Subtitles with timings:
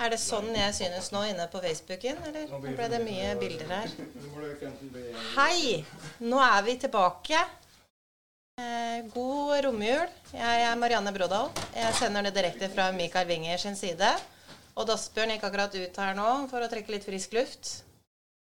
[0.00, 3.68] Er det sånn jeg synes nå inne på Facebooken, eller nå ble det mye bilder
[3.68, 3.90] her?
[5.34, 5.82] Hei!
[6.24, 7.42] Nå er vi tilbake.
[8.56, 10.08] Eh, god romjul.
[10.32, 11.52] Jeg er Marianne Brådal.
[11.76, 14.08] Jeg sender det direkte fra Mikael Winger sin side.
[14.80, 17.74] Og Asbjørn gikk akkurat ut her nå for å trekke litt frisk luft.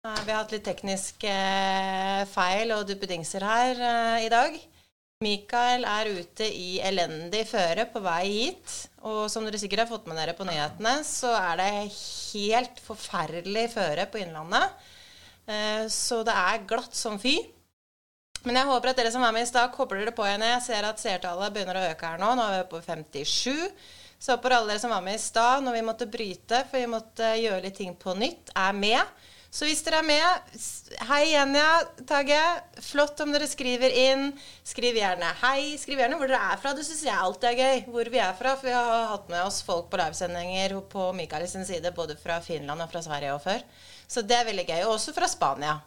[0.06, 3.84] Eh, vi har hatt litt tekniske eh, feil og duppedingser her
[4.22, 4.62] i dag.
[5.22, 8.74] Mikael er ute i elendig føre på vei hit.
[9.06, 13.68] Og som dere sikkert har fått med dere på nyhetene, så er det helt forferdelig
[13.76, 14.84] føre på Innlandet.
[15.46, 17.38] Eh, så det er glatt som fy.
[18.42, 20.46] Men jeg håper at dere som var med i stad, kobler dere på igjen.
[20.50, 22.32] Jeg ser at seertallet begynner å øke her nå.
[22.38, 23.92] Nå er vi på 57.
[24.22, 26.90] Så håper alle dere som var med i stad, når vi måtte bryte, for vi
[26.90, 29.30] måtte gjøre litt ting på nytt, er med.
[29.52, 30.60] Så hvis dere er med,
[31.10, 32.40] hei Jenja, Tage.
[32.88, 34.30] Flott om dere skriver inn.
[34.64, 35.74] Skriv gjerne hei.
[35.80, 36.72] Skriv gjerne hvor dere er fra.
[36.78, 37.84] Det syns jeg alltid er gøy.
[37.92, 38.56] Hvor vi er fra.
[38.56, 42.40] For vi har hatt med oss folk på livesendinger på Mikael sin side, både fra
[42.46, 43.60] Finland og fra Sverige og før.
[44.08, 44.84] Så det er veldig gøy.
[44.86, 45.82] Og også fra Spania.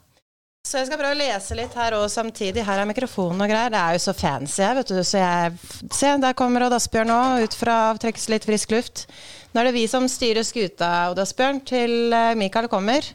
[0.64, 2.62] Så jeg skal prøve å lese litt her òg samtidig.
[2.64, 3.72] Her er mikrofonen og greier.
[3.72, 5.00] Det er jo så fancy her, vet du.
[5.04, 5.56] Så jeg
[5.92, 9.06] Se, der kommer Odd Asbjørn nå, ut fra trekkes litt frisk luft.
[9.54, 13.06] Nå er det vi som styrer skuta, Odd Asbjørn, til eh, Mikael kommer.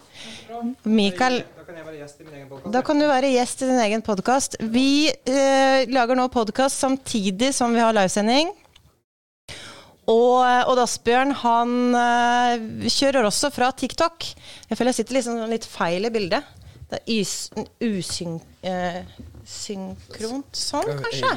[0.87, 1.41] Mikael
[2.71, 4.55] Da kan du være gjest i din egen podkast.
[4.71, 8.53] Vi eh, lager nå podkast samtidig som vi har livesending.
[10.09, 10.39] Og
[10.71, 14.23] Odd Asbjørn han eh, kjører også fra TikTok.
[14.69, 16.55] Jeg føler jeg sitter liksom litt feil i bildet.
[16.89, 17.19] Det er
[17.83, 19.03] usynkront eh,
[20.55, 21.35] sånn, kanskje.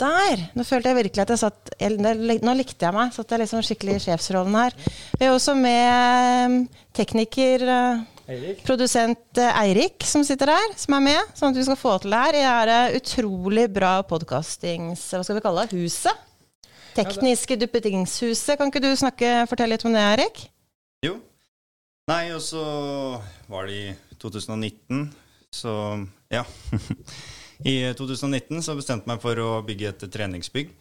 [0.00, 0.42] Der!
[0.56, 3.14] Nå følte jeg virkelig at jeg satt Nå likte jeg meg.
[3.14, 4.76] Satt jeg liksom skikkelig i sjefsrollen her.
[5.16, 8.62] Vi er også med eh, tekniker eh, Eirik.
[8.66, 11.34] Produsent Eirik som sitter der, som er med.
[11.38, 12.38] Sånn at vi skal få til det her.
[12.40, 15.04] Jeg er det utrolig bra podkastings...
[15.14, 15.78] Hva skal vi kalle det?
[15.78, 16.24] Huset?
[16.96, 18.56] Tekniske duppetingshuset.
[18.58, 20.42] Kan ikke du snakke, fortelle litt om det, Eirik?
[21.06, 21.20] Jo.
[22.10, 22.64] Nei, og så
[23.50, 23.86] var det i
[24.22, 25.08] 2019,
[25.54, 25.72] så
[26.32, 26.44] ja.
[27.64, 30.74] I 2019 så bestemte jeg meg for å bygge et treningsbygg.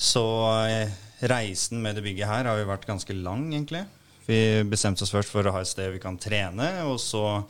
[0.00, 0.24] Så
[0.68, 0.92] eh,
[1.28, 3.84] reisen med det bygget her har jo vært ganske lang, egentlig.
[4.26, 4.38] Vi
[4.68, 7.44] bestemte oss først for å ha et sted vi kan trene, og så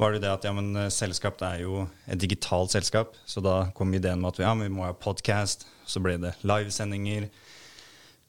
[0.00, 3.42] var det det at ja, men eh, selskap det er jo et digitalt selskap, så
[3.44, 5.68] da kom ideen med at vi, ja, vi må ha podkast.
[5.90, 7.26] Så ble det livesendinger.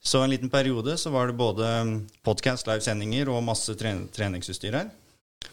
[0.02, 1.68] Så en liten periode så var det både
[2.26, 4.90] podkast, livesendinger og masse treningsutstyr her.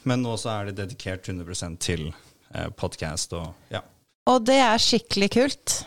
[0.09, 2.28] Men nå så er det dedikert 100% til eh,
[2.79, 3.83] podkast og ja.
[4.29, 5.79] Og det er skikkelig kult.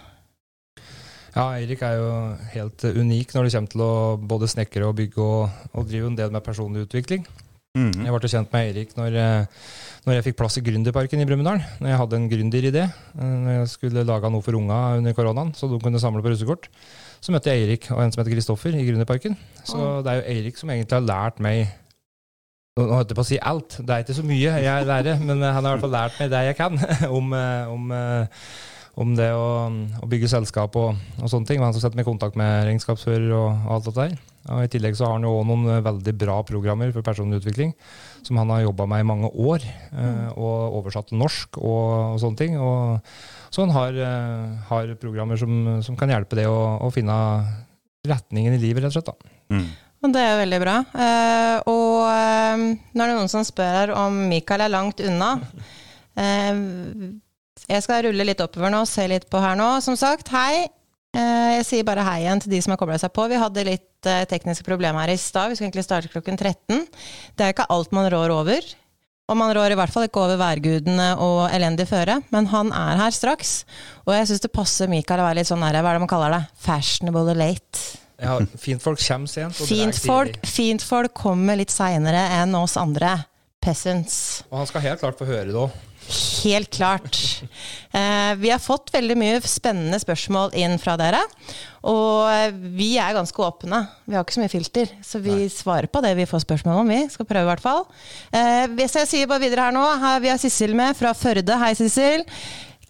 [1.32, 2.10] Ja, Eirik er jo
[2.52, 3.94] helt unik når det kommer til å
[4.34, 7.24] både snekre og bygge og, og drive en del med personlig utvikling.
[7.72, 8.04] Mm.
[8.04, 9.60] Jeg ble kjent med Eirik når, eh,
[10.04, 11.62] når, jeg fikk plass i Gründerparken i Brumunddal.
[11.80, 12.84] Når jeg hadde en gründeridé.
[13.16, 16.34] Eh, når jeg skulle lage noe for unga under koronaen, så de kunne samle på
[16.34, 16.68] russekort.
[17.24, 19.38] Så møtte jeg Eirik og en som heter Kristoffer i Gründerparken.
[19.64, 21.72] Så det er jo Eirik som egentlig har lært meg
[22.80, 23.80] nå holdt jeg på å si alt.
[23.84, 26.30] Det er ikke så mye jeg lærer, men han har i hvert fall lært meg
[26.32, 26.78] det jeg kan
[27.18, 28.46] om, eh, om, eh,
[29.02, 29.50] om det å,
[30.00, 31.60] å, bygge selskap og, og, sånne ting.
[31.64, 34.16] Han som setter meg i kontakt med regnskapsfører og, og alt det der.
[34.56, 37.42] Og I tillegg så har han jo også noen eh, veldig bra programmer for personlig
[37.42, 37.76] utvikling
[38.24, 40.26] som han har jobba med i mange år, mm.
[40.38, 42.60] og oversatt til norsk og, og, sånne ting.
[42.62, 43.02] Og,
[43.52, 43.98] så han har,
[44.70, 47.16] har programmer som, som, kan hjelpe det å, å, finne
[48.08, 49.10] retningen i livet, rett og slett.
[49.10, 49.34] da.
[49.58, 49.66] Mm.
[50.02, 50.76] Det er veldig bra.
[50.98, 51.58] Uh,
[52.02, 55.36] og uh, nå er det noen som spør om Mikael er langt unna.
[56.18, 57.14] Uh,
[57.70, 59.70] jeg skal rulle litt oppover nå se litt på her nå.
[59.86, 60.66] Som sagt, hei.
[61.14, 63.28] jeg sier bare hei igjen til de som har kobla seg på.
[63.32, 65.52] Vi hadde litt tekniske problemer her i stad.
[65.52, 66.84] Vi skulle egentlig starte klokken 13.
[67.38, 68.66] Det er ikke alt man rår over.
[69.32, 73.00] Og man rår i hvert fall ikke over værgudene og elendig føre, men han er
[73.00, 73.62] her straks.
[74.04, 76.12] Og jeg syns det passer Mikael å være litt sånn nære, hva er det man
[76.12, 77.86] kaller det, fashionable late.
[78.22, 79.58] Ja, fintfolk kommer sent.
[79.66, 83.16] Fintfolk fint folk kommer litt seinere enn oss andre
[83.62, 84.44] peasants.
[84.52, 85.80] Og han skal helt klart få høre det òg.
[86.44, 87.18] Helt klart.
[87.94, 91.20] Eh, vi har fått veldig mye spennende spørsmål inn fra dere.
[91.88, 93.84] Og vi er ganske åpne.
[94.10, 94.92] Vi har ikke så mye filter.
[95.06, 95.52] Så vi Nei.
[95.54, 97.04] svarer på det vi får spørsmål om, vi.
[97.14, 97.86] Skal prøve, i hvert fall.
[98.34, 101.58] Eh, hvis jeg sier bare videre her nå, her, vi har Sissel med fra Førde.
[101.62, 102.26] Hei, Sissel.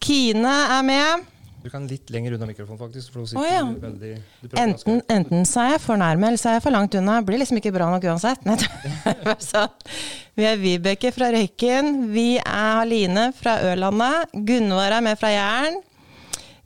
[0.02, 1.28] Kine er med.
[1.62, 3.14] Du kan litt lenger unna mikrofonen, faktisk.
[3.14, 3.62] For oh, ja.
[3.84, 4.16] veldig,
[4.58, 7.20] enten, enten så er jeg for nærme, eller så er jeg for langt unna.
[7.20, 8.42] Det blir liksom ikke bra nok uansett.
[10.40, 11.94] vi er Vibeke fra Røyken.
[12.16, 14.34] Vi er Haline fra Ørlandet.
[14.34, 15.82] Gunvor er med fra Jæren.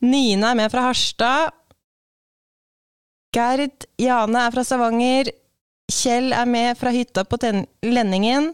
[0.06, 1.56] Nina er med fra Harstad.
[3.36, 5.34] Gerd Jane er fra Stavanger.
[5.92, 7.40] Kjell er med fra hytta på
[7.84, 8.54] Lenningen.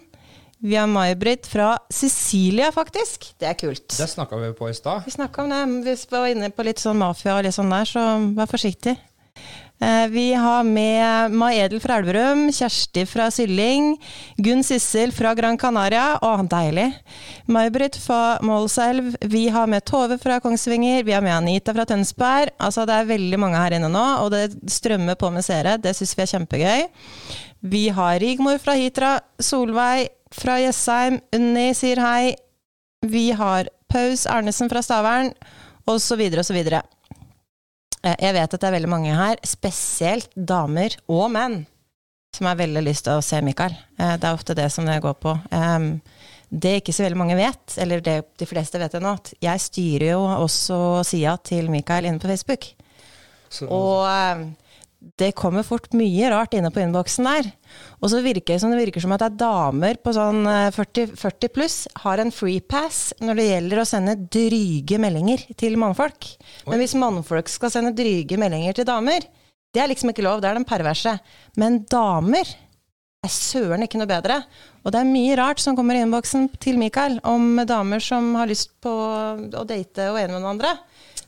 [0.61, 3.31] Vi har May-Britt fra Sicilia, faktisk.
[3.41, 3.87] Det er kult.
[3.97, 5.01] Det snakka vi på i stad.
[5.05, 5.61] Vi snakka om det.
[5.89, 8.03] Vi var inne på litt sånn mafia og litt sånn der, så
[8.37, 8.93] vær forsiktig.
[9.81, 13.95] Eh, vi har med May Edel fra Elverum, Kjersti fra Sylling,
[14.37, 16.19] Gunn Sissel fra Gran Canaria.
[16.21, 16.91] Å, deilig.
[17.49, 19.15] May-Britt fra Målselv.
[19.33, 21.01] Vi har med Tove fra Kongsvinger.
[21.09, 22.53] Vi har med Anita fra Tønsberg.
[22.61, 25.79] Altså, det er veldig mange her inne nå, og det strømmer på med seere.
[25.81, 26.89] Det syns vi er kjempegøy.
[27.73, 32.35] Vi har Rigmor fra Hitra, Solveig fra Jessheim, Unni sier hei.
[33.01, 35.31] Vi har Paus Arnesen fra Stavern,
[35.89, 36.59] osv., osv.
[36.61, 41.61] Eh, jeg vet at det er veldig mange her, spesielt damer og menn,
[42.35, 43.75] som har veldig lyst til å se Mikael.
[43.97, 45.35] Eh, det er ofte det som det går på.
[46.51, 50.09] Det ikke så veldig mange vet, eller det de fleste vet ennå, at jeg styrer
[50.09, 52.73] jo også sida til Mikael inne på Facebook.
[53.47, 53.69] Så.
[53.71, 54.03] Og
[55.01, 57.49] det kommer fort mye rart inne på innboksen der.
[58.01, 61.03] Og så virker det som det virker som at det er damer på sånn 40,
[61.03, 65.77] eh, 40 pluss har en free pass når det gjelder å sende dryge meldinger til
[65.81, 66.35] mannfolk.
[66.69, 69.25] Men hvis mannfolk skal sende dryge meldinger til damer,
[69.71, 71.15] det er liksom ikke lov, det er den perverse.
[71.57, 72.45] Men damer
[73.21, 74.41] er søren ikke noe bedre.
[74.83, 78.49] Og det er mye rart som kommer i innboksen til Mikael om damer som har
[78.49, 80.75] lyst på å date og ene med den andre.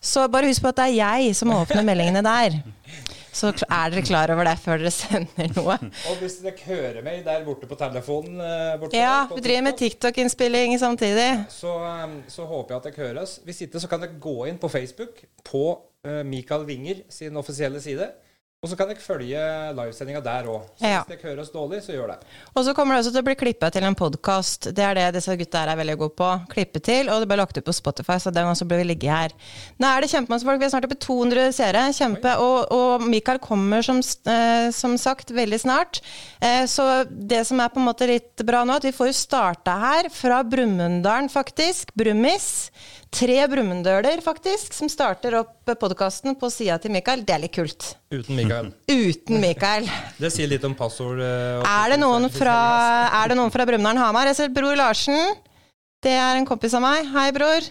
[0.03, 2.59] Så bare husk på at det er jeg som åpner meldingene der.
[3.33, 5.77] Så er dere klar over det før dere sender noe.
[6.09, 9.79] og hvis dere hører meg der borte på telefonen eh, borte Ja, vi driver med
[9.79, 11.29] TikTok-innspilling samtidig.
[11.53, 13.39] Så, eh, så, håper jeg at dere høres.
[13.47, 15.65] Hvis ikke så kan dere gå inn på Facebook på
[16.07, 18.11] uh, Mikael Winger sin offisielle side.
[18.63, 19.39] Og så kan dere følge
[19.75, 20.67] livesendinga der òg.
[20.79, 21.01] Så ja.
[21.03, 22.29] hvis dere hører oss dårlig, så gjør det.
[22.53, 24.69] Og så kommer det også til å bli klippa til en podkast.
[24.71, 26.29] Det er det disse gutta her er veldig gode på.
[26.53, 29.35] Klippe til, og det ble lagt ut på Spotify, så den også blir ligge her.
[29.83, 30.63] Nå er det kjempemasse folk.
[30.63, 31.83] Vi er snart oppe i 200 seere.
[31.99, 32.37] Kjempe.
[32.39, 35.99] Og, og, Mikael kommer som, eh, som, sagt veldig snart.
[36.39, 39.19] Eh, så det som er på en måte litt bra nå, at vi får jo
[39.25, 41.91] starta her fra Brumunddalen, faktisk.
[41.99, 42.71] Brummis
[43.13, 47.21] tre Brumunddøler, faktisk, som starter opp podkasten på sida til Mikael.
[47.25, 47.93] Det er litt kult.
[48.13, 48.71] Uten Mikael.
[48.89, 49.87] Uten Mikael.
[50.17, 51.21] det sier litt om passord.
[51.21, 52.57] Uh, er, det noen fra,
[53.21, 54.31] er det noen fra Brumunddal Hamar?
[54.31, 55.37] Jeg ser Bror Larsen.
[56.03, 57.07] Det er en kompis av meg.
[57.13, 57.69] Hei, bror.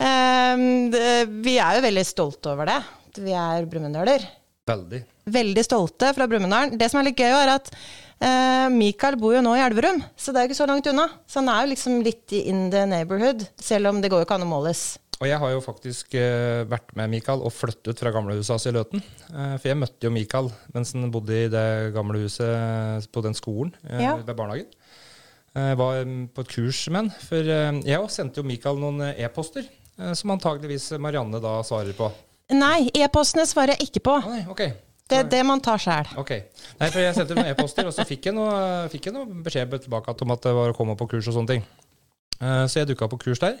[0.00, 1.06] Um, det,
[1.44, 2.80] vi er jo veldig stolte over det.
[3.20, 4.24] Vi er brumunddøler.
[4.70, 5.00] Veldig.
[5.30, 6.74] Veldig stolte fra Brumunddal.
[6.78, 7.70] Det som er litt gøy, er at
[8.20, 11.06] Uh, Mikael bor jo nå i Elverum, så det er jo ikke så langt unna.
[11.24, 14.36] Så han er jo liksom litt in the neighborhood, selv om det går jo ikke
[14.36, 14.82] an å måles.
[15.20, 18.72] Og jeg har jo faktisk eh, vært med Mikael og flyttet fra gamlehuset hans i
[18.72, 19.02] Løten.
[19.28, 23.36] Eh, for jeg møtte jo Mikael mens han bodde i det gamle huset på den
[23.36, 24.14] skolen ja.
[24.16, 24.70] ved barnehagen.
[25.52, 27.12] Jeg var mm, på et kurs med han.
[27.26, 29.66] For jeg òg sendte jo Mikael noen e-poster,
[30.16, 32.08] som antageligvis Marianne da svarer på.
[32.56, 34.14] Nei, e-postene svarer jeg ikke på.
[34.22, 34.72] Ah, nei, okay.
[35.10, 36.10] Det er det man tar sjæl.
[36.80, 39.74] Nei, for jeg sendte noen e-poster, og så fikk jeg noe, fikk jeg noe beskjed
[39.84, 41.64] tilbake om at det var å komme på kurs og sånne ting.
[42.40, 43.58] Uh, så jeg dukka på kurs der.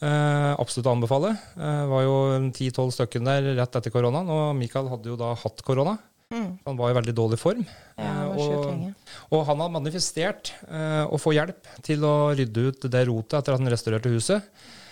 [0.00, 1.34] Uh, absolutt å anbefale.
[1.56, 2.16] Uh, var jo
[2.56, 5.96] ti-tolv stykker der rett etter koronaen, og Mikael hadde jo da hatt korona.
[6.30, 6.50] Mm.
[6.66, 7.64] Han var i veldig dårlig form.
[7.98, 8.92] Ja, og,
[9.32, 13.58] og, han hadde manifestert å få hjelp til å rydde ut det rotet etter at
[13.58, 14.46] han restaurerte huset.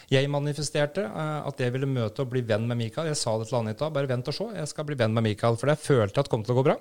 [0.09, 3.11] Jeg manifesterte uh, at jeg ville møte og bli venn med Mikael.
[3.11, 3.91] Jeg sa det til Anita.
[3.93, 4.47] Bare vent og se.
[4.57, 5.59] Jeg skal bli venn med Mikael.
[5.61, 6.79] For det følte jeg at kom til å gå bra.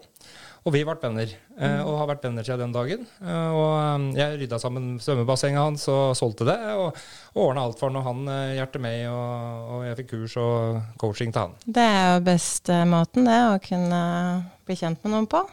[0.63, 1.33] Og vi ble venner.
[1.57, 3.03] Uh, og har vært venner siden den dagen.
[3.19, 6.57] Uh, og jeg rydda sammen svømmebassenget hans og solgte det.
[6.79, 7.03] Og,
[7.35, 7.99] og ordna alt for han.
[7.99, 11.61] Og han hjertet meg, og, og, jeg fikk kurs og coaching til han.
[11.67, 13.41] Det er jo beste måten, det.
[13.51, 14.03] Å kunne
[14.63, 15.43] bli kjent med noen på.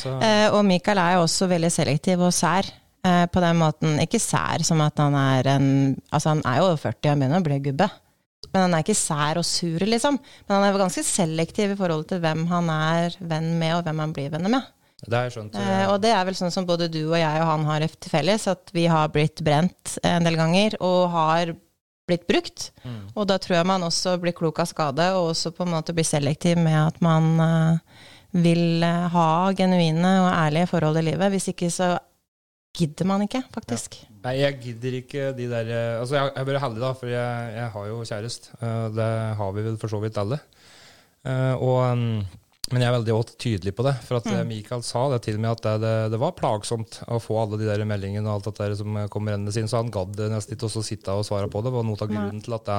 [0.00, 0.10] Så.
[0.16, 2.66] og Mikael er jo også veldig selektiv og sær.
[3.04, 5.66] Eh, på den måten Ikke sær som at han er en
[6.08, 7.88] Altså, han er jo over 40 og begynner å bli gubbe.
[8.52, 10.16] Men han er ikke sær og sur, liksom.
[10.46, 14.02] Men han er ganske selektiv i forhold til hvem han er venn med, og hvem
[14.04, 14.70] han blir venner med.
[15.04, 15.56] Det har jeg skjønt.
[15.58, 18.12] Eh, og det er vel sånn som både du og jeg og han har til
[18.12, 21.54] felles, at vi har blitt brent en del ganger, og har
[22.08, 22.70] blitt brukt.
[22.84, 23.02] Mm.
[23.16, 25.96] Og da tror jeg man også blir klok av skade, og også på en måte
[25.96, 28.02] blir selektiv med at man uh,
[28.36, 31.32] vil uh, ha genuine og ærlige forhold i livet.
[31.32, 31.94] Hvis ikke så
[32.74, 33.98] gidder man ikke, faktisk.
[34.02, 34.14] Ja.
[34.24, 37.50] Nei, jeg gidder ikke de der eh, Altså, jeg, er bare heldig, da, for jeg,
[37.58, 38.56] jeg har jo kjæreste.
[38.62, 40.40] Uh, det har vi vel for så vidt alle.
[41.24, 42.06] Uh, og, um,
[42.72, 43.92] men jeg er veldig tydelig på det.
[44.06, 44.48] For at mm.
[44.48, 47.68] Mikael sa det til meg at det, det, det, var plagsomt å få alle de
[47.68, 49.68] der meldingene og alt det der som kommer rennende inn.
[49.68, 51.68] Så han gadd nesten ikke å sitte og svare på det.
[51.68, 52.72] Det var noe av grunnen til at,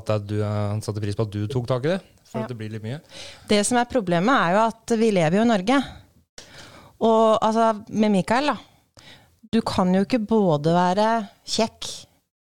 [0.00, 2.00] at du, han satte pris på at du tok tak i det.
[2.32, 2.50] For ja.
[2.50, 2.98] det blir litt mye.
[3.46, 5.78] Det som er problemet, er jo at vi lever jo i Norge.
[7.06, 8.58] Og altså, med Mikael, da
[9.52, 11.10] du kan jo ikke både være
[11.48, 11.90] kjekk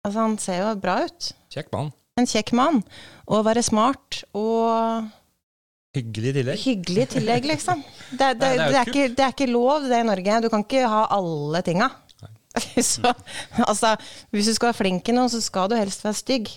[0.06, 1.32] Altså, han ser jo bra ut.
[1.50, 1.88] Kjekk mann.
[2.20, 2.84] En kjekk mann.
[3.26, 5.08] Og være smart og
[5.96, 6.60] Hyggelig tillegg.
[6.60, 7.82] Hyggelig tillegg, liksom.
[8.20, 10.42] Det, det, Nei, det, er det, er ikke, det, er ikke, lov, det i Norge.
[10.44, 11.88] Du kan ikke ha alle tinga.
[12.92, 13.14] så
[13.66, 13.96] altså,
[14.32, 16.52] hvis du skal være flink i noe, så skal du helst være stygg.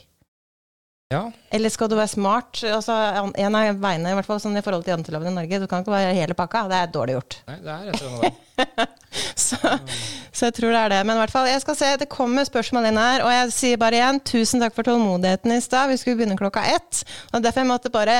[1.08, 1.30] Ja.
[1.50, 2.58] Eller skal du være smart?
[2.68, 2.92] Altså,
[3.40, 5.80] en av veiene, i hvert fall sånn i forhold til janteloven i Norge, du kan
[5.80, 6.66] ikke være hele pakka.
[6.68, 7.36] Det er dårlig gjort.
[7.48, 8.44] Nei, det er rett og slett
[9.46, 11.00] så, så, jeg tror det er det.
[11.08, 13.24] Men i hvert fall, jeg skal se, det kommer spørsmål inn her.
[13.24, 15.88] Og jeg sier bare igjen tusen takk for tålmodigheten i stad.
[15.88, 17.00] Vi skulle begynne klokka ett.
[17.32, 18.18] Og derfor jeg måtte bare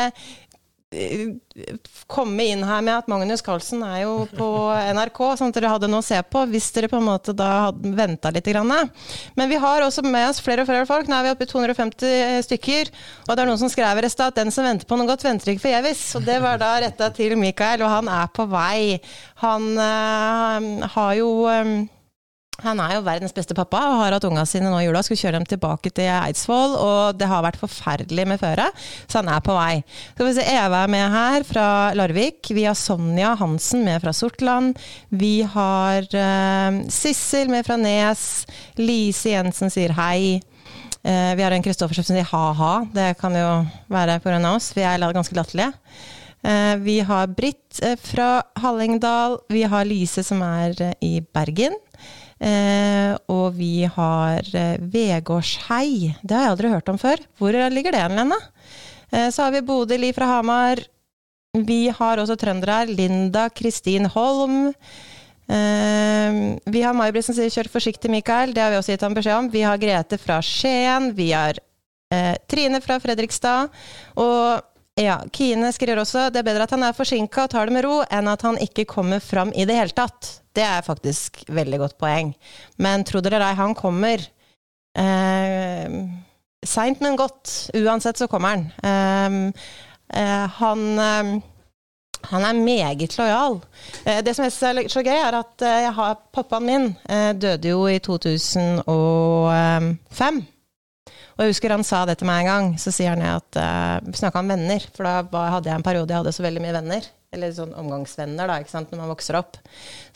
[2.09, 4.47] komme inn her med at Magnus Carlsen er jo på
[4.97, 7.49] NRK, sånn at dere hadde noe å se på hvis dere på en måte da
[7.66, 8.49] hadde venta litt.
[8.49, 8.73] Grann.
[9.37, 11.11] Men vi har også med oss flere og flere folk.
[11.11, 12.92] Nå er vi oppe i 250 stykker.
[13.26, 15.26] Og det er noen som skrev i stad at den som venter på noe godt,
[15.26, 16.07] venter ikke forgjeves.
[16.16, 18.97] Og det var da retta til Mikael, og han er på vei.
[19.45, 21.76] Han øh, har jo øh,
[22.59, 25.03] han er jo verdens beste pappa og har hatt unga sine nå i jula.
[25.07, 28.75] Skulle kjøre dem tilbake til Eidsvoll, og det har vært forferdelig med føret,
[29.07, 29.79] så han er på vei.
[30.17, 32.50] Skal vi se, Eva er med her fra Larvik.
[32.50, 34.75] Vi har Sonja Hansen med fra Sortland.
[35.15, 38.27] Vi har uh, Sissel med fra Nes.
[38.81, 40.41] Lise Jensen sier hei.
[41.07, 42.77] Uh, vi har en Kristoffer som sier ha-ha.
[42.91, 43.50] Det kan jo
[43.87, 44.43] være pga.
[44.50, 44.73] oss.
[44.75, 45.71] Vi er ganske latterlige.
[46.43, 49.45] Uh, vi har Britt fra Hallingdal.
[49.47, 51.79] Vi har Lise som er i Bergen.
[52.38, 56.14] Eh, og vi har eh, Vegårshei.
[56.23, 57.23] Det har jeg aldri hørt om før.
[57.38, 58.33] Hvor ligger det hen,
[59.11, 60.83] Eh, så har vi Bodil fra Hamar.
[61.52, 62.87] Vi har også trøndere her.
[62.92, 64.68] Linda Kristin Holm.
[65.49, 66.33] Eh,
[66.68, 68.52] vi har May-Britt som sier 'kjør forsiktig, Mikael'.
[68.52, 69.50] Det har vi også gitt ham beskjed om.
[69.50, 71.14] Vi har Grete fra Skien.
[71.14, 71.54] Vi har
[72.12, 73.71] eh, Trine fra Fredrikstad.
[74.16, 74.61] Og
[74.99, 77.85] ja, Kine skriver også det er bedre at han er forsinka og tar det med
[77.85, 80.42] ro, enn at han ikke kommer fram i det hele tatt.
[80.59, 82.29] Det er faktisk veldig godt poeng.
[82.83, 84.19] Men tro dere ei, han kommer.
[84.99, 85.87] Eh,
[86.67, 87.71] Seint, men godt.
[87.79, 88.65] Uansett så kommer han.
[88.83, 89.31] Eh,
[90.19, 91.41] eh, han eh,
[92.29, 93.61] han er meget lojal.
[94.05, 94.50] Eh, det som er
[94.91, 96.97] så gøy, er at eh, jeg har, pappaen min
[97.38, 100.43] døde jo i 2005.
[101.38, 102.73] Og jeg husker han sa det til meg en gang.
[102.83, 105.23] Så sier han at uh, snakka om venner, for da
[105.55, 107.03] hadde jeg en periode jeg hadde så veldig mye venner.
[107.37, 109.59] Eller sånn omgangsvenner, da, ikke sant, når man vokser opp.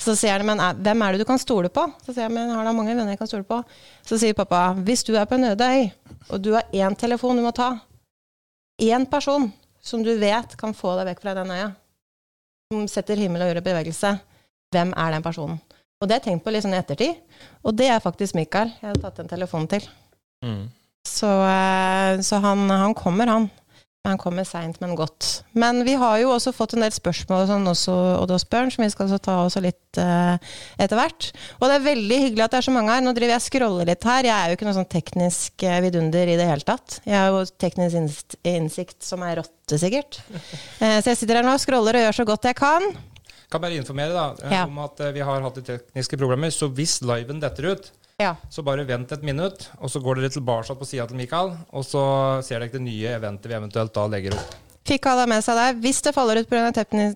[0.00, 1.84] Så sier han, men hvem er det du kan stole på?
[2.06, 3.58] Så sier jeg, men har da mange venner jeg kan stole på?
[4.08, 5.90] Så sier pappa, hvis du er på en øde øy,
[6.30, 7.74] og du har én telefon du må ta,
[8.80, 9.50] én person
[9.84, 11.68] som du vet kan få deg vekk fra den øya,
[12.72, 14.16] som setter himmel og jord i bevegelse,
[14.72, 15.60] hvem er den personen?
[16.00, 17.18] Og det har jeg tenkt på litt sånn i ettertid,
[17.62, 19.84] og det er faktisk Mikael jeg har tatt en telefon til.
[20.42, 20.64] Mm.
[21.06, 23.50] Så, eh, så han, han, kommer, han.
[24.02, 25.44] Han kommer seint, men godt.
[25.54, 27.92] Men vi har jo også fått en del spørsmål sånn også,
[28.24, 30.34] Osbjørn, som vi skal ta også litt uh,
[30.74, 31.28] etter hvert.
[31.60, 33.04] Og det er veldig hyggelig at det er så mange her.
[33.06, 34.26] Nå driver jeg og scroller litt her.
[34.26, 36.98] Jeg er jo ikke noe sånn teknisk uh, vidunder i det hele tatt.
[37.06, 40.18] Jeg har jo teknisk innsikt som er rotte, sikkert.
[40.82, 42.90] Uh, så jeg sitter her nå og scroller og gjør så godt jeg kan.
[43.54, 44.66] Kan bare informere da, ja.
[44.66, 46.50] om at vi har hatt tekniske problemer.
[46.50, 48.34] Så hvis liven detter ut, ja.
[48.52, 51.86] Så bare vent et minutt, og så går dere tilbake på sida til Mikael, og
[51.86, 52.04] så
[52.46, 54.60] ser dere det nye eventet vi eventuelt da legger opp.
[54.82, 55.66] Fikk alle med seg det.
[55.84, 56.72] Hvis det faller ut pga.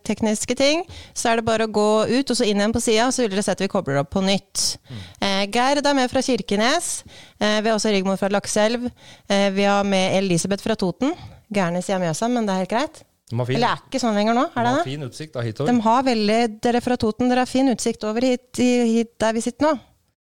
[0.06, 0.84] tekniske ting,
[1.14, 3.32] så er det bare å gå ut og så inn igjen på sida, så vil
[3.34, 4.78] dere se at vi kobler opp på nytt.
[4.86, 5.00] Mm.
[5.26, 7.02] Eh, Gerd er med fra Kirkenes.
[7.40, 8.86] Eh, vi har også Rigmor fra Lakselv.
[9.26, 11.10] Eh, vi har med Elisabeth fra Toten.
[11.50, 13.02] Gærne sier Mjøsa, men det er helt greit.
[13.26, 14.46] De har fin, Eller er ikke sånn lenger nå?
[14.54, 15.72] Er de har fin utsikt da, hitover.
[15.72, 19.42] De har veldig, Dere fra Toten, dere har fin utsikt over hit, hit der vi
[19.42, 19.74] sitter nå.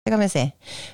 [0.07, 0.41] Det kan vi si.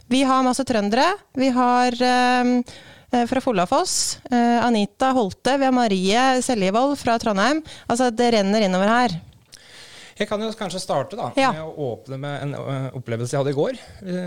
[0.10, 1.04] Vi har masse trøndere.
[1.38, 4.18] Vi har eh, fra Follafoss.
[4.26, 5.54] Eh, Anita Holte.
[5.62, 7.60] Vi har Marie Seljevold fra Trondheim.
[7.86, 9.14] Altså, det renner innover her.
[10.20, 11.52] Jeg kan jo kanskje starte da, ja.
[11.56, 13.80] med å åpne med en uh, opplevelse jeg hadde i går,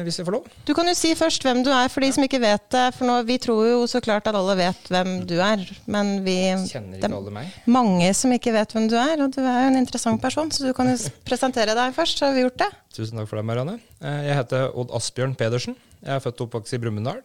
[0.06, 0.48] hvis jeg får lov.
[0.66, 2.84] Du kan jo si først hvem du er, for de som ikke vet det.
[2.96, 6.38] For nå, vi tror jo så klart at alle vet hvem du er, men vi
[6.66, 7.54] Kjenner ikke alle meg?
[7.70, 10.66] Mange som ikke vet hvem du er, og du er jo en interessant person, så
[10.66, 12.70] du kan jo presentere deg først, så har vi gjort det.
[12.96, 13.78] Tusen takk for det, Marianne.
[14.00, 15.76] Eh, jeg heter Odd Asbjørn Pedersen.
[16.02, 17.22] Jeg er født og oppvokst i Brumunddal.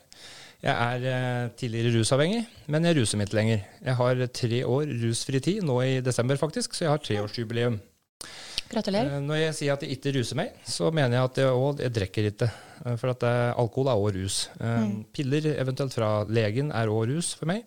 [0.61, 3.63] Jeg er eh, tidligere rusavhengig, men jeg ruser meg ikke lenger.
[3.81, 7.79] Jeg har tre år rusfri tid, nå i desember faktisk, så jeg har treårsjubileum.
[8.71, 9.17] Gratulerer.
[9.17, 11.81] Eh, når jeg sier at jeg ikke ruser meg, så mener jeg at jeg, òg
[11.97, 12.49] drikker ikke.
[12.85, 14.43] Eh, for at uh, alkohol er òg rus.
[14.61, 14.93] Mm.
[15.15, 17.65] Piller, eventuelt fra legen, er òg rus for meg.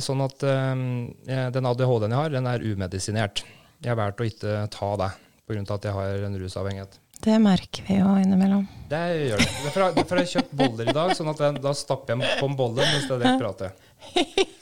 [0.00, 3.42] Sånn at den ADHD-en jeg har, den er umedisinert.
[3.84, 5.10] Jeg har valgt å ikke ta det
[5.44, 5.64] pga.
[5.74, 6.96] at jeg har en rusavhengighet.
[7.20, 8.64] Det merker vi jo innimellom.
[8.88, 9.50] Det gjør det.
[9.66, 12.86] Derfor har jeg kjøpt boller i dag, sånn at da stapper jeg på en bolle
[12.86, 13.76] mens jeg prater.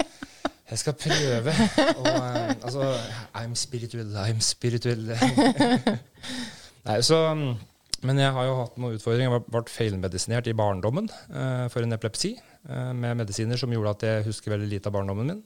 [0.70, 1.54] Jeg skal prøve.
[2.00, 2.90] Og, uh, altså
[3.38, 5.02] I'm spiritual, I'm spiritual.
[6.86, 7.20] Nei, så,
[8.02, 9.36] men jeg har jo hatt noen utfordringer.
[9.38, 12.34] Jeg ble feilmedisinert i barndommen uh, for en epilepsi.
[12.66, 15.44] Uh, med medisiner som gjorde at jeg husker veldig lite av barndommen min.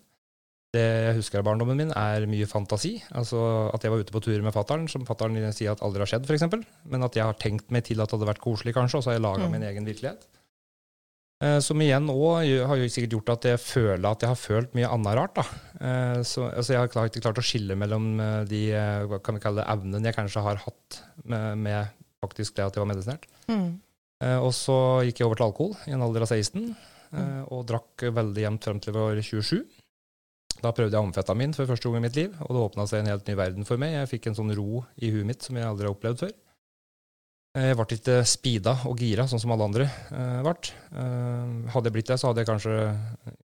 [0.71, 2.95] Det jeg husker av barndommen min, er mye fantasi.
[3.19, 3.41] Altså
[3.75, 6.31] At jeg var ute på tur med fattern, som fattern sier at aldri har skjedd,
[6.31, 6.47] f.eks.
[6.89, 9.11] Men at jeg har tenkt meg til at det hadde vært koselig, kanskje, og så
[9.11, 9.57] har jeg laga mm.
[9.57, 10.29] min egen virkelighet.
[11.41, 14.75] Eh, som igjen òg har jo sikkert gjort at jeg føler at jeg har følt
[14.77, 15.41] mye annet rart.
[15.81, 18.63] Eh, så, altså jeg har ikke klart å skille mellom eh, de
[19.25, 22.85] kan vi kalle det, evnene jeg kanskje har hatt med, med faktisk det at jeg
[22.85, 23.25] var medisinert.
[23.49, 23.81] Mm.
[24.45, 24.75] Og så
[25.07, 26.75] gikk jeg over til alkohol i en alder av 16,
[27.17, 27.21] mm.
[27.57, 29.63] og drakk veldig jevnt frem til jeg var 27.
[30.61, 33.09] Da prøvde jeg amfetamin for første gang i mitt liv, og det åpna seg en
[33.15, 33.95] helt ny verden for meg.
[33.97, 36.37] Jeg fikk en sånn ro i huet mitt som jeg aldri har opplevd før.
[37.51, 40.53] Jeg ble ikke speeda og gira, sånn som alle andre uh, ble.
[40.95, 42.77] Uh, hadde jeg blitt det, så hadde jeg kanskje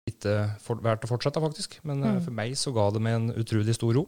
[0.07, 1.81] ikke for, vært å fortsette, faktisk.
[1.83, 2.21] Men mm.
[2.29, 4.07] for meg så ga det meg en utrolig stor ro.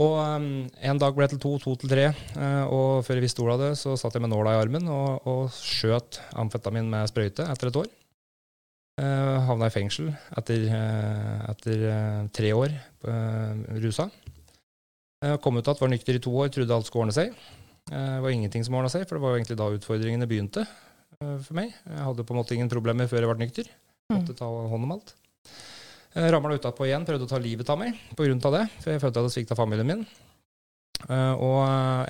[0.00, 3.26] Og um, en dag ble det til to, to til tre, uh, og før jeg
[3.26, 6.88] visste ordet av det, så satt jeg med nåla i armen og, og skjøt amfetamin
[6.88, 7.92] med sprøyte etter et år.
[9.02, 10.64] Uh, havna i fengsel etter,
[11.52, 11.88] etter
[12.32, 12.72] tre år
[13.84, 14.08] rusa.
[15.44, 17.36] kom ut igjen, var nykter i to år, trodde alt skulle ordne seg.
[17.90, 20.64] Eh, det var ingenting som ordna seg, for det var jo egentlig da utfordringene begynte
[20.64, 21.72] eh, for meg.
[21.74, 23.70] Jeg hadde på en måte ingen problemer før jeg ble nykter.
[24.10, 24.18] Mm.
[24.18, 25.14] Måtte ta hånd om alt.
[26.12, 28.36] Eh, ramla utapå igjen, prøvde å ta livet av meg pga.
[28.58, 30.04] det, for jeg følte jeg hadde svikta familien min.
[31.02, 31.56] Og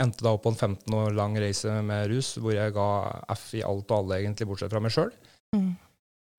[0.02, 2.88] endte da opp på en 15 år lang reise med rus, hvor jeg ga
[3.33, 5.09] F i alt og alle, egentlig, bortsett fra meg sjøl.
[5.57, 5.71] Mm.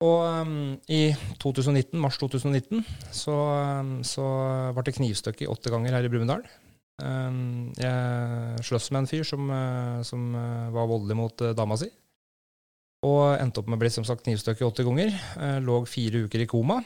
[0.05, 0.53] Og um,
[0.85, 3.37] i 2019, mars 2019 så,
[4.05, 4.27] så
[4.75, 6.45] ble det knivstukket åtte ganger her i Brumunddal.
[7.01, 11.77] Ehm, jeg sløss med en fyr som, eh, som eh, var voldelig mot eh, dama
[11.79, 11.89] si.
[13.03, 15.11] Og endte opp med å bli som sagt knivstukket åtte ganger.
[15.59, 16.77] Lå fire uker i koma.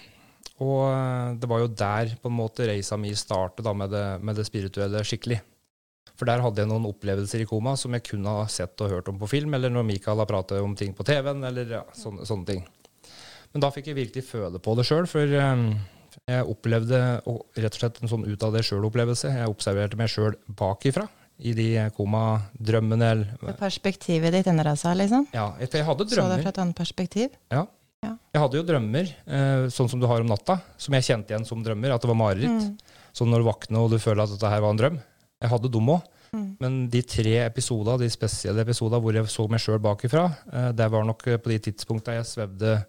[0.65, 4.47] Og det var jo der på en måte reisa mi startet med, det, med det
[4.47, 5.37] spirituelle skikkelig.
[6.17, 9.11] For der hadde jeg noen opplevelser i koma som jeg kunne ha sett og hørt
[9.11, 12.25] om på film, eller når Mikael har pratet om ting på TV-en, eller ja, sånne,
[12.25, 12.65] sånne, ting.
[13.53, 15.67] Men da fikk jeg virkelig føle på det sjøl, for um,
[16.27, 19.31] jeg opplevde rett og slett en sånn ut av det sjøl-opplevelse.
[19.31, 21.05] Jeg observerte meg sjøl bakifra
[21.37, 23.11] i de komadrømmene.
[23.59, 25.27] Perspektivet ditt endra seg, liksom?
[25.35, 26.33] Ja, jeg hadde drømmer.
[26.33, 27.37] Så det fra et annet perspektiv?
[27.53, 27.63] Ja.
[28.03, 28.15] ja.
[28.33, 31.47] Jeg hadde jo drømmer, eh, sånn som du har om natta, som jeg kjente igjen
[31.47, 31.93] som drømmer.
[31.93, 32.67] At det var mareritt.
[32.67, 33.01] Mm.
[33.17, 35.01] Sånn når du våkner og du føler at dette her var en drøm.
[35.37, 36.13] Jeg hadde dem òg.
[36.33, 36.47] Mm.
[36.59, 40.89] Men de tre episoder, de spesielle episodene hvor jeg så meg sjøl bakifra, eh, det
[40.91, 42.79] var nok på de tidspunktene jeg svevde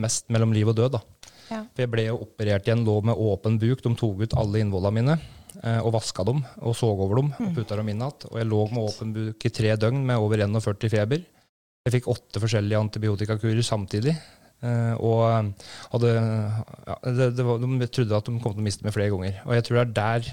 [0.00, 0.96] mest mellom liv og død.
[0.96, 1.04] da.
[1.48, 1.64] Ja.
[1.64, 3.82] For jeg ble jo operert i en lå med åpen buk.
[3.84, 5.18] De tok ut alle innvollene mine
[5.62, 7.54] eh, og vaska dem og så over dem og mm.
[7.56, 8.30] putta dem inn igjen.
[8.30, 11.24] Og jeg lå med åpen buk i tre døgn med over 41 feber.
[11.86, 14.16] Jeg fikk åtte forskjellige antibiotikakurer samtidig.
[14.58, 15.54] Eh, og
[15.92, 19.12] hadde, ja, det, det var, de trodde at de kom til å miste meg flere
[19.14, 19.42] ganger.
[19.46, 20.32] Og jeg tror det er der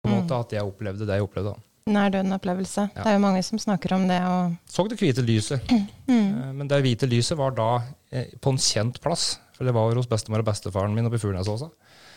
[0.00, 0.38] på en måte, mm.
[0.38, 1.52] at jeg opplevde det jeg opplevde.
[1.52, 1.66] da.
[1.90, 2.86] Nær døden-opplevelse.
[2.94, 3.02] Ja.
[3.02, 4.18] Det er jo mange som snakker om det.
[4.24, 4.56] Og...
[4.70, 5.72] Så det hvite lyset.
[6.08, 6.16] Mm.
[6.16, 7.70] Eh, men det hvite lyset var da
[8.10, 9.34] på en kjent plass.
[9.60, 11.66] For det var hos bestemor og bestefaren min oppe i Fuglenesåsa.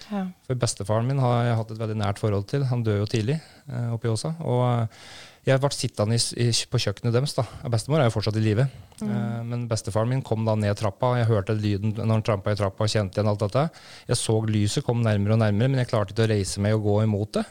[0.08, 0.22] Ja.
[0.48, 2.64] For bestefaren min har jeg hatt et veldig nært forhold til.
[2.70, 4.32] Han døde jo tidlig eh, oppe i Åsa.
[4.48, 5.10] Og eh,
[5.50, 7.34] jeg ble sittende i, i, på kjøkkenet deres.
[7.36, 7.44] da.
[7.74, 8.64] Bestemor er jo fortsatt i live.
[9.02, 9.10] Mm.
[9.10, 11.18] Eh, men bestefaren min kom da ned trappa.
[11.20, 13.66] Jeg hørte lyden når han trampa i trappa og kjente igjen alt dette.
[14.08, 16.88] Jeg så lyset kom nærmere og nærmere, men jeg klarte ikke å reise meg og
[16.88, 17.44] gå imot det.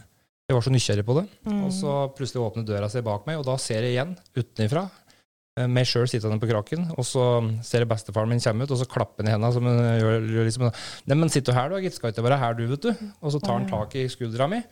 [0.49, 1.27] Jeg var så nysgjerrig på det.
[1.45, 1.61] Mm.
[1.69, 4.89] Og så plutselig åpner døra seg bak meg, og da ser jeg igjen utenfra
[5.69, 7.25] meg sjøl sittende på kraken, og så
[7.65, 10.29] ser jeg bestefaren min komme ut, og så klapper han i hendene som han gjør,
[10.33, 10.69] gjør liksom
[11.11, 11.99] Neimen, sitt du her, da, gitt.
[11.99, 13.09] Skal ikke være her, du, vet du.
[13.21, 14.63] Og så tar han tak i skuldra mi.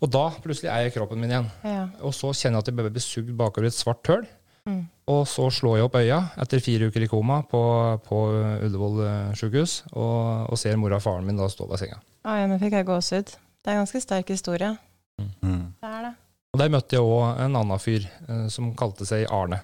[0.00, 1.50] Og da plutselig er jeg i kroppen min igjen.
[1.66, 1.84] Ja.
[2.04, 4.24] Og så kjenner jeg at jeg blir sugd bakover i et svart høl.
[4.64, 4.80] Mm.
[5.12, 7.60] Og så slår jeg opp øya etter fire uker i koma på,
[8.06, 8.20] på
[8.64, 12.00] Ullevål eh, sjukehus, og, og, ser mora og faren min da stå ved senga.
[12.24, 13.34] Ah, ja, nå fikk jeg gåsehud.
[13.34, 14.72] Det er en ganske sterk historie.
[15.20, 15.68] Mm.
[15.82, 16.14] Det er det.
[16.54, 19.60] Og der møtte jeg òg en annen fyr eh, som kalte seg Arne.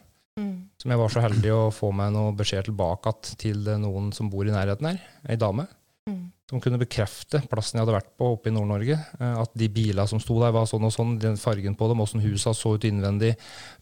[0.81, 4.49] Som jeg var så heldig å få meg noe beskjed tilbake til noen som bor
[4.49, 5.03] i nærheten her.
[5.29, 5.67] Ei dame.
[6.09, 6.31] Mm.
[6.51, 8.97] Som kunne bekrefte plassen jeg hadde vært på oppe i Nord-Norge.
[9.21, 11.13] Eh, at de bilene som sto der, var sånn og sånn.
[11.23, 13.37] Den fargen på dem, åssen husa så ut innvendig,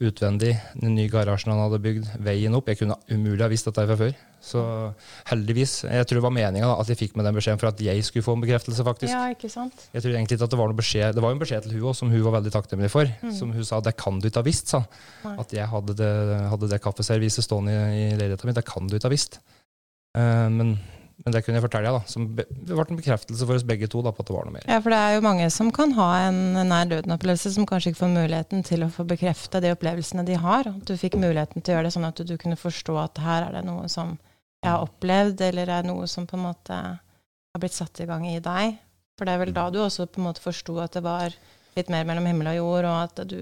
[0.04, 0.52] utvendig.
[0.76, 2.68] Den nye garasjen han hadde bygd, veien opp.
[2.68, 4.12] Jeg kunne umulig ha visst dette fra før.
[4.44, 4.64] Så
[5.31, 5.78] heldigvis.
[5.88, 8.26] Jeg tror det var meninga at jeg fikk med den beskjeden for at jeg skulle
[8.26, 9.14] få en bekreftelse, faktisk.
[9.16, 9.88] Ja, ikke sant?
[9.94, 11.16] Jeg tror egentlig ikke at det var noe beskjed.
[11.16, 13.14] Det var jo en beskjed til hun også, som hun var veldig takknemlig for.
[13.24, 13.33] Mm.
[13.40, 14.85] Som hun sa det kan du ikke ha visst, sa
[15.33, 16.12] At jeg hadde det,
[16.52, 18.57] hadde det kaffeserviset stående i, i leiligheta mi.
[18.61, 19.40] Det kan du ikke ha visst.
[20.12, 20.76] Uh, men
[21.24, 22.00] men det kunne jeg fortelle, da.
[22.07, 24.54] Som det ble en bekreftelse for oss begge to da, på at det var noe
[24.54, 24.66] mer.
[24.70, 28.04] Ja, for det er jo mange som kan ha en nær døden-opplevelse, som kanskje ikke
[28.04, 30.70] får muligheten til å få bekrefta de opplevelsene de har.
[30.70, 33.48] At du fikk muligheten til å gjøre det sånn at du kunne forstå at her
[33.48, 34.14] er det noe som
[34.62, 38.24] jeg har opplevd, eller er noe som på en måte har blitt satt i gang
[38.31, 38.78] i deg.
[39.18, 41.35] For det er vel da du også på en måte forsto at det var
[41.74, 43.40] litt mer mellom himmel og jord, og at du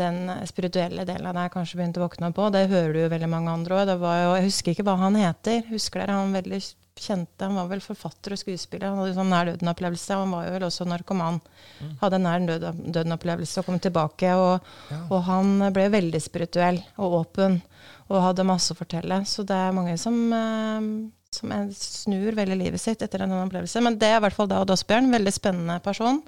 [0.00, 2.48] den spirituelle delen av deg kanskje begynte å våkne på.
[2.52, 3.94] Det hører du jo veldig mange andre òg.
[3.94, 5.62] Jeg husker ikke hva han heter.
[5.70, 6.60] Husker dere han veldig
[7.00, 8.90] kjente Han var vel forfatter og skuespiller.
[8.90, 10.18] Han hadde sånn nær døden-opplevelse.
[10.20, 11.40] Han var jo vel også narkoman.
[11.80, 11.94] Mm.
[12.02, 12.44] Hadde en nær
[12.96, 14.34] døden-opplevelse og kom tilbake.
[14.36, 15.00] Og, ja.
[15.06, 17.60] og, han ble veldig spirituell og åpen
[18.10, 19.22] og hadde masse å fortelle.
[19.28, 20.88] Så det er mange som, eh,
[21.32, 23.84] som snur veldig livet sitt etter en opplevelse.
[23.86, 25.12] Men det er i hvert fall da Odd Asbjørn.
[25.14, 26.20] Veldig spennende person.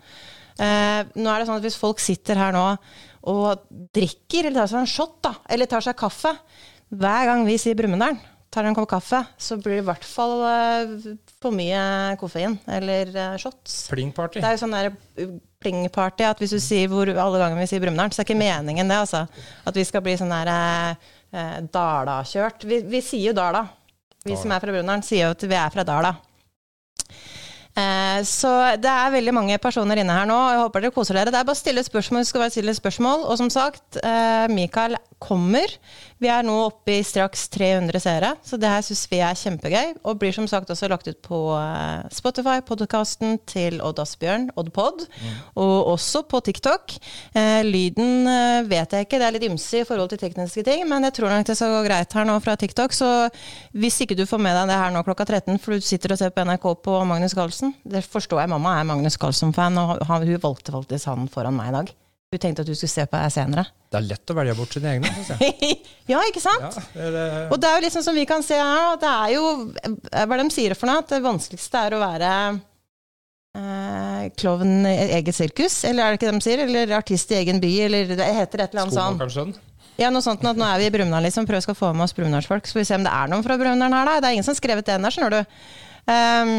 [0.59, 2.67] Eh, nå er det sånn at Hvis folk sitter her nå
[3.31, 3.63] og
[3.95, 6.33] drikker, eller tar seg en shot, da, eller tar seg kaffe
[6.93, 8.19] hver gang vi sier Brumunddal,
[8.53, 11.07] tar en kopp kaffe, så blir det i hvert fall uh,
[11.41, 11.79] for mye
[12.21, 13.87] koffein eller uh, shots.
[13.93, 14.43] Plingparty.
[14.43, 14.91] Det er jo sånn der
[15.63, 18.41] Pling party at hvis du sier hvor, alle ganger vi sier Brumunddal, så er ikke
[18.43, 19.23] meningen det, altså.
[19.65, 22.67] At vi skal bli sånn der eh, Dala-kjørt.
[22.67, 23.63] Vi, vi, sier jo Dala.
[24.25, 24.41] Vi Dala.
[24.43, 26.13] som er fra Brumunddal, sier jo at vi er fra Dala.
[27.73, 30.37] Eh, så det er veldig mange personer inne her nå.
[30.53, 31.33] Jeg håper dere koser dere.
[31.33, 32.27] Det er bare å stille spørsmål.
[32.29, 33.25] Skal bare stille spørsmål.
[33.25, 35.73] Og som sagt, eh, Mikael kommer.
[36.23, 39.97] Vi er nå oppe i straks 300 seere, så det her syns vi er kjempegøy.
[40.07, 45.03] Og blir som sagt også lagt ut på eh, Spotify, podkasten til Odd Asbjørn, Oddpod,
[45.09, 45.33] mm.
[45.65, 46.95] og også på TikTok.
[47.35, 50.85] Eh, lyden eh, vet jeg ikke, det er litt ymse i forhold til tekniske ting,
[50.87, 52.95] men jeg tror nok det skal gå greit her nå fra TikTok.
[52.95, 53.11] Så
[53.75, 56.23] hvis ikke du får med deg det her nå klokka 13, for du sitter og
[56.23, 58.55] ser på NRK på Magnus Carlsen, det forstår jeg.
[58.55, 61.95] Mamma er Magnus Carlsen-fan, og hun valgte faktisk han foran meg i dag.
[62.33, 63.67] Hun tenkte at du skulle se på deg senere.
[63.93, 65.11] Det er lett å velge bort sine egne.
[66.13, 66.79] ja, ikke sant?
[66.81, 67.25] Ja, det det...
[67.53, 69.51] Og det er jo liksom som vi kan se her, det er jo
[70.31, 72.31] hva de sier for noe, at det vanskeligste er å være
[73.61, 76.65] eh, klovn i eget sirkus, eller er det ikke det de sier?
[76.65, 79.61] Eller artist i egen by, eller det heter et eller annet sånt.
[80.01, 81.45] Ja, noe sånt at Nå er vi i Brumunddal, liksom.
[81.49, 82.65] Prøv å få med oss brumunddalsfolk.
[82.65, 84.19] Så får vi se om det er noen fra Brumunddal her, da.
[84.25, 85.57] Det er ingen som har skrevet det ennå, skjønner du.
[86.09, 86.55] Um,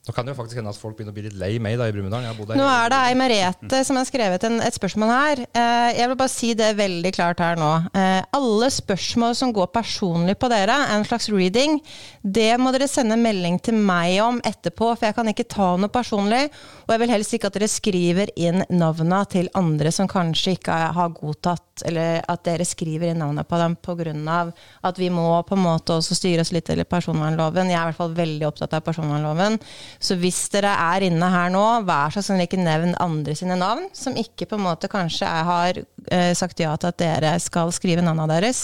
[0.00, 1.84] nå kan det jo faktisk hende at folk begynner å bli litt lei meg da
[1.90, 2.56] i Brumunddal.
[2.56, 5.42] Nå er det ei Merete som har skrevet en, et spørsmål her.
[5.52, 7.68] Eh, jeg vil bare si det veldig klart her nå.
[7.92, 11.76] Eh, alle spørsmål som går personlig på dere, en slags reading,
[12.24, 15.92] det må dere sende melding til meg om etterpå, for jeg kan ikke ta noe
[15.92, 16.46] personlig.
[16.86, 20.80] Og jeg vil helst ikke at dere skriver inn navna til andre som kanskje ikke
[20.96, 24.40] har godtatt, eller at dere skriver inn navnet på dem pga.
[24.82, 27.68] at vi må på en måte også styre oss litt til personvernloven.
[27.68, 29.60] Jeg er i hvert fall veldig opptatt av personvernloven.
[30.00, 33.84] Så hvis dere er inne her nå, vær så snill ikke nevn andre sine navn,
[33.92, 38.04] som ikke på en måte kanskje har eh, sagt ja til at dere skal skrive
[38.04, 38.62] navnet deres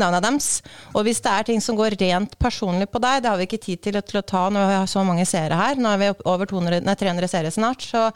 [0.00, 0.48] navnet deres.
[0.94, 3.62] Og hvis det er ting som går rent personlig på deg, det har vi ikke
[3.62, 5.80] tid til, til å ta når vi har så mange seere her.
[5.80, 7.84] Nå er vi over 200, nei, 300 seere snart.
[7.86, 8.06] Så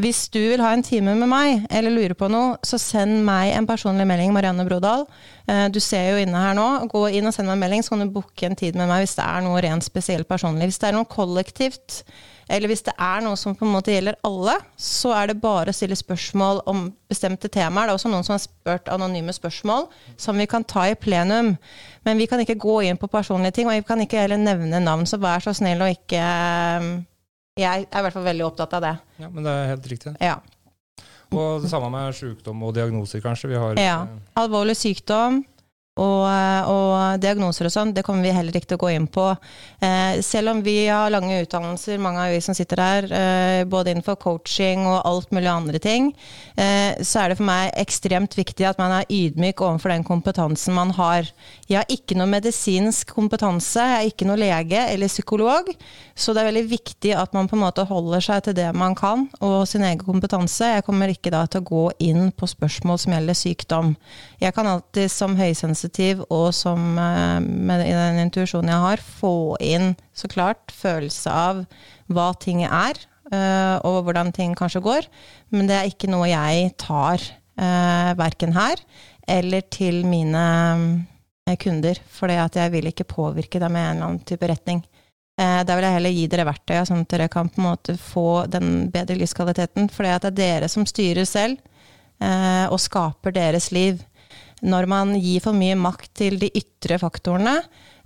[0.00, 3.52] hvis du vil ha en time med meg, eller lurer på noe, så send meg
[3.56, 5.06] en personlig melding, Marianne Brodal.
[5.48, 6.68] Eh, du ser jo inne her nå.
[6.92, 9.04] Gå inn og send meg en melding, så kan du booke en tid med meg
[9.04, 10.70] hvis det er noe rent spesielt personlig.
[10.70, 12.02] Hvis det er noe kollektivt
[12.48, 15.72] eller hvis det er noe som på en måte gjelder alle, så er det bare
[15.72, 17.88] å stille spørsmål om bestemte temaer.
[17.88, 19.84] Det er også noen som har spurt anonyme spørsmål
[20.16, 21.52] som vi kan ta i plenum.
[22.08, 24.80] Men vi kan ikke gå inn på personlige ting, og vi kan ikke heller nevne
[24.80, 25.04] navn.
[25.08, 26.88] Så vær så snill og ikke eh,
[27.58, 28.94] Jeg er i hvert fall veldig opptatt av det.
[29.18, 30.14] Ja, men det er helt riktig.
[30.22, 30.38] Ja.
[31.28, 33.52] Og det samme med sykdom og diagnoser, kanskje.
[33.52, 34.00] Vi har ja.
[34.40, 35.42] Alvorlig sykdom
[35.98, 36.24] og,
[36.70, 39.26] og, diagnoser og sånn, det kommer vi heller ikke til å gå inn på.
[39.82, 43.92] Eh, selv om vi har lange utdannelser, mange av vi som sitter her, eh, både
[43.92, 46.12] innenfor coaching og alt mulig andre ting,
[46.56, 50.76] eh, så er det for meg ekstremt viktig at man er ydmyk overfor den kompetansen
[50.78, 51.26] man har.
[51.68, 55.72] Jeg har ikke noe medisinsk kompetanse, jeg er ikke noe lege eller psykolog,
[56.14, 58.94] så det er veldig viktig at man på en måte holder seg til det man
[58.98, 60.74] kan, og sin egen kompetanse.
[60.78, 63.94] Jeg kommer ikke da til å gå inn på spørsmål som gjelder sykdom.
[64.38, 69.56] Jeg kan alltid som høysensitiv sensitiv og som eh, med den intuisjonen jeg har, få
[69.60, 71.64] inn så klart følelse av
[72.08, 72.94] hva ting er,
[73.32, 75.08] eh, og hvordan ting kanskje går.
[75.50, 77.20] Men det er ikke noe jeg tar
[77.58, 78.76] eh, verken her
[79.26, 81.06] eller til mine
[81.60, 81.98] kunder.
[82.08, 84.82] For jeg vil ikke påvirke dem i en eller annen type retning.
[85.38, 88.46] Da vil jeg heller gi dere verktøy, sånn at dere kan på en måte få
[88.50, 89.86] den bedre livskvaliteten.
[89.92, 91.60] For det er dere som styrer selv,
[92.72, 94.00] og skaper deres liv
[94.62, 97.54] når man gir for mye makt til de ytre faktorene,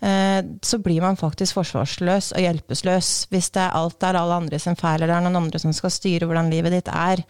[0.04, 4.60] eh, så blir man faktisk forsvarsløs og hjelpeløs hvis det er alt er alle andre
[4.60, 7.24] sin feil, eller det er noen andre som skal styre hvordan livet ditt er.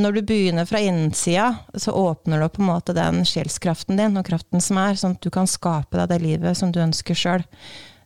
[0.00, 4.26] Når du begynner fra innsida, så åpner du på en måte den sjelskraften din og
[4.26, 7.46] kraften som er, sånn at du kan skape deg det livet som du ønsker sjøl.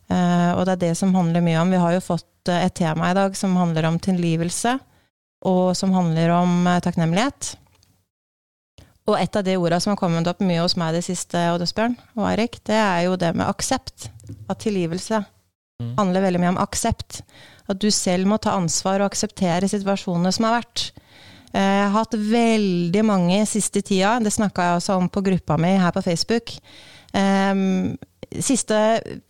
[0.09, 1.73] Eh, og det er det som handler mye om.
[1.73, 4.79] Vi har jo fått eh, et tema i dag som handler om tilgivelse,
[5.45, 7.53] og som handler om takknemlighet.
[9.05, 11.93] Og et av de ordene som har kommet opp mye hos meg det siste, Oddesbjørn
[12.17, 14.09] og Eirik, det er jo det med aksept.
[14.49, 15.91] At tilgivelse mm.
[15.99, 17.21] handler veldig mye om aksept.
[17.69, 20.87] At du selv må ta ansvar og akseptere situasjonene som har vært.
[21.53, 25.59] Eh, jeg har hatt veldig mange siste tida, det snakka jeg også om på gruppa
[25.61, 26.57] mi her på Facebook.
[27.15, 27.93] Um,
[28.43, 28.77] siste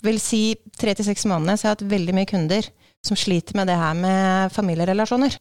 [0.01, 2.69] vil si tre til seks månedene så har jeg hatt veldig mye kunder
[3.05, 5.35] som sliter med det her med familierelasjoner.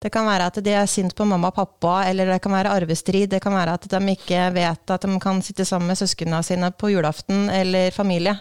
[0.00, 2.72] Det kan være at de er sint på mamma og pappa, eller det kan være
[2.72, 3.28] arvestrid.
[3.34, 6.70] Det kan være at de ikke vet at de kan sitte sammen med søsknene sine
[6.72, 8.38] på julaften, eller familie.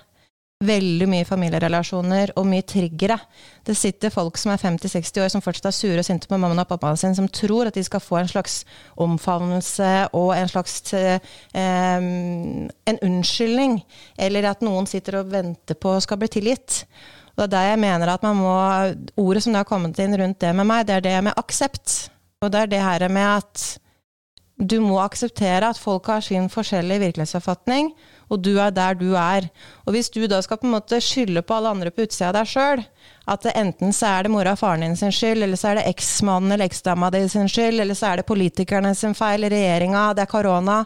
[0.60, 3.16] Veldig mye familierelasjoner og mye triggere.
[3.64, 6.64] Det sitter folk som er 50-60 år som fortsatt er sure og sinte på mammaen
[6.64, 8.58] og pappaen sin, som tror at de skal få en slags
[9.00, 11.20] omfavnelse og en slags eh,
[11.56, 13.82] en unnskyldning.
[14.20, 16.86] Eller at noen sitter og venter på å skal bli tilgitt.
[17.40, 18.56] Og det er der jeg mener at man må
[19.16, 22.10] Ordet som det har kommet inn rundt det med meg, det er det med aksept.
[22.44, 23.68] Og det er det her med at
[24.60, 27.94] du må akseptere at folk har sin forskjellige virkelighetsoppfatning
[28.30, 29.48] og du er der du er.
[29.86, 32.38] Og hvis du da skal på en måte skylde på alle andre på utsida av
[32.38, 32.84] deg sjøl,
[33.30, 35.88] at enten så er det mora og faren din sin skyld, eller så er det
[35.94, 40.26] eksmannen eller eksdama di sin skyld, eller så er det politikerne sin feil, regjeringa, det
[40.26, 40.84] er korona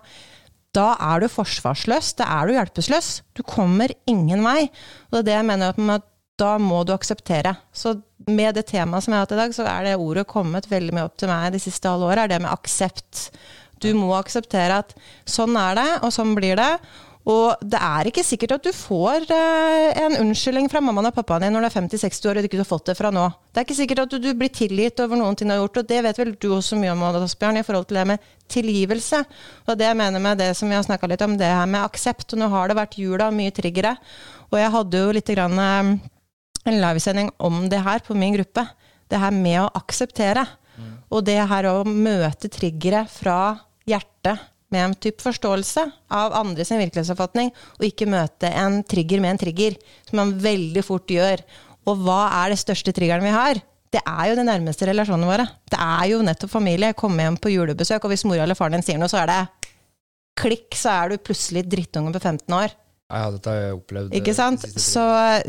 [0.74, 3.10] da er du forsvarsløs, da er du hjelpeløs.
[3.38, 4.72] Du kommer ingen vei.
[5.12, 6.08] Og det er det jeg mener at
[6.44, 7.56] da må du akseptere.
[7.74, 7.96] Så
[8.28, 10.96] med det temaet som jeg har hatt i dag, så er det ordet kommet veldig
[10.96, 13.30] mye opp til meg de siste halve åra, er det med aksept.
[13.84, 14.94] Du må akseptere at
[15.28, 16.72] sånn er det, og sånn blir det.
[17.24, 21.46] Og det er ikke sikkert at du får eh, en unnskyldning fra mammaen og pappaen
[21.46, 23.30] din når du er 50-60 år og du ikke har fått det fra nå.
[23.48, 25.88] Det er ikke sikkert at du, blir tilgitt over noen ting du har gjort, og
[25.88, 29.22] det vet vel du også mye om, Asbjørn, i forhold til det med tilgivelse.
[29.70, 31.86] Og det jeg mener med det som vi har snakka litt om, det her med
[31.86, 32.36] aksept.
[32.36, 33.96] Og nå har det vært jula, mye triggere.
[34.52, 35.94] Og jeg hadde jo litt grann, eh,
[36.70, 38.66] en livesending om det her på min gruppe.
[39.12, 40.46] Det her med å akseptere.
[40.78, 40.94] Mm.
[41.14, 43.56] Og det her å møte triggere fra
[43.90, 45.84] hjertet med en type forståelse
[46.18, 51.14] av andres virkelighetsoppfatning, og ikke møte en trigger med en trigger, som man veldig fort
[51.14, 51.44] gjør.
[51.86, 53.62] Og hva er det største triggeren vi har?
[53.94, 55.46] Det er jo de nærmeste relasjonene våre.
[55.70, 56.96] Det er jo nettopp familie.
[56.98, 59.42] Komme hjem på julebesøk, og hvis mora eller faren din sier noe, så er det
[60.42, 62.74] klikk, så er du plutselig drittunge på 15 år.
[63.14, 64.14] Ja, dette har jeg opplevd.
[64.18, 64.64] Ikke sant?
[64.74, 65.04] Så,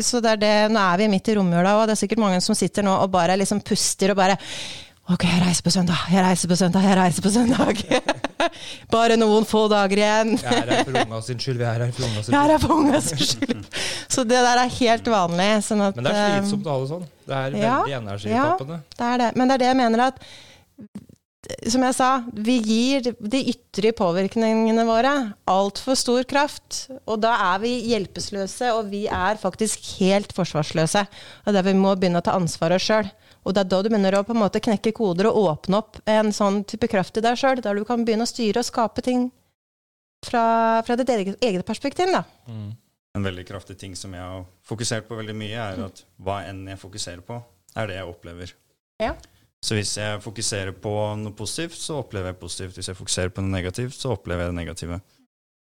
[0.05, 2.41] så, det er det, nå er vi midt i romjula, og det er sikkert mange
[2.45, 4.37] som sitter nå og bare liksom puster og bare
[5.13, 7.81] Ok, jeg reiser på søndag, jeg reiser på søndag, jeg reiser på søndag.
[8.95, 10.31] Bare noen få dager igjen.
[10.41, 11.59] Jeg er her for unga sin skyld.
[11.61, 12.37] Vi er her for unga sin skyld.
[12.37, 13.67] Jeg er her for unga sin skyld.
[14.15, 15.51] Så det der er helt vanlig.
[15.67, 17.05] Sånn at, Men det er slitsomt å ha det sånn.
[17.21, 18.81] Det er veldig ja, energitappende.
[18.81, 19.29] Ja, det er det.
[19.37, 20.25] Men det er det jeg mener at
[21.71, 25.13] som jeg sa, vi gir de ytre påvirkningene våre
[25.51, 26.87] altfor stor kraft.
[27.05, 31.05] Og da er vi hjelpeløse, og vi er faktisk helt forsvarsløse.
[31.45, 33.11] Og der vi må begynne å ta ansvar oss sjøl.
[33.45, 35.99] Og det er da du begynner å på en måte knekke koder og åpne opp
[36.09, 39.05] en sånn type kraft i deg sjøl, der du kan begynne å styre og skape
[39.05, 39.29] ting
[40.25, 42.13] fra, fra ditt eget, eget perspektiv.
[42.15, 42.25] da.
[42.49, 42.73] Mm.
[43.15, 46.65] En veldig kraftig ting som jeg har fokusert på veldig mye, er at hva enn
[46.73, 47.37] jeg fokuserer på,
[47.77, 48.55] er det jeg opplever.
[49.03, 49.13] Ja.
[49.65, 52.77] Så hvis jeg fokuserer på noe positivt, så opplever jeg positivt.
[52.77, 54.99] Hvis jeg fokuserer på noe negativt, så opplever jeg det negative.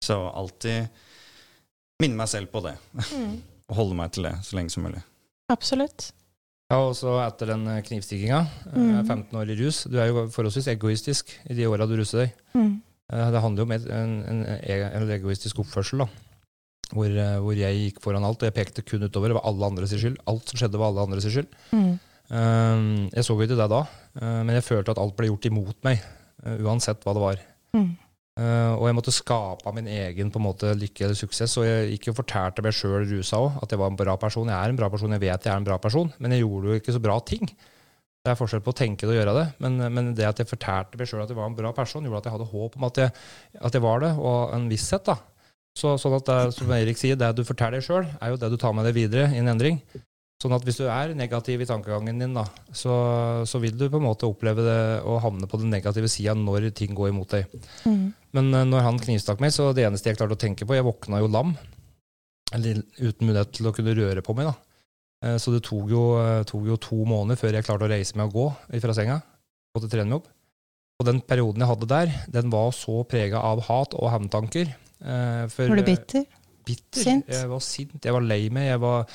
[0.04, 0.90] Så alltid
[2.02, 2.74] minne meg selv på det.
[3.14, 3.38] Mm.
[3.70, 5.04] og holde meg til det så lenge som mulig.
[5.54, 6.10] Absolutt.
[6.72, 8.40] Ja, og så etter den eh, knivstikkinga,
[8.72, 9.04] eh, mm.
[9.06, 12.38] 15 år i rus Du er jo forholdsvis egoistisk i de åra du ruser deg.
[12.58, 12.72] Mm.
[13.14, 16.08] Eh, det handler jo om en, en, en, egoistisk oppførsel, da.
[16.94, 19.32] Hvor, hvor, jeg gikk foran alt, og jeg pekte kun utover.
[19.32, 20.18] Det var alle andres skyld.
[20.30, 21.54] Alt som skjedde, var alle andres skyld.
[21.74, 21.94] Mm.
[22.30, 23.82] Jeg så jo ikke det da,
[24.22, 26.02] men jeg følte at alt ble gjort imot meg,
[26.64, 27.42] uansett hva det var.
[27.76, 27.92] Mm.
[28.34, 31.54] Uh, og jeg måtte skape min egen måte lykke eller suksess.
[31.62, 34.50] Og jeg ikke fortalte meg sjøl rusa òg at jeg var en bra person.
[34.50, 36.72] Jeg er en bra person, jeg vet jeg er en bra person, men jeg gjorde
[36.72, 37.46] jo ikke så bra ting.
[38.24, 40.48] Det er forskjell på å tenke det og gjøre det, men, men det at jeg
[40.48, 42.86] fortalte meg sjøl at jeg var en bra person, gjorde at jeg hadde håp om
[42.88, 43.12] at jeg,
[43.68, 45.04] at jeg var det, og en visshet.
[45.10, 45.18] da.
[45.76, 48.50] Så, sånn at det, som Erik sier, det du forteller deg sjøl, er jo det
[48.54, 49.82] du tar med deg videre i en endring.
[50.44, 52.44] Sånn at hvis du er negativ i tankegangen din, da,
[52.76, 52.94] så,
[53.48, 56.68] så, vil du på en måte oppleve det å havne på den negative sida når
[56.76, 57.54] ting går imot deg.
[57.88, 58.10] Mm.
[58.36, 60.84] Men uh, når han knivstakk meg, så det eneste jeg klarte å tenke på Jeg
[60.84, 61.54] våkna jo lam.
[62.52, 64.50] Eller uten mulighet til å kunne røre på meg.
[64.52, 64.58] da.
[65.24, 68.20] Uh, så det tok jo, uh, tok jo, to måneder før jeg klarte å reise
[68.20, 69.22] meg og gå fra senga.
[69.72, 70.28] Måtte trene meg opp.
[71.00, 74.76] Og den perioden jeg hadde der, den var så prega av hat og hevntanker.
[75.00, 76.28] var du bitter?
[76.68, 77.00] Bitter.
[77.00, 77.32] Sint?
[77.32, 78.74] Jeg var sint, jeg var lei meg.
[78.74, 79.08] jeg var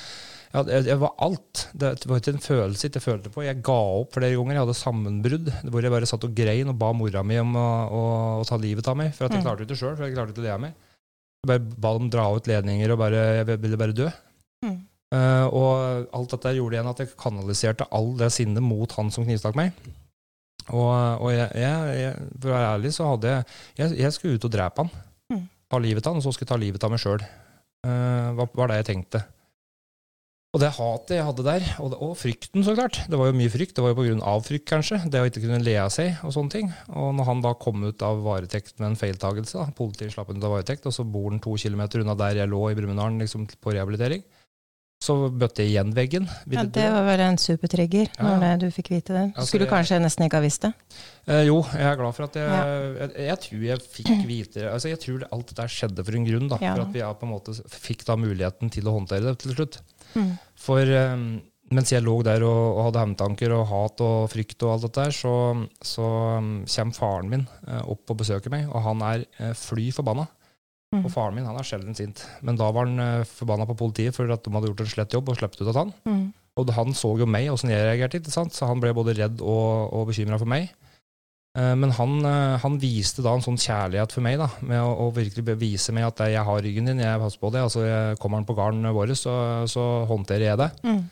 [0.48, 1.64] jeg, jeg, var alt.
[1.76, 3.44] Det, var ikke en følelse jeg følte på.
[3.44, 4.56] Jeg ga opp flere ganger.
[4.56, 7.68] Jeg hadde sammenbrudd hvor jeg bare satt og grein og ba mora mi om å,
[7.92, 8.04] å,
[8.40, 9.12] å ta livet av meg.
[9.16, 9.46] For at jeg mm.
[9.48, 9.96] klarte det ikke sjøl.
[9.98, 10.76] For jeg klarte ikke det jeg meg.
[11.38, 14.08] Jeg bare ba dem dra ut ledninger, og bare, jeg ville bare dø.
[14.64, 14.78] Mm.
[15.08, 19.24] Uh, og alt dette gjorde igjen at jeg kanaliserte all det sinnet mot han som
[19.24, 19.76] knivstakk meg.
[20.68, 23.44] Og, og jeg, jeg, for å være ærlig så hadde jeg
[23.78, 24.90] Jeg, jeg skulle ut og drepe han.
[25.32, 25.46] Mm.
[25.72, 27.24] Ta livet av han, og så skulle jeg ta livet av meg sjøl.
[27.86, 29.22] Uh, eh, var, var det jeg tenkte.
[30.56, 33.02] Og det hatet jeg hadde der, og, og, frykten, så klart.
[33.04, 33.74] Det var jo mye frykt.
[33.76, 34.32] Det var jo pga.
[34.46, 35.00] frykt, kanskje.
[35.12, 36.70] Det å ikke kunne le av seg og sånne ting.
[36.88, 40.40] Og når han da kom ut av varetekt med en feiltagelse, da, politiet slapp ham
[40.40, 43.20] ut av varetekt, og så bor han to kilometer unna der jeg lå i Brumunddal
[43.20, 44.24] liksom, på rehabilitering,
[44.98, 46.24] så bøtte jeg igjen veggen.
[46.50, 48.30] Ja, Det var vel en supertrigger ja.
[48.42, 49.26] når du fikk vite det.
[49.30, 50.72] Altså, Skulle du kanskje nesten ikke ha visst det?
[51.28, 52.80] Eh, jo, jeg er glad for at jeg, ja.
[53.04, 56.26] jeg, jeg tror jeg fikk vite altså Jeg tror alt det der skjedde for en
[56.26, 56.48] grunn.
[56.50, 56.58] da.
[56.62, 59.78] For at vi på en måte fikk da muligheten til å håndtere det til slutt.
[60.16, 60.34] Mm.
[60.58, 61.28] For um,
[61.74, 65.04] mens jeg lå der og, og hadde hevntanker og hat og frykt og alt dette
[65.04, 65.34] der, så,
[65.84, 66.08] så
[66.40, 70.26] um, kommer faren min uh, opp og besøker meg, og han er uh, fly forbanna.
[70.94, 71.02] Mm.
[71.04, 72.22] Og faren min han er sjelden sint.
[72.44, 75.14] Men da var han uh, forbanna på politiet for at de hadde gjort en slett
[75.16, 75.94] jobb og sluppet ut av han.
[76.08, 76.26] Mm.
[76.58, 78.56] Og han så jo meg, åssen jeg reagerte, ikke sant?
[78.56, 80.70] så han ble både redd og, og bekymra for meg.
[81.58, 84.94] Uh, men han, uh, han, viste da en sånn kjærlighet for meg, da, med å,
[85.04, 87.66] å virkelig vise meg at jeg har ryggen din, jeg passer på det.
[87.68, 89.36] altså jeg, Kommer han på gården vår, så,
[89.68, 90.70] så, håndterer jeg det.
[90.88, 91.02] Mm.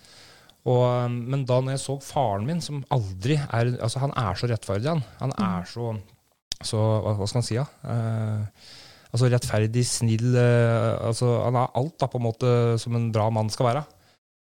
[0.72, 4.48] Og, men da når jeg så faren min, som aldri er altså Han er så
[4.50, 5.04] rettferdig, han.
[5.20, 5.68] Han er mm.
[5.70, 5.92] så,
[6.72, 7.68] så Hva skal han si, da?
[7.84, 8.82] Ja?
[9.16, 12.50] Altså rettferdig, snill uh, altså Han er alt da på en måte
[12.82, 13.84] som en bra mann skal være.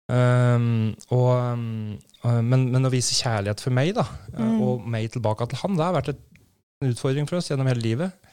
[0.07, 1.97] Um, og, um,
[2.43, 4.05] men, men, å vise kjærlighet for meg, da,
[4.37, 4.55] mm.
[4.63, 6.21] og meg tilbake til han, det har vært et,
[6.81, 8.27] en utfordring for oss gjennom hele livet.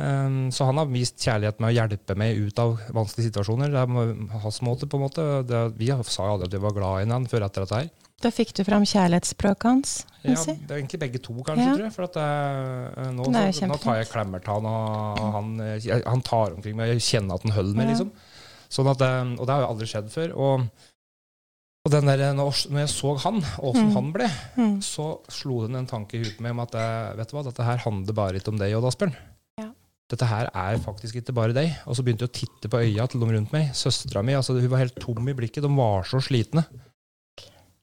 [0.00, 3.72] Um, så han har vist kjærlighet med å hjelpe meg ut av vanskelige situasjoner.
[3.74, 5.26] Det er hans måte, på en måte.
[5.46, 7.92] Det, vi sa jo aldri at vi var glad i han før etter dette her.
[8.22, 9.94] Da fikk du fram kjærlighetsspråket hans?
[10.22, 11.72] Ja, det er egentlig begge to, kanskje, ja.
[11.74, 11.94] tror jeg.
[11.96, 15.50] For at jeg, nå, så, nå, tar jeg klemmer til han, og han,
[16.06, 16.92] han tar omkring meg.
[16.94, 17.96] Jeg kjenner at han holder meg, ja.
[17.96, 18.12] liksom.
[18.72, 20.36] Sånn at, og det har jo aldri skjedd før.
[20.38, 20.86] Og,
[21.82, 23.96] og der, når, jeg så han, og åssen mm.
[23.96, 24.76] han ble, mm.
[24.86, 26.78] så slo den en tanke i huet på meg om at
[27.18, 29.18] vet du hva, dette her handler bare ikke om deg og Asbjørn.
[29.58, 29.66] Ja.
[30.14, 31.74] Dette her er faktisk ikke bare deg.
[31.90, 33.74] Og så begynte jeg å titte på øya til dem rundt meg.
[33.74, 35.66] Søstera mi altså, hun var helt tom i blikket.
[35.66, 36.62] De var så slitne.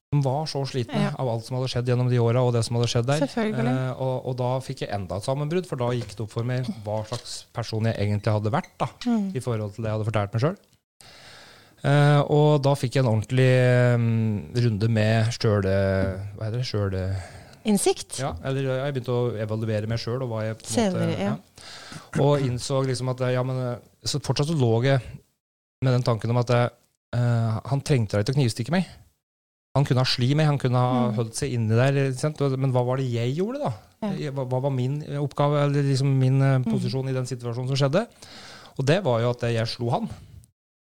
[0.09, 1.09] De var så slitne ja.
[1.21, 3.25] av alt som hadde skjedd gjennom de åra, og det som hadde skjedd der.
[3.29, 6.47] Eh, og, og, da fikk jeg enda et sammenbrudd, for da gikk det opp for
[6.49, 9.27] meg hva slags person jeg egentlig hadde vært da, mm.
[9.37, 10.55] i forhold til det jeg hadde fortalt meg sjøl.
[11.79, 13.51] Eh, og da fikk jeg en ordentlig
[13.95, 14.07] um,
[14.65, 15.75] runde med sjøle...
[16.39, 16.65] Hva heter det?
[16.67, 17.03] Sjøle...
[17.69, 18.17] Innsikt?
[18.23, 20.23] Ja, eller jeg begynte å evaluere meg sjøl.
[20.25, 21.35] Og, hva jeg på måte, ja.
[21.35, 22.23] ja.
[22.23, 23.61] og innså liksom at ja, men,
[24.01, 25.03] så fortsatt så lå jeg
[25.85, 26.73] med den tanken om at jeg,
[27.13, 28.89] uh, han trengte ikke å knivstikke meg.
[29.77, 31.17] Han kunne ha sli meg, han kunne ha mm.
[31.19, 31.99] holdt seg inni der.
[32.57, 33.73] Men hva var det jeg gjorde, da?
[34.17, 34.31] Ja.
[34.33, 37.11] Hva, hva, var min oppgave, eller liksom min posisjon mm.
[37.11, 38.05] i den situasjonen som skjedde?
[38.79, 40.09] Og det var jo at jeg slo han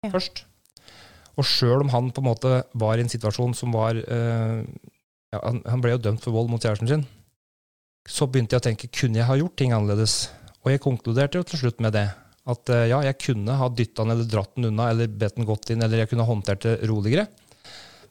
[0.04, 0.12] ja.
[0.12, 0.44] først.
[1.38, 4.60] Og sjøl om han på en måte var i en situasjon som var uh,
[5.34, 7.06] ja, han, han, ble jo dømt for vold mot kjæresten sin.
[8.08, 10.30] Så begynte jeg å tenke kunne jeg ha gjort ting annerledes?
[10.64, 12.08] Og jeg konkluderte jo til slutt med det.
[12.48, 15.48] At uh, ja, jeg kunne ha dytta han eller dratt han unna eller bedt han
[15.48, 17.28] gått inn, eller jeg kunne ha håndtert det roligere.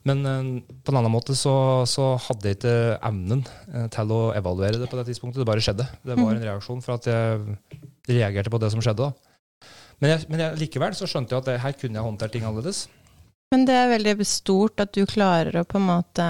[0.07, 1.53] Men uh, på en annen måte så,
[1.89, 2.75] så, hadde jeg ikke
[3.09, 3.43] evnen
[3.73, 5.41] uh, til å evaluere det på det tidspunktet.
[5.43, 5.87] Det bare skjedde.
[6.03, 6.45] Det var en mhm.
[6.47, 7.57] reaksjon for at jeg
[8.07, 9.09] reagerte på det som skjedde.
[9.09, 9.67] da.
[9.97, 12.45] Men, jeg, men jeg, likevel så skjønte jeg at det, her kunne jeg håndtert ting
[12.45, 12.85] annerledes.
[13.53, 16.25] Men det er veldig stort at du klarer å på en måte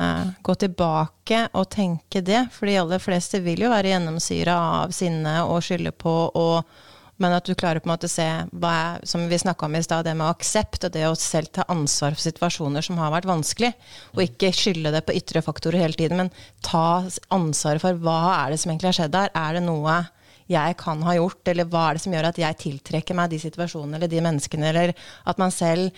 [0.46, 2.44] gå tilbake og tenke det.
[2.54, 6.78] For de aller fleste vil jo være gjennomsyra av sinne og skylde på og
[7.21, 9.77] men at du klarer på en måte å se hva er, som vi snakka om
[9.77, 13.13] i stad, det med aksept og det å selv ta ansvar for situasjoner som har
[13.13, 13.71] vært vanskelig.
[14.15, 16.34] Og ikke skylde det på ytre faktorer hele tiden, men
[16.65, 19.34] ta ansvaret for hva er det som egentlig har skjedd her.
[19.34, 19.97] Er det noe
[20.47, 23.39] jeg kan ha gjort, eller hva er det som gjør at jeg tiltrekker meg de
[23.41, 24.93] situasjonene eller de menneskene, eller
[25.27, 25.91] at man selv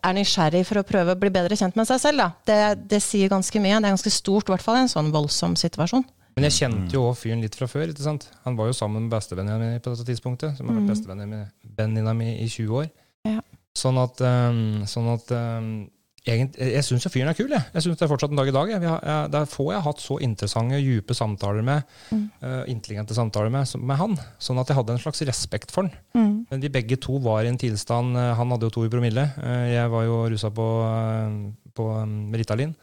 [0.00, 2.22] er nysgjerrig for å prøve å bli bedre kjent med seg selv.
[2.22, 2.30] Da.
[2.48, 3.76] Det, det sier ganske mye.
[3.76, 6.06] Det er ganske stort, i hvert fall i en sånn voldsom situasjon.
[6.36, 7.90] Men jeg kjente jo fyren litt fra før.
[7.92, 8.28] ikke sant?
[8.46, 10.92] Han var jo sammen med bestevenninna mi på dette tidspunktet, som har vært mm.
[10.92, 12.86] bestevenninna mi i 20 år.
[13.28, 13.42] Ja.
[13.76, 15.68] Sånn at, um, sånn at um,
[16.24, 17.52] egentlig, Jeg syns jo fyren er kul.
[17.52, 18.72] Jeg, jeg synes det er fortsatt en dag i dag.
[18.72, 22.24] Jeg, jeg, der får jeg hatt så interessante, dype samtaler med, mm.
[22.44, 24.16] uh, intelligente samtaler med, med, han.
[24.40, 25.94] Sånn at jeg hadde en slags respekt for han.
[26.16, 26.34] Mm.
[26.48, 29.28] Men vi begge to var i en tilstand uh, Han hadde jo to i promille.
[29.36, 30.68] Uh, jeg var jo rusa på,
[31.76, 32.76] på um, Ritalin.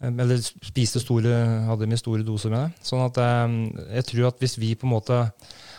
[0.00, 1.32] Eller spiste store,
[1.68, 2.84] hadde med store doser med det.
[2.88, 3.56] Sånn at eh,
[3.98, 5.24] jeg tror at hvis vi på en måte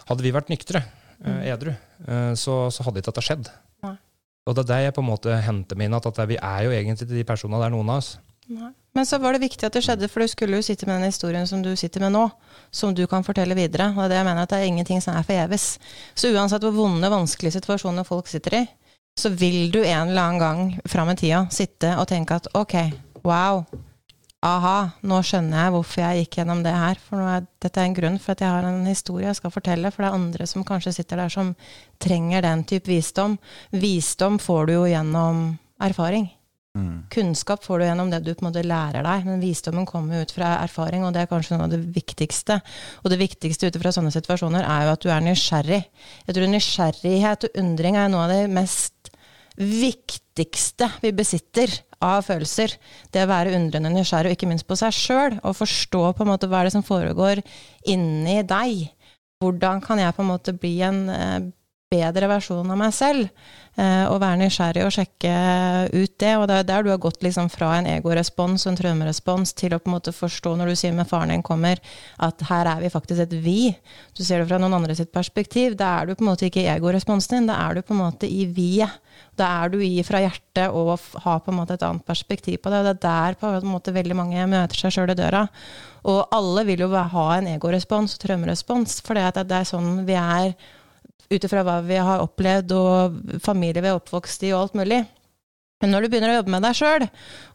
[0.10, 0.82] Hadde vi vært nyktre,
[1.22, 1.42] eh, mm.
[1.54, 3.50] edru, eh, så, så, hadde ikke dette skjedd.
[3.86, 3.94] Nei.
[4.50, 6.74] Og det er det jeg på en måte henter meg inn, at, vi er jo
[6.76, 8.10] egentlig de personene der, noen av oss.
[8.52, 8.74] Nei.
[8.98, 11.14] Men så var det viktig at det skjedde, for du skulle jo sitte med den
[11.14, 12.26] historien som du sitter med nå,
[12.76, 13.88] som du kan fortelle videre.
[13.96, 15.68] Og det jeg mener at det er ingenting som er forgjeves.
[16.18, 18.66] Så uansett hvor vonde, vanskelige situasjoner folk sitter i,
[19.16, 22.76] så vil du en eller annen gang fram i tida sitte og tenke at ok,
[23.24, 23.64] wow,
[24.42, 24.76] aha,
[25.06, 27.00] nå skjønner jeg hvorfor jeg gikk gjennom det her.
[27.06, 29.94] For er, dette er en grunn for at jeg har en historie jeg skal fortelle.
[29.94, 31.54] For det er andre som kanskje sitter der som
[32.02, 33.38] trenger den type visdom.
[33.72, 35.44] Visdom får du jo gjennom
[35.82, 36.30] erfaring.
[36.72, 37.04] Mm.
[37.12, 40.32] Kunnskap får du gjennom det du på en måte lærer deg, men visdommen kommer ut
[40.32, 42.62] fra erfaring, og det er kanskje noe av det viktigste.
[43.04, 45.82] Og det viktigste ut fra sånne situasjoner er jo at du er nysgjerrig.
[46.30, 49.11] Jeg tror nysgjerrighet og undring er noe av det mest
[49.58, 52.74] viktigste vi besitter av følelser.
[53.14, 56.32] Det å være undrende nysgjerrig, og ikke minst på seg sjøl, og forstå på en
[56.32, 57.44] måte hva er det som foregår
[57.92, 58.88] inni deg.
[59.42, 61.40] Hvordan kan jeg på en måte bli en eh,
[61.92, 63.30] bedre versjon av meg selv?
[63.80, 65.32] Eh, og være nysgjerrig og sjekke
[65.94, 66.32] ut det.
[66.36, 69.76] Og det er der du har gått liksom fra en egorespons og en traumerespons til
[69.76, 71.80] å på en måte forstå, når du sier med faren din kommer,
[72.20, 73.72] at her er vi faktisk et vi.
[74.18, 75.78] Du ser det fra noen andre sitt perspektiv.
[75.80, 78.04] Da er du på en måte ikke i egoresponsen din, da er du på en
[78.04, 79.00] måte i vi-et.
[79.38, 82.72] Da er du i fra hjertet og har på en måte et annet perspektiv på
[82.72, 82.82] det.
[82.82, 85.46] Og det er der på en måte veldig mange møter seg sjøl i døra.
[86.12, 90.54] Og alle vil jo ha en egorespons og traumerespons, for det er sånn vi er
[91.32, 95.02] ut ifra hva vi har opplevd, og familie vi er oppvokst i, og alt mulig.
[95.82, 97.08] Men når du begynner å jobbe med deg sjøl,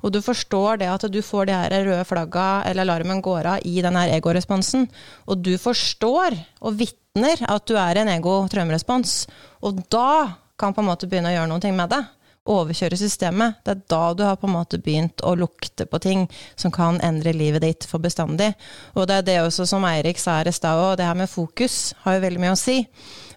[0.02, 3.68] og du forstår det at du får de her røde flagga, eller alarmen går av
[3.68, 4.88] i den her egoresponsen,
[5.30, 9.22] og du forstår og vitner at du er en ego-traumerespons,
[9.62, 12.02] og da kan på en måte begynne å gjøre noe med det,
[12.46, 16.26] overkjøre systemet, det er da du har på en måte begynt å lukte på ting
[16.54, 18.52] som kan endre livet ditt for bestandig.
[18.94, 21.30] Og det er det også som Eirik sa her i stad òg, det her med
[21.30, 22.78] fokus har jo veldig mye å si.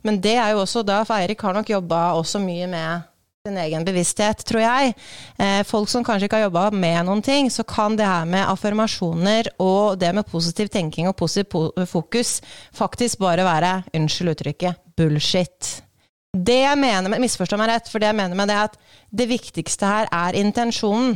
[0.04, 3.08] Men det er jo også da, for Eirik har nok jobba også mye med
[3.48, 4.94] sin egen bevissthet, tror jeg.
[5.40, 8.44] Eh, folk som kanskje ikke har jobba med noen ting, så kan det her med
[8.44, 12.40] affirmasjoner og det med positiv tenking og positiv fokus
[12.76, 15.78] faktisk bare være, unnskyld uttrykket, bullshit.
[16.30, 18.76] Det jeg mener med, Misforstå meg rett, for det jeg mener med det er at
[19.10, 21.16] det viktigste her er intensjonen.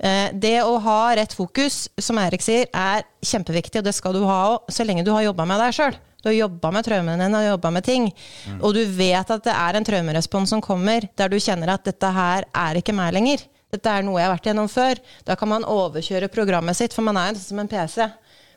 [0.00, 4.24] Eh, det å ha rett fokus, som Eirik sier, er kjempeviktig, og det skal du
[4.26, 6.00] ha òg, så lenge du har jobba med deg sjøl.
[6.22, 8.08] Du har jobba med traumene dine og jobba med ting.
[8.48, 8.58] Mm.
[8.58, 12.10] Og du vet at det er en traumerespons som kommer, der du kjenner at dette
[12.14, 13.44] her er ikke meg lenger.
[13.70, 14.98] Dette er noe jeg har vært gjennom før.
[15.28, 18.08] Da kan man overkjøre programmet sitt, for man er som en PC.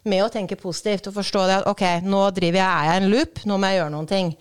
[0.09, 3.11] Med å tenke positivt og forstå det at ok, nå driver jeg, er jeg en
[3.11, 4.31] loop, nå må jeg gjøre noen ting.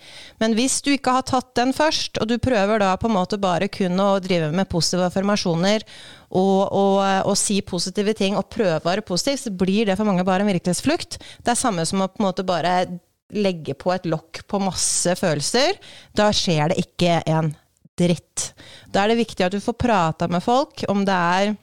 [0.41, 3.37] Men hvis du ikke har tatt den først, og du prøver da på en måte
[3.37, 5.85] bare kun å drive med positive affirmasjoner
[6.31, 10.09] og, og, og, si positive ting og prøve å være positiv, så blir det for
[10.09, 11.21] mange bare en virkelighetsflukt.
[11.45, 12.73] Det er samme som å på en måte bare
[13.33, 15.77] legge på et lokk på masse følelser,
[16.17, 17.53] da skjer det ikke en
[17.99, 18.51] dritt.
[18.91, 21.53] Da er det viktig at du får prata med folk, om det er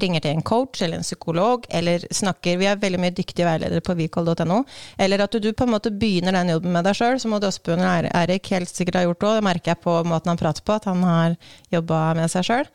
[0.00, 3.82] ringer til en coach eller en psykolog, eller snakker Vi er veldig mye dyktige veiledere
[3.84, 4.62] på vikoll.no.
[4.98, 7.84] Eller at du, på en måte begynner den jobben med deg sjøl, som Odd Åsbjørn
[8.10, 9.38] Erik helt sikkert har gjort òg.
[9.38, 11.38] Det merker jeg på måten han prater på, at han har
[11.74, 12.70] jobba med seg sjøl.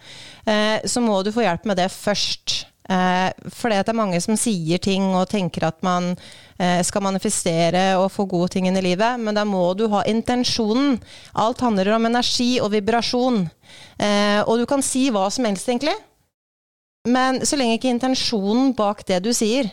[0.46, 2.62] Eh, så må du få hjelp med det først.
[2.90, 6.16] Eh, for det er mange som sier ting og tenker at man
[6.58, 10.02] eh, skal manifestere og få gode ting inn i livet, men da må du ha
[10.10, 10.98] intensjonen.
[11.38, 13.44] Alt handler om energi og vibrasjon.
[14.02, 15.94] Eh, og du kan si hva som helst, egentlig.
[17.10, 19.70] Men så lenge ikke intensjonen bak det du sier,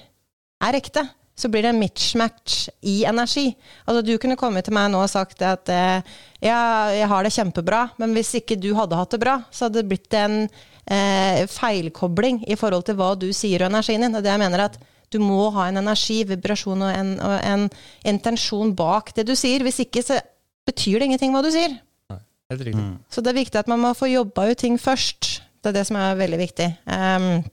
[0.63, 1.03] er ekte,
[1.37, 3.51] så blir det en mismatch i energi.
[3.85, 6.61] Altså Du kunne kommet til meg nå og sagt at ja,
[6.95, 9.91] jeg har det kjempebra, men hvis ikke du hadde hatt det bra, så hadde det
[9.91, 10.47] blitt en
[10.91, 14.15] eh, feilkobling i forhold til hva du sier og energien din.
[14.15, 14.79] Det er det jeg mener at
[15.15, 17.67] du må ha en energi, vibrasjon og en, og en
[18.07, 19.63] intensjon bak det du sier.
[19.67, 20.19] Hvis ikke så
[20.67, 21.77] betyr det ingenting hva du sier.
[22.11, 22.23] Nei,
[22.53, 22.87] helt riktig.
[22.87, 22.97] Mm.
[23.11, 25.37] Så det er viktig at man må få jobba ut ting først.
[25.63, 26.73] Det er det som er veldig viktig.
[26.91, 27.45] Um,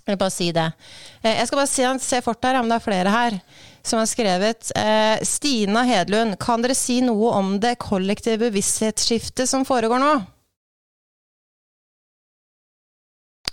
[0.00, 0.66] jeg vil bare si det.
[1.22, 3.36] Eh, jeg skal bare se, se fort her om det er flere her
[3.86, 4.72] som har skrevet.
[4.76, 10.14] Eh, Stina Hedlund, kan dere si noe om det kollektive bevissthetsskiftet som foregår nå?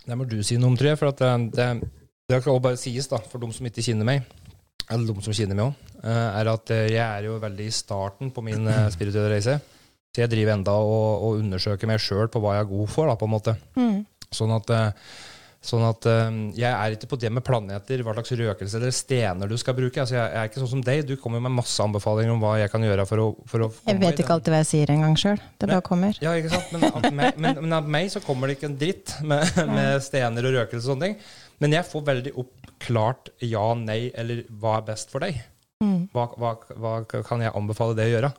[0.08, 1.00] Det må du si noe om, tror jeg.
[1.02, 1.70] For det, det,
[2.32, 4.28] det kan bare sies, da, for de som ikke kjenner meg,
[4.88, 7.76] eller de som kjenner meg òg, eh, er at eh, jeg er jo veldig i
[7.76, 9.58] starten på min eh, spirituelle reise.
[10.16, 13.12] Så jeg driver enda og, og undersøker meg sjøl på hva jeg er god for,
[13.12, 13.58] da, på en måte.
[13.78, 14.00] Mm.
[14.34, 14.72] Sånn at
[15.64, 19.50] Sånn at uh, Jeg er ikke på det med planeter, hva slags røkelse eller stener
[19.50, 20.00] du skal bruke.
[20.04, 21.02] Altså, jeg, er ikke sånn som deg.
[21.10, 24.00] Du kommer med masse anbefalinger om hva jeg kan gjøre for å, for å Jeg
[24.04, 25.42] vet ikke alltid hva jeg sier engang sjøl.
[25.58, 26.22] Det bare kommer.
[26.24, 26.72] Ja, ikke sant?
[26.76, 29.44] Men, meg, men, men, av meg så kommer det ikke en dritt med,
[29.78, 31.20] med stener og røkelse og sånne ting.
[31.64, 35.42] Men jeg får veldig opp klart ja, nei, eller hva er best for deg?
[35.84, 36.08] Mm.
[36.14, 36.96] Hva, hva, hva,
[37.26, 38.32] kan jeg anbefale det å gjøre?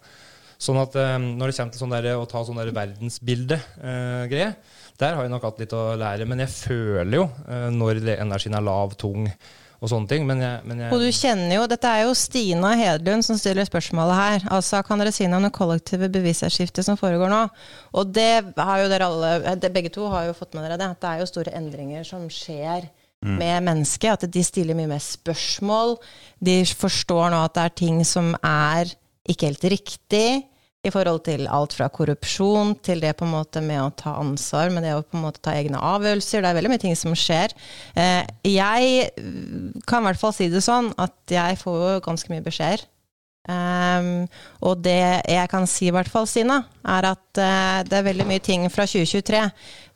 [0.59, 5.15] Sånn at um, når det kommer til sånn der, å ta sånn verdensbilde-greie, uh, der
[5.15, 6.27] har jeg nok hatt litt å lære.
[6.29, 9.29] Men jeg føler jo uh, når energien er lav, tung
[9.79, 10.27] og sånne ting.
[10.27, 13.69] Men jeg, men jeg og du kjenner jo Dette er jo Stina Hedlund som stiller
[13.69, 14.47] spørsmålet her.
[14.55, 17.45] Altså, Kan dere si noe om det kollektive bevissthetsskiftet som foregår nå?
[17.95, 20.91] Og det har jo dere alle Begge to har jo fått med dere det.
[20.97, 22.91] At det er jo store endringer som skjer.
[23.19, 23.35] Mm.
[23.35, 24.25] med mennesket.
[24.25, 25.97] At de stiller mye mer spørsmål.
[26.39, 28.93] De forstår nå at det er ting som er
[29.29, 30.29] ikke helt riktig.
[30.87, 34.71] I forhold til alt fra korrupsjon til det på en måte med å ta ansvar,
[34.71, 36.45] med det å på en måte ta egne avgjørelser.
[36.45, 37.55] Det er veldig mye ting som skjer.
[37.99, 39.11] Eh, jeg
[39.91, 42.87] kan i hvert fall si det sånn at jeg får ganske mye beskjeder.
[43.49, 44.27] Um,
[44.61, 48.27] og det jeg kan si, i hvert fall, Sina, er at uh, det er veldig
[48.29, 49.41] mye ting fra 2023.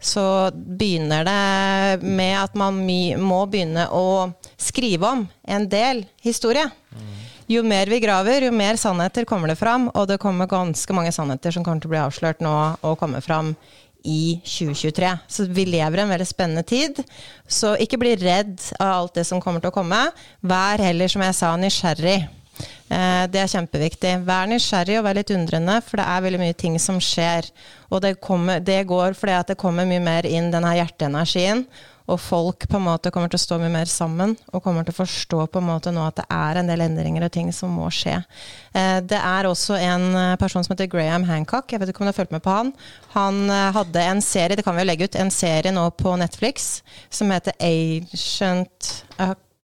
[0.00, 0.24] Så
[0.54, 2.80] begynner det med at man
[3.20, 6.64] må begynne å skrive om en del historie.
[6.96, 7.21] Mm.
[7.52, 9.90] Jo mer vi graver, jo mer sannheter kommer det fram.
[9.92, 13.20] Og det kommer ganske mange sannheter som kommer til å bli avslørt nå og komme
[13.24, 13.52] fram
[14.08, 15.10] i 2023.
[15.28, 17.02] Så vi lever i en veldig spennende tid.
[17.46, 20.00] Så ikke bli redd av alt det som kommer til å komme.
[20.40, 22.20] Vær heller, som jeg sa, nysgjerrig.
[22.92, 24.16] Eh, det er kjempeviktig.
[24.26, 27.48] Vær nysgjerrig og vær litt undrende, for det er veldig mye ting som skjer.
[27.92, 31.66] Og det, kommer, det går fordi at det kommer mye mer inn denne hjerteenergien.
[32.10, 34.94] Og folk på en måte kommer til å stå mye mer sammen og kommer til
[34.94, 37.72] å forstå på en måte nå at det er en del endringer og ting som
[37.78, 38.18] må skje.
[38.74, 42.10] Eh, det er også en eh, person som heter Graham Hancock, jeg vet ikke om
[42.10, 42.74] du har fulgt med på han.
[43.14, 43.42] Han
[43.76, 46.82] hadde en serie, det kan vi jo legge ut, en serie nå på Netflix
[47.12, 48.92] som heter Agent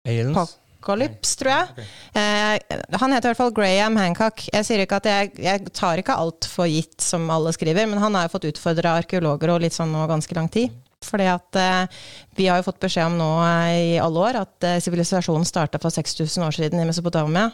[0.09, 0.59] Aliens?
[0.89, 1.87] Apocalypse, tror jeg.
[2.15, 4.47] Eh, han heter i hvert fall Graham Hancock.
[4.53, 8.01] Jeg, sier ikke at jeg, jeg tar ikke alt for gitt som alle skriver, men
[8.01, 10.73] han har jo fått utfordra arkeologer og litt sånn nå ganske lang tid.
[11.05, 12.01] Fordi at eh,
[12.37, 15.51] Vi har jo fått beskjed om nå eh, i alle år at eh, sivilisasjonen eh,
[15.51, 17.51] starta for 6000 år siden i Mesopotamia.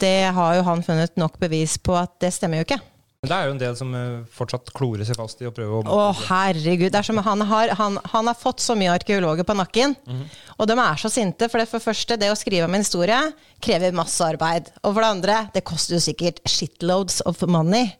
[0.00, 2.82] Det har jo han funnet nok bevis på at det stemmer jo ikke.
[3.22, 5.78] Men det er jo en del som eh, fortsatt klorer seg fast i å prøve
[5.78, 6.88] å Å, herregud.
[6.90, 9.94] Det er som han har, han, han har fått så mye arkeologer på nakken.
[10.02, 10.40] Mm -hmm.
[10.56, 11.48] Og de er så sinte.
[11.48, 13.20] For det for første, det å skrive om en historie
[13.60, 14.72] krever masse arbeid.
[14.82, 17.92] Og for det andre, det koster jo sikkert shitloads of money.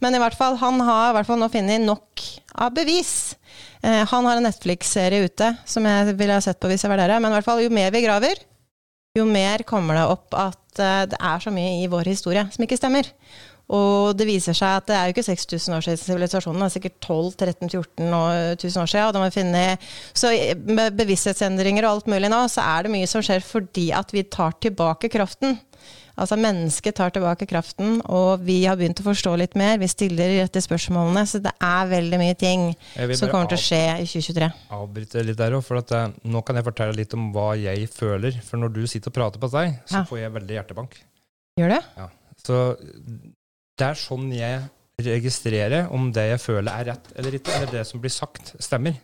[0.00, 2.24] Men i hvert fall, han har i hvert fall nå funnet nok
[2.54, 3.36] av bevis.
[3.82, 7.02] Eh, han har en Netflix-serie ute som jeg ville ha sett på hvis jeg var
[7.02, 7.20] dere.
[7.20, 8.42] Men i hvert fall, jo mer vi graver,
[9.18, 12.64] jo mer kommer det opp at eh, det er så mye i vår historie som
[12.64, 13.10] ikke stemmer.
[13.72, 16.74] Og det viser seg at det er jo ikke 6000 år siden sivilisasjonen, det er
[16.74, 19.28] sikkert 12-13-14 000 år siden.
[19.32, 19.86] Funnet,
[20.18, 20.32] så
[20.66, 24.26] med bevissthetsendringer og alt mulig nå, så er det mye som skjer fordi at vi
[24.28, 25.56] tar tilbake kraften.
[26.22, 29.80] Altså mennesket tar tilbake kraften, og vi har begynt å forstå litt mer.
[29.82, 31.24] Vi stiller de rette spørsmålene.
[31.26, 32.68] Så det er veldig mye ting
[33.18, 34.50] som kommer til å skje i 2023.
[34.78, 37.88] Avbryte litt der òg, for at, uh, nå kan jeg fortelle litt om hva jeg
[37.90, 38.38] føler.
[38.46, 40.04] For når du sitter og prater på deg, så ja.
[40.06, 41.00] får jeg veldig hjertebank.
[41.58, 41.82] Gjør det?
[41.98, 42.08] Ja.
[42.42, 42.60] Så
[43.78, 44.62] det er sånn jeg
[45.02, 48.94] registrerer om det jeg føler er rett eller ikke, eller det som blir sagt, stemmer.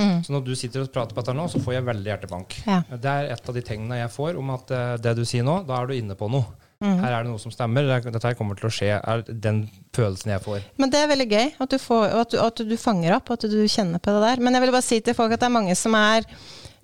[0.00, 0.24] Mm.
[0.26, 2.56] Så når du sitter og prater på dette nå, så får jeg veldig hjertebank.
[2.66, 2.80] Ja.
[2.90, 5.60] Det er et av de tegnene jeg får om at uh, det du sier nå,
[5.68, 6.48] da er du inne på noe.
[6.84, 6.98] Mm.
[7.00, 7.86] Her er det noe som stemmer.
[8.04, 8.90] Dette her kommer til å skje.
[9.00, 9.62] er den
[9.96, 10.64] følelsen jeg får.
[10.76, 13.46] Men det er veldig gøy at du, får, at du, at du fanger opp, at
[13.48, 14.44] du kjenner på det der.
[14.44, 16.28] Men jeg vil bare si til folk at det er mange som er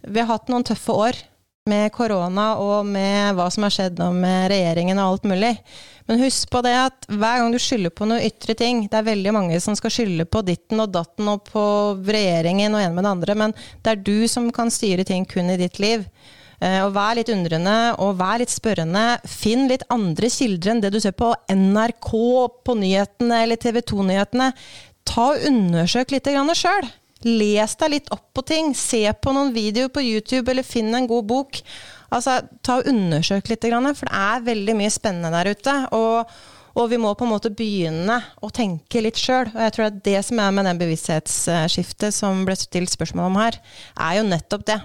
[0.00, 1.18] Vi har hatt noen tøffe år
[1.68, 5.52] med korona og med hva som har skjedd nå med regjeringen og alt mulig.
[6.08, 9.06] Men husk på det at hver gang du skylder på noe ytre ting Det er
[9.06, 11.62] veldig mange som skal skylde på ditten og datten og på
[12.02, 15.52] regjeringen og en med det andre, men det er du som kan styre ting kun
[15.52, 16.08] i ditt liv.
[16.60, 19.04] Eh, og vær litt undrende og vær litt spørrende.
[19.24, 22.10] Finn litt andre kilder enn det du ser på NRK,
[22.66, 24.50] på nyhetene eller TV 2-nyhetene.
[25.08, 26.90] Ta og Undersøk litt sjøl.
[27.24, 28.74] Les deg litt opp på ting.
[28.76, 31.60] Se på noen videoer på YouTube, eller finn en god bok.
[32.12, 35.74] Altså, ta og Undersøk litt, for det er veldig mye spennende der ute.
[35.96, 36.30] Og,
[36.76, 39.48] og vi må på en måte begynne å tenke litt sjøl.
[39.52, 43.42] Og jeg tror at det som er med den bevissthetsskiftet som ble stilt spørsmål om
[43.42, 43.60] her,
[43.96, 44.80] er jo nettopp det.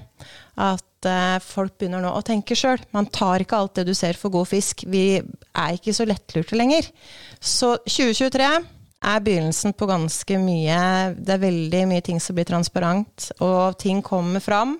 [0.55, 2.81] At uh, folk begynner nå å tenke sjøl.
[2.95, 4.85] Man tar ikke alt det du ser for god fisk.
[4.89, 6.87] Vi er ikke så lettlurte lenger.
[7.39, 8.51] Så 2023
[9.05, 10.77] er begynnelsen på ganske mye
[11.19, 14.79] Det er veldig mye ting som blir transparent, og ting kommer fram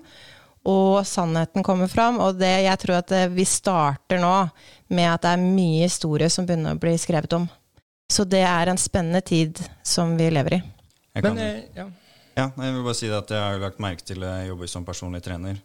[0.66, 2.18] og sannheten kommer fram.
[2.22, 4.34] Og det, jeg tror at vi starter nå
[4.90, 7.46] med at det er mye historie som begynner å bli skrevet om.
[8.12, 10.60] Så det er en spennende tid som vi lever i.
[11.16, 11.86] Jeg, kan, Men, eh, ja.
[12.36, 14.84] Ja, jeg vil bare si at jeg har lagt merke til at jeg jobber som
[14.84, 15.56] personlig trener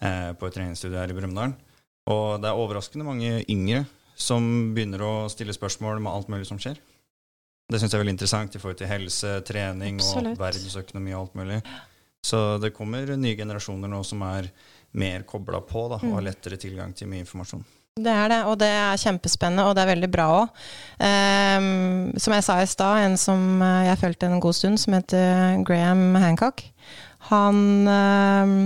[0.00, 1.54] eh, på et treningsstudio her i Brumunddal.
[2.12, 3.84] Og det er overraskende mange yngre
[4.14, 6.78] som begynner å stille spørsmål med alt mulig som skjer.
[7.70, 10.34] Det syns jeg er veldig interessant i forhold til helse, trening Absolutt.
[10.36, 11.60] og verdensøkonomi og alt mulig.
[12.24, 14.50] Så det kommer nye generasjoner nå som er
[14.96, 16.28] mer kobla på da, og har mm.
[16.28, 17.64] lettere tilgang til mye informasjon.
[17.94, 20.62] Det er det, og det er kjempespennende, og det er veldig bra òg.
[20.98, 24.80] Um, ehm, som jeg sa i stad, en som eh, jeg fulgte en god stund,
[24.82, 26.64] som heter Graham Hancock,
[27.30, 28.56] han um,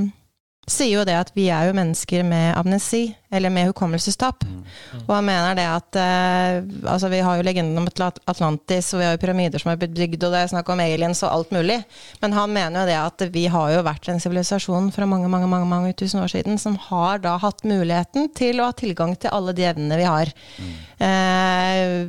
[0.68, 4.44] sier jo det at vi er jo mennesker med amnesi, eller med hukommelsestap.
[4.44, 4.62] Mm.
[5.04, 9.04] Og han mener det at eh, altså Vi har jo legenden om Atlantis, og vi
[9.04, 11.52] har jo pyramider som har blitt bygd, og det er snakk om aliens og alt
[11.52, 11.78] mulig.
[12.22, 15.50] Men han mener jo det at vi har jo vært en sivilisasjon fra mange mange,
[15.50, 19.34] mange, mange tusen år siden som har da hatt muligheten til å ha tilgang til
[19.34, 20.32] alle de evnene vi har.
[20.58, 20.72] Mm.
[20.98, 22.08] Uh,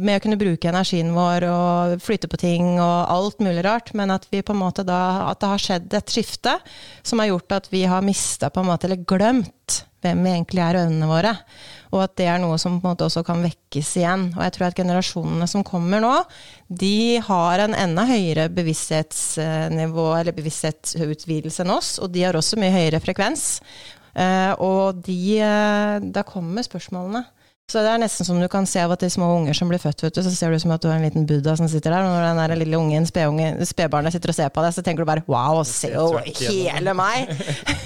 [0.00, 4.14] med å kunne bruke energien vår og flytte på ting og alt mulig rart, men
[4.14, 6.56] at vi på en måte da at det har skjedd et skifte
[7.02, 10.62] som har gjort at vi har mista på en måte, eller glemt hvem vi egentlig
[10.64, 11.34] er og øynene våre.
[11.90, 14.28] Og at det er noe som på en måte også kan vekkes igjen.
[14.36, 16.12] Og jeg tror at generasjonene som kommer nå,
[16.68, 22.74] de har en enda høyere bevissthetsnivå, eller bevissthetsutvidelse enn oss, og de har også mye
[22.74, 23.60] høyere frekvens.
[24.10, 27.24] Uh, og de, uh, da kommer spørsmålene.
[27.70, 29.78] Så det er nesten som du kan se av at de små unger som blir
[29.78, 31.94] født, vet du, så ser du som at du har en liten buddha som sitter
[31.94, 32.02] der.
[32.02, 35.10] Og når den der lille ungen, spedbarnet, sitter og ser på deg, så tenker du
[35.10, 37.30] bare wow, se jo hele meg!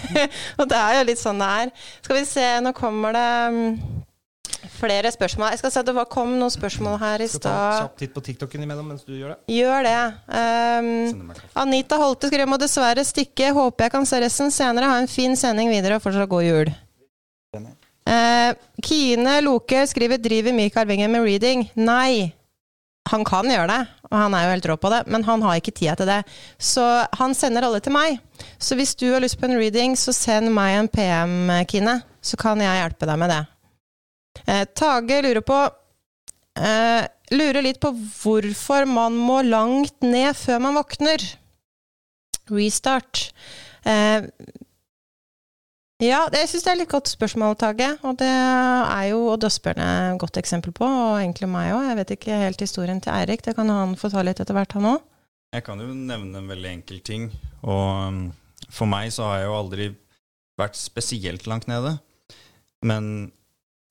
[0.59, 1.75] og det er jo litt sånn det er.
[2.01, 3.69] Skal vi se, nå kommer det mm,
[4.79, 5.53] flere spørsmål.
[5.53, 7.45] Jeg skal se, Det kom noen spørsmål her i stad.
[7.45, 9.39] Skal ta kjapp titt på TikToken imellom mens du gjør det.
[9.53, 10.01] Gjør det.
[10.33, 11.33] Um,
[11.67, 13.53] Anita Holte skriver må dessverre stikke.
[13.53, 14.89] Håper jeg kan se resten senere.
[14.89, 16.77] Ha en fin sending videre og fortsatt god jul.
[18.05, 22.33] Eh, Kine Loke skriver 'Driver Mikael Wenger med reading?' Nei.
[23.11, 25.59] Han kan gjøre det, og han er jo helt rå på det, men han har
[25.61, 26.23] ikke tida til det.
[26.57, 28.17] Så han sender alle til meg.
[28.59, 31.99] Så hvis du har lyst på en reading, så send meg en PM, Kine.
[32.25, 33.43] Så kan jeg hjelpe deg med det.
[34.49, 35.59] Uh, Tage lurer på
[36.59, 41.23] uh, Lurer litt på hvorfor man må langt ned før man våkner.
[42.53, 43.31] Restart.
[46.05, 47.89] Ja, jeg syns det er et litt godt spørsmål, Tage.
[48.05, 51.89] Og det er jo Østbjørn et godt eksempel på, og egentlig meg òg.
[51.89, 53.45] Jeg vet ikke helt historien til Eirik.
[53.45, 55.05] Det kan han få ta litt etter hvert, han òg.
[55.55, 57.29] Jeg kan jo nevne en veldig enkel ting.
[57.63, 58.23] Og um,
[58.73, 59.89] for meg så har jeg jo aldri
[60.61, 61.97] vært spesielt langt nede.
[62.85, 63.31] Men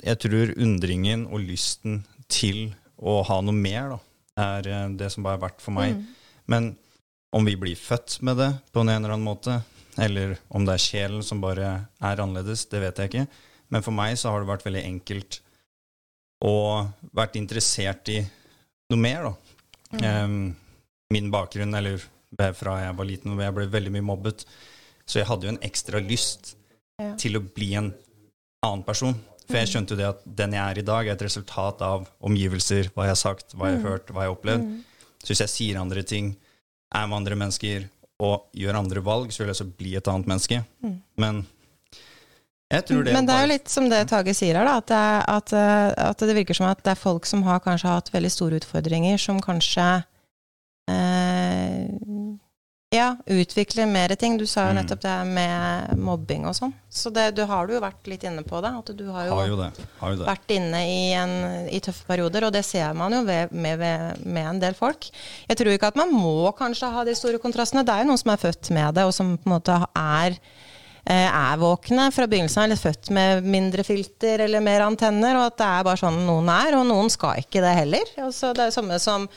[0.04, 4.00] jeg tror undringen og lysten til å ha noe mer, da,
[4.44, 5.96] er eh, det som bare har vært for meg.
[5.96, 6.04] Mm.
[6.52, 6.70] Men
[7.34, 9.62] om vi blir født med det på en eller annen måte,
[10.02, 13.26] eller om det er sjelen som bare er annerledes, det vet jeg ikke.
[13.74, 15.40] Men for meg så har det vært veldig enkelt
[16.44, 16.56] å
[17.16, 18.20] vært interessert i
[18.92, 19.34] noe mer, da.
[19.94, 20.04] Mm.
[20.04, 20.56] Um,
[21.14, 22.02] min bakgrunn, eller
[22.58, 24.46] fra jeg var liten, jeg ble veldig mye mobbet,
[25.06, 26.56] så jeg hadde jo en ekstra lyst
[27.00, 27.14] ja.
[27.20, 27.92] til å bli en
[28.64, 29.14] annen person.
[29.44, 29.72] For jeg mm.
[29.74, 33.08] skjønte jo det at den jeg er i dag, er et resultat av omgivelser, hva
[33.08, 33.90] jeg har sagt, hva jeg har mm.
[33.92, 34.70] hørt, hva jeg har opplevd.
[34.70, 35.14] Mm.
[35.24, 36.34] Så hvis jeg sier andre ting,
[36.94, 37.88] er med andre mennesker,
[38.22, 40.62] og gjør andre valg, så vil jeg også bli et annet menneske.
[40.84, 40.98] Mm.
[41.20, 41.42] Men
[42.74, 44.88] jeg tror det Men det er jo litt som det Tage sier her, da, at
[44.90, 45.04] det,
[45.36, 48.32] at, eh, at det, virker som at det er folk som har kanskje hatt veldig
[48.34, 49.88] store utfordringer, som kanskje
[50.90, 51.33] eh,
[52.94, 54.36] ja, utvikle mer ting.
[54.38, 54.78] Du sa jo mm.
[54.78, 56.74] nettopp det med mobbing og sånn.
[56.94, 58.70] Så det, du har du jo vært litt inne på det.
[58.70, 59.70] At du har jo, har jo, det.
[59.98, 60.28] Har jo det.
[60.28, 61.34] vært inne i, en,
[61.74, 63.82] i, tøffe perioder, og det ser man jo ved, med,
[64.22, 65.10] med, en del folk.
[65.50, 67.86] Jeg tror ikke at man må kanskje ha de store kontrastene.
[67.88, 70.38] Det er jo noen som er født med det, og som på en måte er
[71.04, 75.58] er våkne fra begynnelsen av, eller født med mindre filter eller mer antenner, og at
[75.60, 78.14] det er bare sånn noen er, og noen skal ikke det heller.
[78.24, 79.28] Altså, det er det samme som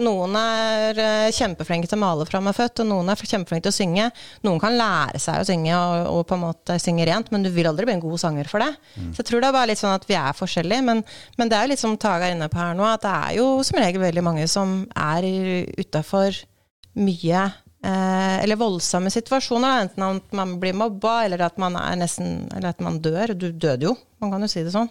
[0.00, 3.66] noen er uh, kjempeflinke til å male fra de er født, og noen er kjempeflinke
[3.66, 4.08] til å synge.
[4.46, 7.50] Noen kan lære seg å synge og, og, på en måte synge rent, men du
[7.54, 8.72] vil aldri bli en god sanger for det.
[8.96, 9.10] Mm.
[9.12, 11.04] Så jeg tror det er bare litt sånn at vi er forskjellige, men,
[11.38, 13.36] men det er jo litt som Tage er inne på her nå, at det er
[13.38, 15.28] jo som regel veldig mange som er
[15.78, 16.42] utafor
[16.94, 19.84] mye eh, eller voldsomme situasjoner.
[19.84, 23.34] Enten at man blir mobba, eller at man er nesten Eller at man dør.
[23.36, 24.88] Du døde jo, man kan jo si det sånn.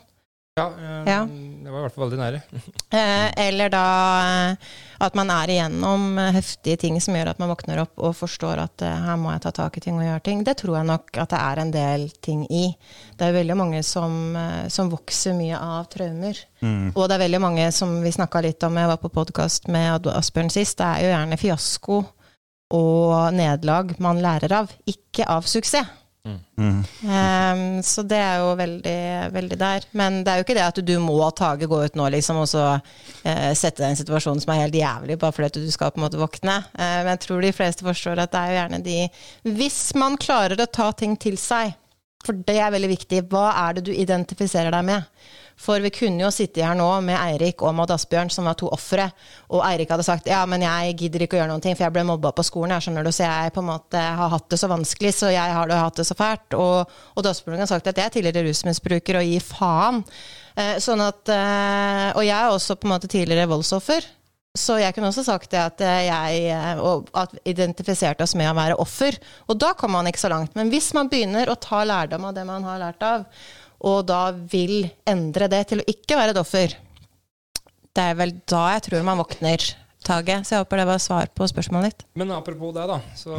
[0.56, 1.28] Ja, eh, ja.
[1.64, 2.42] det var i hvert fall veldig nære.
[2.94, 3.86] Eh, eller da
[4.22, 8.62] eh, at man er igjennom heftige ting som gjør at man våkner opp og forstår
[8.62, 10.44] at eh, her må jeg ta tak i ting og gjøre ting.
[10.46, 12.68] Det tror jeg nok at det er en del ting i.
[13.18, 16.38] Det er veldig mange som, eh, som vokser mye av traumer.
[16.62, 16.92] Mm.
[16.94, 20.06] Og det er veldig mange som vi snakka litt om, jeg var på podkast med
[20.14, 22.04] Asbjørn sist, det er jo gjerne fiasko
[22.74, 26.00] og nederlag man lærer av, ikke av suksess.
[26.56, 26.84] Mm.
[27.04, 29.00] Um, så det er jo veldig,
[29.34, 29.88] veldig der.
[29.92, 32.40] Men det er jo ikke det at du, du må Tage gå ut nå liksom,
[32.44, 35.60] og så uh, sette deg i en situasjon som er helt jævlig, bare fordi at
[35.66, 36.62] du skal på en måte våkne.
[36.78, 38.98] Uh, men jeg tror de fleste forstår at det er jo gjerne de
[39.60, 41.76] Hvis man klarer å ta ting til seg,
[42.24, 45.10] for det er veldig viktig, hva er det du identifiserer deg med?
[45.60, 48.70] For vi kunne jo sitte her nå med Eirik og Maud Asbjørn, som var to
[48.74, 49.10] ofre,
[49.54, 51.96] og Eirik hadde sagt ja, men jeg gidder ikke å gjøre noen ting, for jeg
[51.96, 54.60] ble mobba på skolen, jeg skjønner du, så jeg på en måte har hatt det
[54.62, 56.58] så vanskelig, så jeg har hatt det så fælt.
[56.58, 60.04] Og, og Asbjørn har sagt at jeg er tidligere rusmisbruker og gir faen.
[60.58, 64.06] Eh, sånn at, eh, og jeg er også på en måte tidligere voldsoffer.
[64.54, 66.82] Så jeg kunne også sagt det at jeg eh,
[67.18, 69.18] at identifiserte oss med å være offer.
[69.50, 70.54] Og da kom man ikke så langt.
[70.58, 73.26] Men hvis man begynner å ta lærdom av det man har lært av,
[73.84, 76.76] og da vil endre det til å ikke være et offer.
[77.94, 79.72] Det er vel da jeg tror man våkner.
[80.04, 82.02] Tage, så jeg håper det var svar på spørsmålet ditt.
[82.20, 82.98] Men apropos det, da.
[83.16, 83.32] Så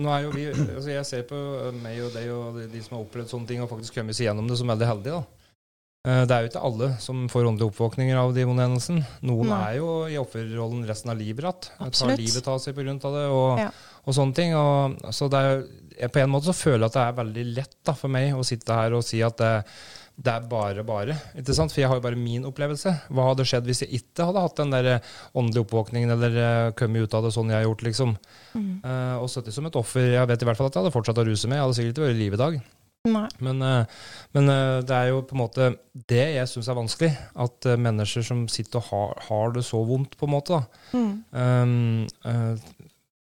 [0.00, 1.40] nå er jo vi altså Jeg ser på
[1.76, 4.48] meg og deg og de som har opplevd sånne ting og faktisk kommet seg gjennom
[4.48, 5.18] det, som veldig heldige.
[5.18, 5.46] da.
[6.06, 8.66] Eh, det er jo ikke alle som får åndelige oppvåkninger av de vonde.
[9.26, 9.60] Noen Nei.
[9.72, 11.92] er jo i offerrollen resten av livet igjen.
[11.98, 12.94] Tar livet av seg pga.
[12.94, 13.70] det og, ja.
[14.04, 14.54] og, sånne ting.
[14.54, 15.64] Og, så det er,
[16.12, 18.44] på en måte så føler jeg at det er veldig lett da, for meg å
[18.46, 19.52] sitte her og si at det,
[20.16, 21.16] det er bare bare.
[21.36, 21.72] ikke sant?
[21.72, 22.92] For jeg har jo bare min opplevelse.
[23.12, 26.72] Hva hadde skjedd hvis jeg ikke hadde hatt den der eh, åndelige oppvåkningen eller uh,
[26.78, 28.16] kommet ut av det sånn jeg har gjort, liksom.
[28.54, 28.70] Mm.
[28.80, 30.08] Uh, og sittet som et offer.
[30.14, 31.60] Jeg vet i hvert fall at jeg hadde fortsatt å ruse meg.
[31.60, 32.58] Jeg hadde sikkert ikke vært i live i dag.
[33.06, 33.60] Men,
[34.34, 34.48] men
[34.82, 35.66] det er jo på en måte
[36.10, 37.10] det jeg syns er vanskelig.
[37.44, 42.08] At mennesker som sitter og har, har, det så vondt, på en måte, da, mm.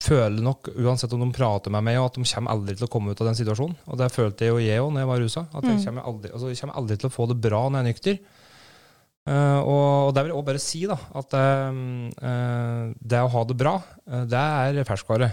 [0.02, 3.14] Føler nok, uansett om de prater med meg, at de kommer aldri til å komme
[3.14, 3.78] ut av den situasjonen.
[3.92, 5.44] Og det følte jeg jo jeg òg når jeg var rusa.
[5.52, 5.84] At jeg mm.
[5.88, 8.22] kommer, aldri, altså, jeg kommer aldri til å få det bra når jeg er nykter.
[9.22, 13.44] Uh, og, og det vil jeg òg bare si, da, at uh, det å ha
[13.46, 13.76] det bra,
[14.10, 14.42] uh, det
[14.82, 15.32] er ferskvare.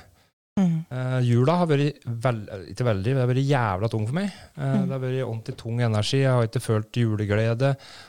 [0.59, 0.91] Mm.
[1.23, 4.33] jula har vært veld, ikke veldig, det har vært jævla tung for meg.
[4.57, 4.89] Mm.
[4.89, 6.19] Det har vært ordentlig tung energi.
[6.19, 7.69] Jeg har ikke følt juleglede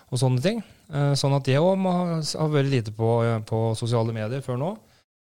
[0.10, 0.64] og sånne ting.
[1.22, 3.12] sånn at jeg òg har vært lite på,
[3.46, 4.72] på sosiale medier før nå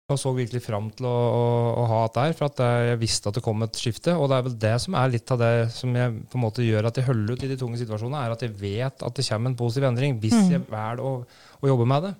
[0.06, 1.46] og så virkelig fram til å, å,
[1.82, 4.12] å ha det der, for at jeg visste at det kom et skifte.
[4.14, 6.66] Og det er vel det som er litt av det som jeg på en måte
[6.66, 9.26] gjør at jeg holder ut i de tunge situasjonene, er at jeg vet at det
[9.26, 10.52] kommer en positiv endring hvis mm.
[10.54, 11.12] jeg velger å,
[11.58, 12.12] å, jobbe med det.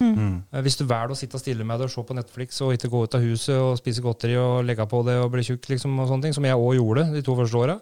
[0.00, 0.10] Mm.
[0.10, 0.34] mm.
[0.50, 2.90] Eh, hvis du velger å sitte stille med det og se på Netflix og ikke
[2.90, 5.94] gå ut av huset og spise godteri og legge på det og bli tjukk, liksom,
[5.94, 7.78] og sånne ting, som jeg òg gjorde de to første åra,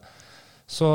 [0.69, 0.91] så,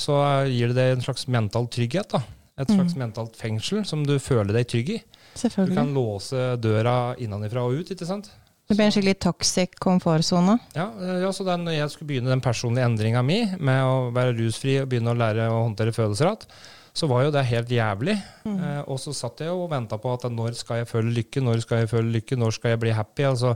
[0.00, 0.16] så,
[0.48, 2.16] gir det deg en slags mental trygghet.
[2.16, 2.24] da.
[2.56, 3.04] Et slags mm.
[3.04, 5.02] mentalt fengsel som du føler deg trygg i.
[5.38, 8.30] Du kan låse døra innenfra og ut, ikke sant?
[8.68, 10.54] Det blir en skikkelig toxic komfortsone.
[10.76, 10.86] Ja,
[11.20, 14.88] ja, så da jeg skulle begynne den personlige endringa mi med å være rusfri og
[14.92, 16.46] begynne å lære å håndtere følelser igjen,
[16.92, 18.14] så var jo det helt jævlig.
[18.44, 18.56] Mm.
[18.60, 21.62] Eh, og så satt jeg og venta på at når skal jeg føle lykke, når
[21.64, 23.24] skal jeg føle lykke, når skal jeg bli happy?
[23.28, 23.54] Altså,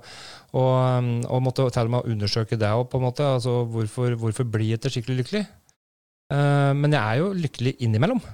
[0.56, 3.28] og, um, og, måtte til og med undersøke det òg, på en måte.
[3.36, 5.44] Altså, hvorfor, hvorfor blir jeg ikke skikkelig lykkelig?
[6.32, 8.24] Eh, men jeg er jo lykkelig innimellom.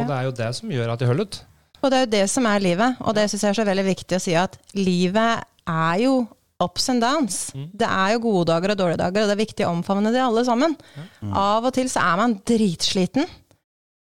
[0.00, 1.40] Og det er jo det som gjør at jeg holder ut.
[1.80, 3.86] Og det er jo det som er livet, og det syns jeg er så veldig
[3.86, 6.14] viktig å si at livet er jo
[6.60, 7.38] ups and downs.
[7.56, 7.68] Mm.
[7.72, 10.20] Det er jo gode dager og dårlige dager, og det er viktig å omfavne de
[10.20, 10.76] alle sammen.
[11.22, 11.32] Mm.
[11.32, 13.28] Av og til så er man dritsliten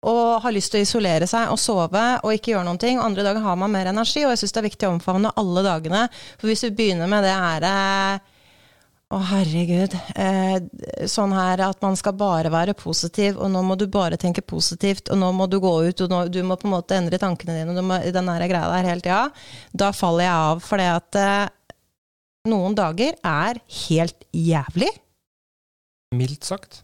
[0.01, 2.97] og har lyst til å isolere seg og sove og ikke gjøre noen ting.
[2.97, 5.34] Og andre dager har man mer energi, og jeg syns det er viktig å omfavne
[5.38, 6.05] alle dagene.
[6.41, 8.30] For hvis du begynner med det her eh,
[9.12, 9.95] å, herregud.
[10.16, 14.43] Eh, sånn her at man skal bare være positiv, og nå må du bare tenke
[14.45, 17.20] positivt, og nå må du gå ut, og nå, du må på en måte endre
[17.22, 19.24] tankene dine, og du må, den der greia der hele tida.
[19.84, 21.76] Da faller jeg av, fordi at eh,
[22.51, 24.89] noen dager er helt jævlig.
[26.16, 26.82] Mildt sagt.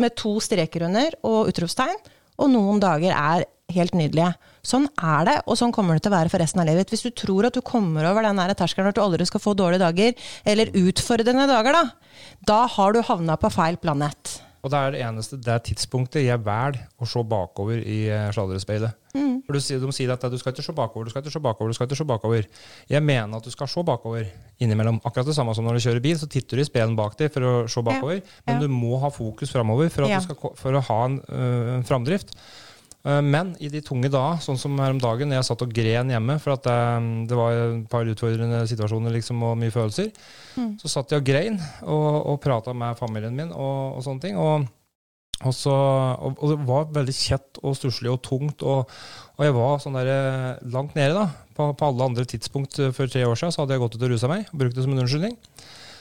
[0.00, 1.98] Med to streker under og utropstegn.
[2.40, 4.32] Og noen dager er helt nydelige.
[4.66, 6.92] Sånn er det, og sånn kommer det til å være for resten av livet.
[6.92, 9.84] Hvis du tror at du kommer over den terskelen at du aldri skal få dårlige
[9.84, 14.40] dager, eller utfordrende dager, da, da har du havna på feil planet.
[14.60, 18.26] Og det er det eneste det er tidspunktet jeg velger å se bakover i eh,
[18.34, 18.96] sladrespeilet.
[19.14, 19.40] Mm.
[19.46, 21.72] For du, De sier at du skal ikke se bakover, du skal ikke se bakover,
[21.72, 22.48] du skal ikke se bakover.
[22.90, 24.28] Jeg mener at du skal se bakover
[24.60, 25.00] innimellom.
[25.00, 27.32] Akkurat det samme som når du kjører bil, så titter du i speilet bak deg
[27.32, 28.20] for å se bakover.
[28.20, 28.40] Ja.
[28.50, 28.66] Men ja.
[28.66, 30.20] du må ha fokus framover for, ja.
[30.20, 32.36] for, å ha en, øh, en framdrift.
[33.04, 36.10] Eh, men i de tunge da, sånn som her om dagen, jeg satt og gren
[36.12, 40.10] hjemme for at det, eh, det var et par utfordrende situasjoner liksom, og mye følelser,
[40.56, 40.74] mm.
[40.82, 44.36] så satt jeg og grein og, og prata med familien min og, og sånne ting.
[44.40, 44.68] Og,
[45.40, 45.72] og, så,
[46.20, 48.66] og, det var veldig kjett og stusslig og tungt.
[48.68, 48.92] Og,
[49.40, 51.16] jeg var sånn der eh, langt nede.
[51.16, 51.30] da.
[51.56, 54.12] På, på, alle andre tidspunkt for tre år siden så hadde jeg gått ut og
[54.12, 55.40] rusa meg og brukt det som en unnskyldning.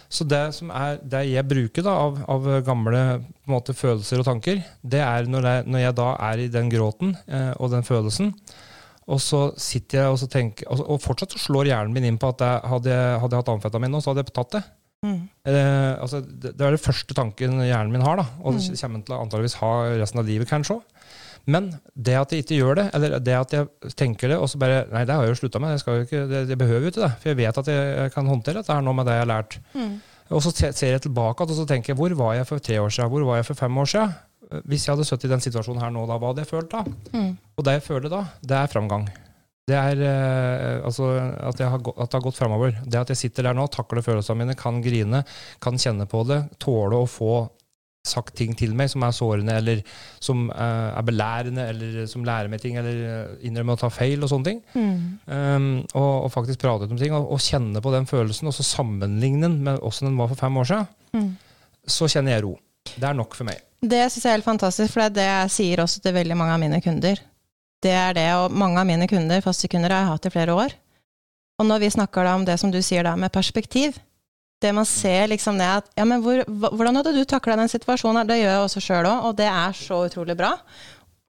[0.09, 3.01] Så det som er det jeg bruker da, av, av gamle
[3.49, 7.13] måte, følelser og tanker, det er når jeg, når jeg, da er i den gråten
[7.29, 8.33] eh, og den følelsen,
[9.09, 12.19] og så sitter jeg og så tenker Og, og fortsatt så slår hjernen min inn
[12.21, 14.63] på at jeg, hadde, hadde jeg hatt amfetamin nå, så hadde jeg tatt det.
[15.05, 15.19] Mm.
[15.47, 18.79] Eh, altså, det, det, er det første tanken hjernen min har, da, og det mm.
[18.81, 20.98] kommer til å antageligvis ha resten av livet, kanskje òg.
[21.49, 24.59] Men det at jeg ikke gjør det, eller det at jeg tenker det, og så
[24.61, 25.75] bare Nei, det har jeg jo slutta med.
[25.75, 27.11] Jeg, ikke, det, jeg behøver jo ikke det.
[27.21, 29.59] For jeg vet at jeg kan håndtere dette her nå med det jeg har lært.
[29.73, 29.93] Mm.
[30.37, 32.91] Og så ser jeg tilbake og så tenker jeg, hvor var jeg for tre år
[32.93, 33.09] siden?
[33.09, 34.13] Hvor var jeg for fem år siden?
[34.69, 36.83] Hvis jeg hadde sittet i den situasjonen her nå, da, hva hadde jeg følt da?
[37.13, 37.33] Mm.
[37.57, 39.09] Og det jeg føler da, det er framgang.
[39.69, 42.73] Det er eh, altså, at, har, at, det har gått framover.
[42.85, 45.21] Det at jeg sitter der nå, takler følelsene mine, kan grine,
[45.61, 47.33] kan kjenne på det, tåle å få
[48.07, 49.81] sagt ting til meg som er sårende, eller
[50.23, 54.23] som uh, er belærende, eller som lærer meg ting, eller eh, innrømmer å ta feil,
[54.23, 54.61] og sånne ting.
[54.73, 54.95] Mm.
[55.27, 58.65] Um, og, og, faktisk prate om ting, og, og, kjenne på den følelsen, og så
[58.65, 61.29] sammenligne den med åssen den var for fem år siden, mm.
[61.99, 62.55] så kjenner jeg ro.
[62.95, 63.61] Det er nok for meg.
[63.79, 66.39] Det syns jeg er helt fantastisk, for det er det jeg sier også til veldig
[66.39, 67.21] mange av mine kunder.
[67.83, 70.75] Det er det, og mange av mine kunder, fastekunder, har jeg hatt i flere år.
[71.59, 73.99] Og når vi snakker da om det som du sier da, med perspektiv
[74.59, 78.27] Det man ser liksom det at Ja, men hvor, hvordan hadde du takla den situasjonen?
[78.27, 80.55] Det gjør jeg også sjøl òg, og det er så utrolig bra.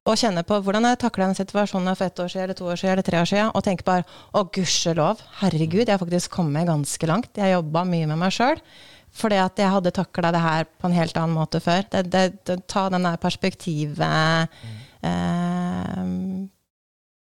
[0.01, 2.79] Å kjenne på hvordan jeg takla den situasjonen for ett år siden, eller to år
[2.79, 6.67] siden, eller tre år siden, og tenke bare å gudskjelov, herregud, jeg har faktisk kommet
[6.67, 7.37] ganske langt.
[7.37, 8.59] Jeg jobba mye med meg sjøl.
[9.11, 11.83] Fordi at jeg hadde takla det her på en helt annen måte før.
[11.91, 14.77] Det, det, det, ta den der perspektivet mm.
[15.09, 16.05] eh,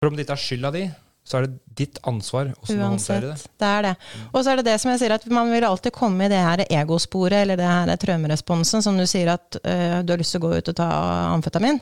[0.04, 0.84] det ikke er skylda di,
[1.28, 3.50] så er det ditt ansvar hvordan håndtere det.
[3.60, 3.94] Det er det.
[4.32, 6.40] Og så er det det som jeg sier, at man vil alltid komme i det
[6.40, 10.42] her egosporet, eller det her traumeresponsen, som du sier at øh, du har lyst til
[10.42, 10.88] å gå ut og ta
[11.34, 11.78] amfetamin.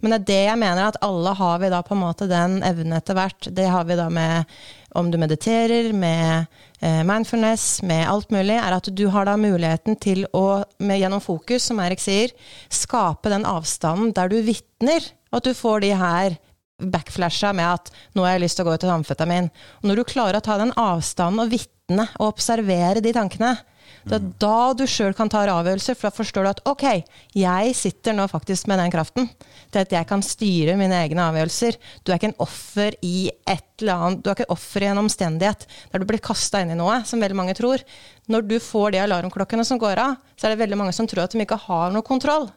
[0.00, 2.62] Men det er det jeg mener, at alle har vi da på en måte den
[2.66, 3.50] evnen etter hvert.
[3.52, 4.56] Det har vi da med
[4.94, 6.46] om du mediterer, med
[6.78, 11.22] eh, mindfulness, med alt mulig, er at du har da muligheten til å, med, gjennom
[11.24, 12.34] fokus, som Erik sier,
[12.70, 15.10] skape den avstanden der du vitner.
[15.34, 16.36] At du får de her
[16.82, 19.50] backflasha med at 'nå har jeg lyst til å gå ut til amfetamin'.
[19.82, 23.58] Og når du klarer å ta den avstanden og vitne og observere de tankene,
[24.04, 26.84] det er da du sjøl kan ta avgjørelser, for da forstår du at ok,
[27.32, 29.30] jeg sitter nå faktisk med den kraften
[29.72, 31.78] til at jeg kan styre mine egne avgjørelser.
[32.04, 35.00] Du er ikke en offer i et eller annet, du er ikke offer i en
[35.04, 37.84] omstendighet der du blir kasta inn i noe, som veldig mange tror.
[38.28, 41.24] Når du får de alarmklokkene som går av, så er det veldig mange som tror
[41.24, 42.50] at de ikke har noe kontroll.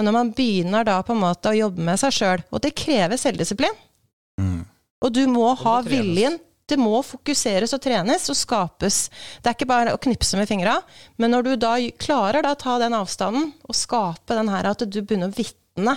[0.00, 2.70] Men når man begynner da på en måte å jobbe med seg sjøl, og det
[2.72, 3.74] krever selvdisiplin
[4.40, 4.62] mm.
[5.04, 6.38] Og du må ha viljen.
[6.68, 8.98] Det må fokuseres og trenes og skapes.
[9.42, 10.78] Det er ikke bare å knipse med fingra,
[11.20, 14.84] men når du da klarer da å ta den avstanden og skape den her at
[14.86, 15.96] du begynner å vitne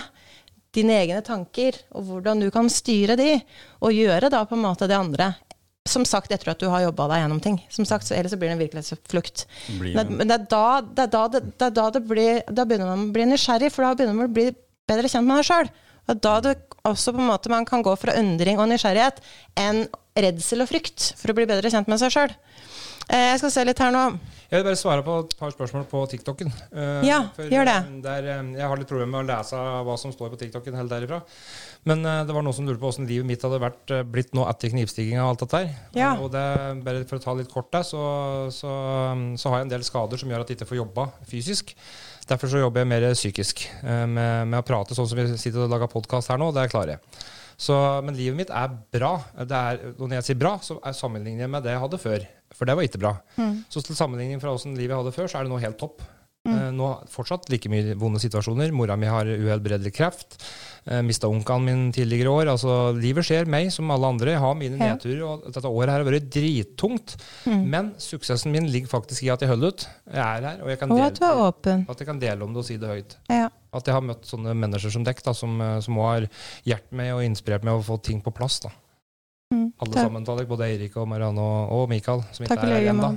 [0.74, 3.38] dine egne tanker, og hvordan du kan styre de,
[3.80, 5.30] og gjøre da på en måte det andre
[5.84, 7.58] som sagt, etter at du har jobba deg gjennom ting.
[7.72, 9.46] Som sagt, så, Ellers så blir det en virkelighetsflukt.
[9.84, 12.88] Men det er da det, er da det, det, er da det blir, da begynner
[12.88, 14.46] man å bli nysgjerrig, for da begynner man å bli
[14.88, 15.72] bedre kjent med deg sjøl.
[16.08, 16.54] Og da det
[16.88, 19.20] også på en måte man kan gå fra undring og nysgjerrighet
[19.60, 19.84] enn
[20.20, 22.34] redsel og frykt for å bli bedre kjent med seg sjøl.
[23.12, 24.04] Eh, jeg skal se litt her nå.
[24.48, 26.52] Jeg vil bare svare på et par spørsmål på TikToken.
[26.72, 27.76] Eh, ja, gjør det.
[27.80, 30.92] Eh, der, jeg har litt problemer med å lese hva som står på TikToken helt
[30.92, 31.20] derifra.
[31.88, 34.46] Men uh, det var noen som lurte på åssen livet mitt hadde vært, blitt nå
[34.48, 35.76] etter knivstikkinga og alt dette her.
[35.98, 36.14] Ja.
[36.16, 36.44] Og det,
[36.86, 38.02] bare for å ta litt kort der, så,
[38.54, 38.72] så,
[39.36, 41.74] så, har jeg en del skader som gjør at jeg ikke får jobba fysisk.
[42.24, 45.74] Derfor så jobber jeg mer psykisk, med, med å prate sånn som vi sitter og
[45.74, 46.48] lager podkast her nå.
[46.56, 47.24] Det klarer jeg.
[47.60, 47.74] Så,
[48.04, 49.14] men livet mitt er bra.
[49.38, 52.26] Er, når jeg sier bra, så er sammenlignet med det jeg hadde før.
[52.54, 53.14] For det var ikke bra.
[53.38, 53.56] Mm.
[53.70, 56.02] Så til sammenligning fra åssen livet jeg hadde før, så er det nå helt topp.
[56.44, 56.54] Mm.
[56.54, 58.74] Eh, nå fortsatt like mye vonde situasjoner.
[58.76, 60.38] Mora mi har uhelbredelig kreft.
[60.84, 62.50] Eh, Mista onkelen min tidligere år.
[62.52, 64.34] Altså, livet skjer meg som alle andre.
[64.34, 64.92] Jeg har mine ja.
[64.92, 65.22] nedturer.
[65.24, 67.16] og Dette året her har vært drittungt.
[67.48, 67.64] Mm.
[67.72, 69.88] Men suksessen min ligger faktisk i at jeg holder ut.
[70.12, 71.84] Jeg er her, og jeg kan, og dele, at du er åpen.
[71.88, 73.18] at jeg kan dele om det og si det høyt.
[73.32, 73.48] Ja.
[73.74, 76.28] At jeg har møtt sånne mennesker som dekk, da, som, eh, som har
[76.68, 78.60] hjulpet meg og inspirert meg å få ting på plass.
[78.66, 78.74] da.
[79.54, 80.48] Mm, Alle sammen, Talik.
[80.48, 83.10] Både Eirik og Marianne og, Mikael, som takk ikke er igjen ennå.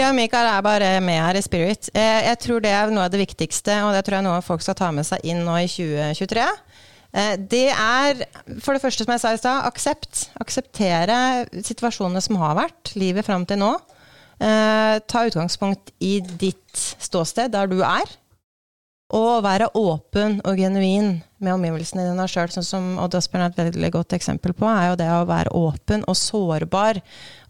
[0.00, 1.90] ja, Mikael er bare med her i spirit.
[1.92, 4.64] Jeg, jeg, tror det er noe av det viktigste, og det tror jeg noe folk
[4.64, 6.46] skal ta med seg inn nå i 2023.
[7.12, 8.24] Eh, det er
[8.64, 10.26] for det første, som jeg sa i stad, aksept.
[10.40, 11.18] Akseptere
[11.60, 13.72] situasjonene som har vært, livet fram til nå.
[14.42, 18.16] Eh, ta utgangspunkt i ditt ståsted, der du er.
[19.12, 23.58] Og være åpen og genuin med omgivelsene dine sjøl, sånn som Odd Asbjørn er et
[23.58, 27.02] veldig godt eksempel på, er jo det å være åpen og sårbar.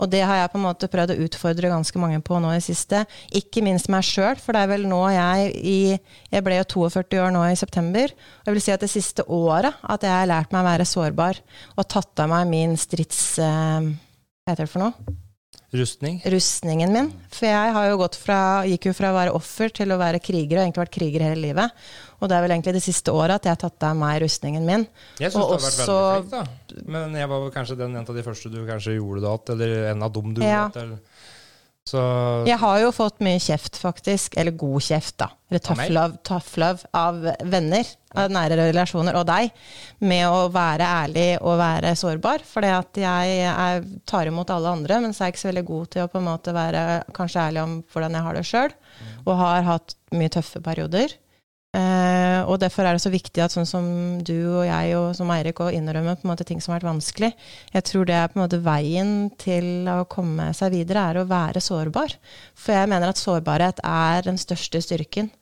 [0.03, 2.65] Og det har jeg på en måte prøvd å utfordre ganske mange på nå i
[2.65, 3.05] siste.
[3.39, 5.81] Ikke minst meg sjøl, for det er vel nå jeg i
[6.33, 8.11] Jeg ble jo 42 år nå i september.
[8.43, 10.89] Og jeg vil si at det siste året at jeg har lært meg å være
[10.89, 11.43] sårbar
[11.77, 13.37] og tatt av meg min strids...
[13.39, 13.93] Uh,
[14.43, 15.22] hva heter det for noe?
[15.73, 16.19] Rustning?
[16.29, 17.07] Rustningen min.
[17.33, 20.21] For jeg har jo gått fra, gikk jo fra å være offer til å være
[20.21, 21.85] kriger, og egentlig vært kriger hele livet.
[22.21, 24.67] Og det er vel egentlig det siste året at jeg har tatt av meg rustningen
[24.69, 24.85] min.
[25.17, 25.97] Jeg syns du har vært veldig
[26.29, 26.83] flink, da.
[26.93, 29.89] Men jeg var kanskje den en av de første du kanskje gjorde det igjen, eller
[29.95, 30.67] en av dem du ja.
[30.67, 31.01] gjorde det
[31.89, 32.01] så
[32.47, 34.37] Jeg har jo fått mye kjeft, faktisk.
[34.39, 35.29] Eller god kjeft, da.
[35.51, 39.51] Eller tough love, tough love av venner, av nære relasjoner, og deg,
[40.07, 42.45] med å være ærlig og være sårbar.
[42.47, 45.91] For jeg jeg tar imot alle andre, men så er jeg ikke så veldig god
[45.95, 46.85] til å på en måte være
[47.17, 48.79] kanskje ærlig om hvordan jeg har det sjøl.
[49.03, 49.13] Mm.
[49.27, 51.19] Og har hatt mye tøffe perioder.
[51.73, 53.87] Uh, og derfor er det så viktig at sånn som
[54.21, 56.91] du og jeg og som Eirik og innrømmer på en måte ting som har vært
[56.91, 57.31] vanskelig.
[57.73, 61.29] Jeg tror det er på en måte veien til å komme seg videre, er å
[61.31, 62.19] være sårbar.
[62.53, 65.33] For jeg mener at sårbarhet er den største styrken,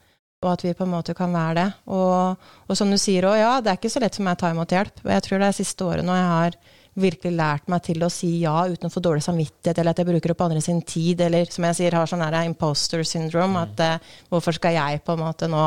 [0.44, 1.68] og at vi på en måte kan være det.
[1.98, 4.44] Og, og som du sier òg, ja, det er ikke så lett for meg å
[4.44, 5.02] ta imot hjelp.
[5.02, 6.62] Og jeg tror det er siste året nå jeg har
[7.00, 10.14] virkelig lært meg til å si ja uten å få dårlig samvittighet, eller at jeg
[10.14, 14.12] bruker opp andre sin tid, eller som jeg sier, har sånn imposter syndrome, at uh,
[14.30, 15.64] hvorfor skal jeg på en måte nå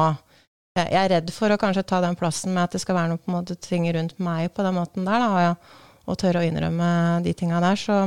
[0.74, 3.22] Jeg er redd for å kanskje ta den plassen med at det skal være noe
[3.22, 5.76] på en måte ting rundt meg på den måten der, da, og,
[6.10, 6.88] og tørre å innrømme
[7.22, 7.78] de tinga der.
[7.78, 7.98] Så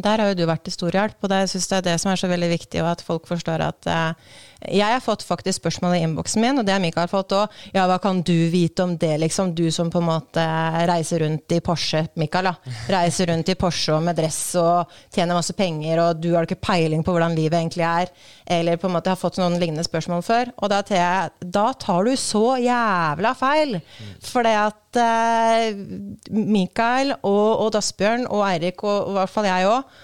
[0.00, 2.14] der har jo du vært til stor hjelp, og det syns jeg er det som
[2.14, 4.32] er så veldig viktig, og at folk forstår at eh,
[4.64, 7.52] Jeg har fått faktisk spørsmål i innboksen min, og det har Mikael fått òg.
[7.74, 9.52] Ja, hva kan du vite om det, liksom?
[9.54, 10.44] Du som på en måte
[10.88, 12.72] reiser rundt i Porsche, Mikael, da.
[12.94, 16.60] Reiser rundt i Porsche og med dress og tjener masse penger, og du har ikke
[16.70, 18.12] peiling på hvordan livet egentlig er.
[18.58, 20.52] Eller på en måte har fått noen lignende spørsmål før.
[20.56, 23.78] Og da, jeg, da tar du så jævla feil.
[24.24, 25.70] For det at eh,
[26.32, 29.96] Mikael og, Odd Asbjørn og Eirik, og, i hvert fall jeg òg,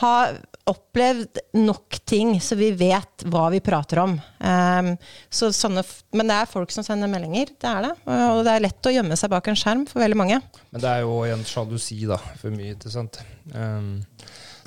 [0.00, 0.36] har
[0.68, 4.16] opplevd nok ting, så vi vet hva vi prater om.
[4.38, 4.90] Um,
[5.30, 5.84] sånne,
[6.16, 7.94] men det er folk som sender meldinger, det er det.
[8.06, 10.40] Og det er lett å gjemme seg bak en skjerm for veldig mange.
[10.70, 13.22] Men det er jo en sjalusi, da, for mye, ikke sant.
[13.54, 13.96] Um,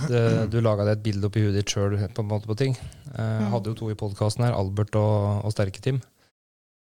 [0.09, 2.75] det, du laga deg et bilde oppi huet ditt sjøl på, på ting.
[3.13, 6.01] Uh, hadde jo to i podkasten her, Albert og, og Sterke-Tim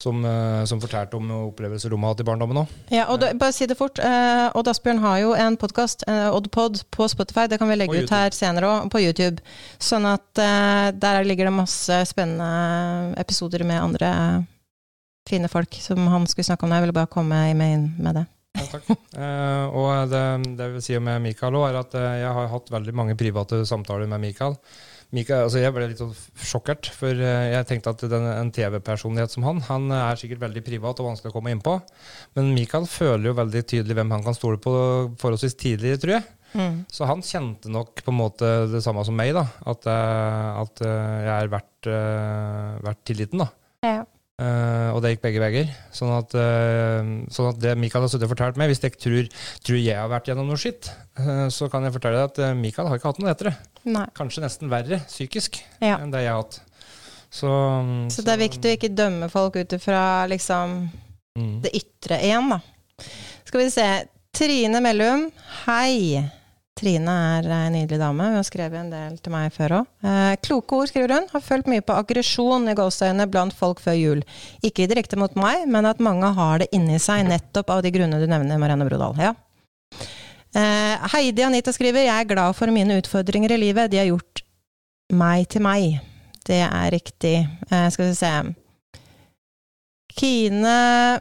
[0.02, 2.74] som, uh, som, fortalte om opplevelser de har hatt i barndommen òg.
[2.92, 4.00] Ja, og da, bare si det fort.
[4.00, 7.46] Eh, Odd Asbjørn har jo en podkast, eh, Oddpod, på Spotify.
[7.50, 9.44] Det kan vi legge ut her senere òg, på YouTube.
[9.82, 14.12] Sånn at eh, der ligger det masse spennende episoder med andre
[15.28, 16.72] fine folk som han skulle snakke om.
[16.74, 18.26] Jeg ville bare komme med inn med det.
[18.58, 18.88] Ja, takk.
[19.78, 20.22] og det,
[20.56, 21.92] det jeg vil si med Mikael òg, er at
[22.24, 24.56] jeg har hatt veldig mange private samtaler med Mikael.
[25.14, 29.32] Mikael, altså jeg ble litt sånn sjokkert, for eh, jeg tenkte at den, en TV-personlighet
[29.34, 31.74] som han, han er sikkert veldig privat og vanskelig å komme inn på.
[32.38, 34.74] Men Mikael føler jo veldig tydelig hvem han kan stole på
[35.18, 36.28] forholdsvis tidlig, tror jeg.
[36.54, 36.78] Mm.
[36.90, 39.48] Så han kjente nok på en måte det samme som meg, da.
[39.72, 41.90] At, eh, at eh, jeg er verdt,
[42.86, 43.50] verdt tilliten, da.
[43.86, 44.00] Ja.
[44.40, 45.72] Uh, og det gikk begge veier.
[45.92, 49.28] Sånn uh, sånn at det Mikael har fortalt meg, hvis jeg tror,
[49.66, 50.88] tror, jeg har vært gjennom noe skitt,
[51.20, 53.52] uh, så kan jeg fortelle deg at Mikael har ikke hatt noe lettere.
[53.84, 54.06] Nei.
[54.16, 55.98] Kanskje nesten verre psykisk ja.
[55.98, 56.60] enn det jeg har hatt.
[57.30, 57.50] Så,
[58.10, 60.80] så, det er viktig å ikke dømme folk ut ifra liksom,
[61.38, 61.54] mm.
[61.66, 62.58] det ytre igjen, da.
[63.44, 63.88] Skal vi se.
[64.34, 65.28] Trine Mellum,
[65.66, 66.22] hei.
[66.80, 68.30] Trine er ei nydelig dame.
[68.30, 69.88] Hun har skrevet en del til meg før òg.
[70.06, 71.28] Eh, kloke ord, skriver hun.
[71.32, 74.22] Har følt mye på aggresjon i gåseøynene blant folk før jul.
[74.64, 78.22] Ikke direkte mot meg, men at mange har det inni seg, nettopp av de grunnene
[78.22, 79.20] du nevner, Marianne Brodal.
[79.20, 79.34] Ja.
[80.56, 83.92] Eh, Heidi Anita skriver jeg er glad for mine utfordringer i livet.
[83.92, 84.42] De har gjort
[85.12, 86.00] meg til meg.
[86.48, 87.36] Det er riktig.
[87.68, 88.34] Eh, skal vi se
[90.10, 91.20] Kine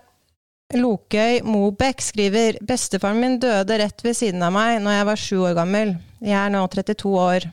[0.77, 5.37] Lokøy Mobek skriver bestefaren min døde rett ved siden av meg når jeg var sju
[5.47, 5.95] år gammel.
[6.21, 7.47] Jeg er nå 32 år.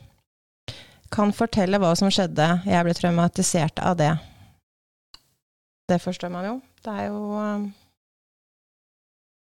[1.09, 2.45] Kan fortelle hva som skjedde.
[2.67, 4.11] Jeg ble traumatisert av det.
[5.89, 6.55] Det forstår man jo.
[6.85, 7.63] Det er jo um,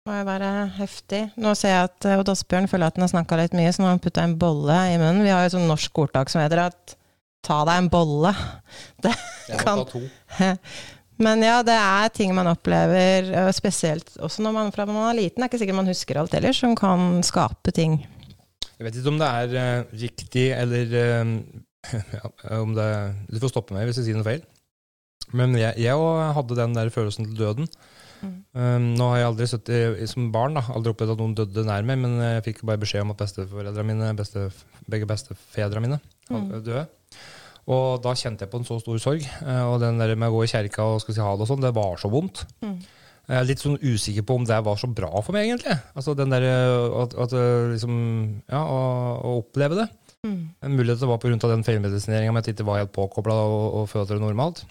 [0.04, 1.22] må jo være heftig.
[1.40, 3.88] Nå ser jeg at Odd Asbjørn føler at han har snakka litt mye, så nå
[3.88, 5.22] har han putta en bolle i munnen.
[5.24, 6.96] Vi har jo et sånt norsk ordtak som heter at
[7.44, 8.34] ta deg en bolle.
[9.06, 9.14] Det
[9.48, 10.04] jeg må ta to.
[11.22, 15.38] Men ja, det er ting man opplever, spesielt også når man, fra man er liten.
[15.38, 18.00] Det er ikke sikkert man husker alt heller, som kan skape ting.
[18.74, 21.34] Jeg vet ikke om det er uh, riktig eller uh,
[22.16, 22.88] ja, om det
[23.30, 24.42] Du får stoppe meg hvis jeg sier noe feil.
[25.34, 27.70] Men jeg, òg hadde den der følelsen til døden.
[28.24, 28.34] Mm.
[28.56, 29.70] Um, nå har jeg aldri sett
[30.10, 33.04] som barn da, aldri opplevd at noen døde nær meg, men jeg fikk bare beskjed
[33.04, 34.46] om at besteforeldrene mine, beste,
[34.90, 35.98] begge bestefedrene mine
[36.30, 36.52] mm.
[36.60, 36.84] døde.
[37.72, 39.24] Og da kjente jeg på en så stor sorg.
[39.24, 41.50] Eh, og den der med å gå i kjerka og skal si ha det og
[41.50, 42.44] sånn, det var så vondt.
[42.64, 42.76] Mm.
[43.24, 45.78] Jeg er litt sånn usikker på om det var så bra for meg, egentlig.
[45.96, 47.96] Altså den der, eh, at, at eh, liksom,
[48.52, 48.82] ja, å,
[49.16, 49.88] å, oppleve det.
[50.28, 50.38] Mm.
[50.66, 51.40] En mulighet det var pga.
[51.48, 54.64] den feilmedisineringa med at jeg ikke var helt påkobla og, og følte det normalt.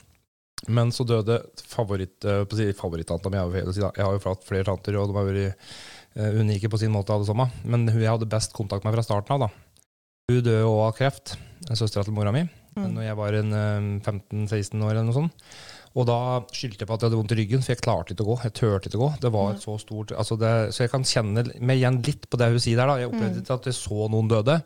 [0.69, 2.23] Men så døde favoritt,
[2.55, 3.41] si, favorittanta mi.
[3.41, 7.27] Jeg har jo hatt flere tanter, og de har vært unike på sin måte, alle
[7.27, 7.51] sammen.
[7.67, 9.87] Men hun jeg hadde best kontakt med fra starten av, da.
[10.31, 11.35] Hun døde òg av kreft.
[11.73, 12.89] Søstera til mora mi mm.
[12.95, 15.47] når jeg var 15-16 år eller noe sånt.
[15.93, 16.17] Og da
[16.49, 18.37] skyldte jeg på at jeg hadde vondt i ryggen, for jeg klarte ikke å gå.
[18.47, 19.09] Jeg turte ikke å gå.
[19.21, 22.39] Det var et så stort altså det, Så jeg kan kjenne meg igjen litt på
[22.41, 22.89] det hun sier der.
[22.89, 22.95] da.
[23.01, 23.43] Jeg opplevde mm.
[23.43, 24.59] ikke at jeg så noen døde,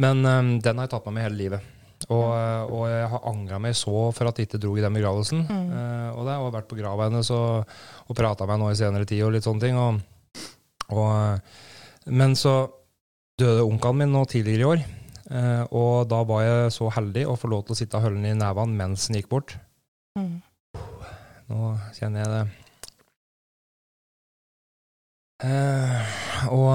[0.00, 1.72] men um, den har jeg tatt med meg hele livet.
[2.06, 4.96] Og, uh, og jeg har angra meg så for at jeg ikke dro i den
[4.96, 5.44] begravelsen.
[5.44, 5.70] Mm.
[5.76, 7.78] Uh, og det har vært på grava hennes og,
[8.08, 9.76] og prata med henne nå i senere tid og litt sånne ting.
[9.76, 10.00] Og,
[10.96, 12.62] og, men så
[13.36, 14.86] døde onkelen min nå tidligere i år.
[15.26, 18.20] Uh, og da var jeg så heldig å få lov til å sitte og holde
[18.20, 19.56] den i nevene mens den gikk bort.
[20.18, 20.38] Mm.
[21.50, 22.44] Nå kjenner jeg det.
[25.46, 26.00] Uh,
[26.54, 26.70] og,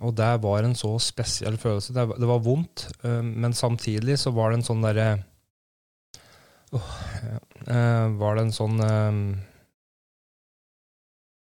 [0.00, 1.94] og, det var en så spesiell følelse.
[1.94, 5.10] Det, det var vondt, uh, men samtidig så var det en sånn derre
[6.70, 9.34] Var det en sånn Jeg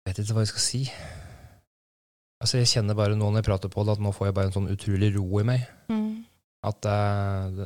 [0.08, 0.80] vet ikke hva jeg skal si.
[2.40, 4.50] Altså, jeg kjenner bare nå når jeg prater på det, at nå får jeg bare
[4.50, 5.66] en sånn utrolig ro i meg.
[5.92, 6.24] Mm.
[6.70, 7.66] At uh,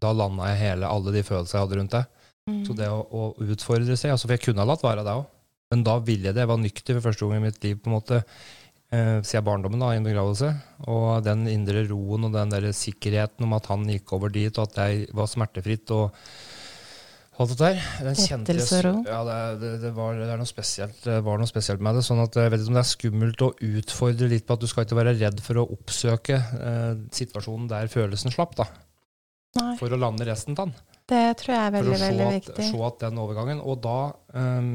[0.00, 2.04] da landa jeg hele alle de følelsene jeg hadde rundt det.
[2.48, 2.60] Mm.
[2.66, 5.26] Så det å, å, utfordre seg altså For jeg kunne ha latt være det òg,
[5.72, 6.44] men da ville jeg det.
[6.44, 8.20] Jeg var nykter for første gang i mitt liv, på en måte,
[8.92, 10.52] eh, siden barndommen, da, i en begravelse.
[10.88, 14.70] Og den indre roen og den der sikkerheten om at han gikk over dit, og
[14.70, 15.92] at jeg var smertefritt.
[15.96, 16.16] og
[17.44, 17.80] alt det der.
[18.02, 22.02] Den kjente ja, det, det, det, var, det, noe spesielt, var noe spesielt med det.
[22.06, 24.68] sånn at Jeg vet ikke om det er skummelt å utfordre litt på at du
[24.70, 28.56] skal ikke være redd for å oppsøke eh, situasjonen der følelsen slapp.
[28.58, 28.66] da.
[29.58, 29.74] Nei.
[29.80, 30.74] For å lande resten av den.
[31.08, 32.66] Det tror jeg er veldig, veldig at, viktig.
[32.68, 33.62] Se at den overgangen.
[33.64, 33.98] Og da
[34.34, 34.72] um,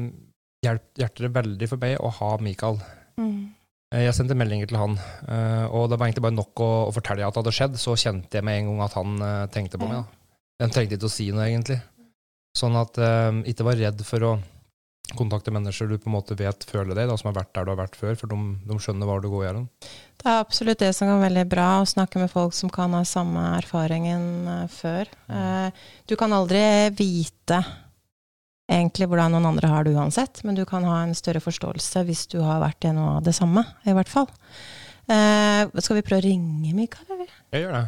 [0.64, 2.80] hjelper det veldig for meg å ha Mikael.
[3.20, 3.54] Mm.
[3.94, 4.96] Eh, jeg sendte meldinger til han,
[5.28, 7.80] uh, og det var egentlig bare nok å, å, fortelle at det hadde skjedd.
[7.80, 10.02] Så kjente jeg med en gang at han uh, tenkte på meg.
[10.02, 10.22] Da.
[10.64, 11.78] Han trengte ikke å si noe, egentlig.
[12.54, 14.34] Sånn at eh, ikke var redd for å
[15.18, 17.72] kontakte mennesker du på en måte vet føler deg, da, som har vært der du
[17.74, 19.66] har vært før, for de, de skjønner hva du går gjennom.
[20.16, 22.96] Det er absolutt det som kan være veldig bra, å snakke med folk som kan
[22.96, 25.10] ha samme erfaringen uh, før.
[25.28, 25.68] Uh,
[26.08, 26.62] du kan aldri
[26.96, 27.60] vite
[28.70, 32.26] egentlig hvordan noen andre har det uansett, men du kan ha en større forståelse hvis
[32.32, 34.30] du har vært i noe av det samme, i hvert fall.
[35.04, 37.32] Eh, skal vi prøve å ringe Mikael, eller?
[37.52, 37.84] Jeg gjør det.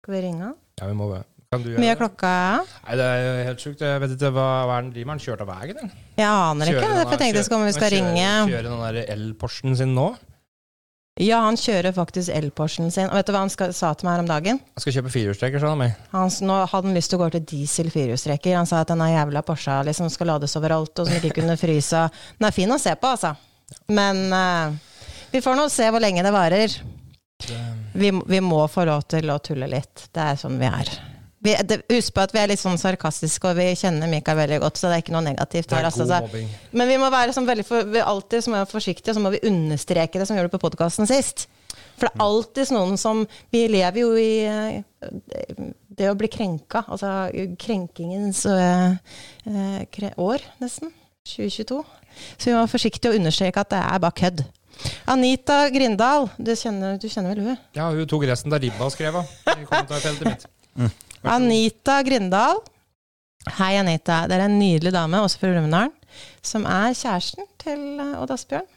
[0.00, 0.56] Skal vi ringe han?
[0.80, 1.20] Ja, vi må det.
[1.50, 2.32] Mye av klokka
[2.62, 3.80] Nei, Det er jo helt sjukt.
[3.82, 5.16] Jeg vet ikke hva, hva er den driver med.
[5.16, 5.94] Han kjørte av veien, eller?
[6.14, 6.82] Jeg aner ikke.
[6.84, 8.26] Kjører Derfor tenkte jeg skulle om vi skal ringe.
[8.52, 10.04] Kjører den der el-Porschen sin nå?
[11.18, 13.10] Ja, han kjører faktisk el-Porschen sin.
[13.10, 14.62] Og vet du hva han skal, sa til meg her om dagen?
[14.78, 15.98] Han skal kjøpe firehjulstrekker, sa han meg.
[16.14, 18.54] Han, nå hadde han lyst til å gå til diesel firehjulstrekker.
[18.60, 22.06] Han sa at denne jævla Porscha liksom skal lades overalt, og som ikke kunne fryse.
[22.38, 23.34] Den er fin å se på, altså.
[23.90, 24.78] Men uh,
[25.34, 26.80] vi får nå se hvor lenge det varer.
[27.90, 30.12] Vi, vi må få lov til å tulle litt.
[30.14, 30.98] Det er sånn vi er.
[31.40, 34.58] Vi, det, husk på at vi er litt sånn sarkastiske, og vi kjenner Mikael veldig
[34.60, 35.86] godt, så det er ikke noe negativt her.
[35.88, 36.04] Altså,
[36.76, 39.32] men vi må være sånn veldig for, vi alltid så må være forsiktige, så må
[39.32, 41.46] vi understreke det som vi gjorde på podkasten sist.
[41.96, 43.22] For det er alltid noen som
[43.52, 45.64] Vi lever jo i eh,
[46.00, 47.30] det å bli krenka, altså
[47.60, 48.96] krenkingens øh,
[49.92, 50.92] kre, år, nesten.
[51.28, 51.82] 2022.
[52.36, 54.42] Så vi må være forsiktige og understreke at det er bare kødd.
[55.12, 57.60] Anita Grindal, du kjenner, du kjenner vel hun?
[57.76, 60.46] Ja, hun tok resten da Ribba skrev i kommentarfeltet mitt.
[60.80, 60.90] Mm.
[61.26, 62.60] Anita Grindal.
[63.58, 64.24] Hei, Anita.
[64.28, 65.92] Det er en nydelig dame, også fra Brumunddal,
[66.44, 68.68] som er kjæresten til eh, Odd Asbjørn.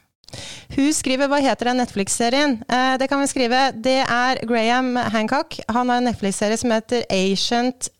[0.74, 2.58] Hun skriver Hva heter den Netflix-serien?
[2.68, 3.66] Eh, det kan vi skrive.
[3.76, 5.60] Det er Graham Hancock.
[5.70, 7.92] Han har en Netflix-serie som heter Ancient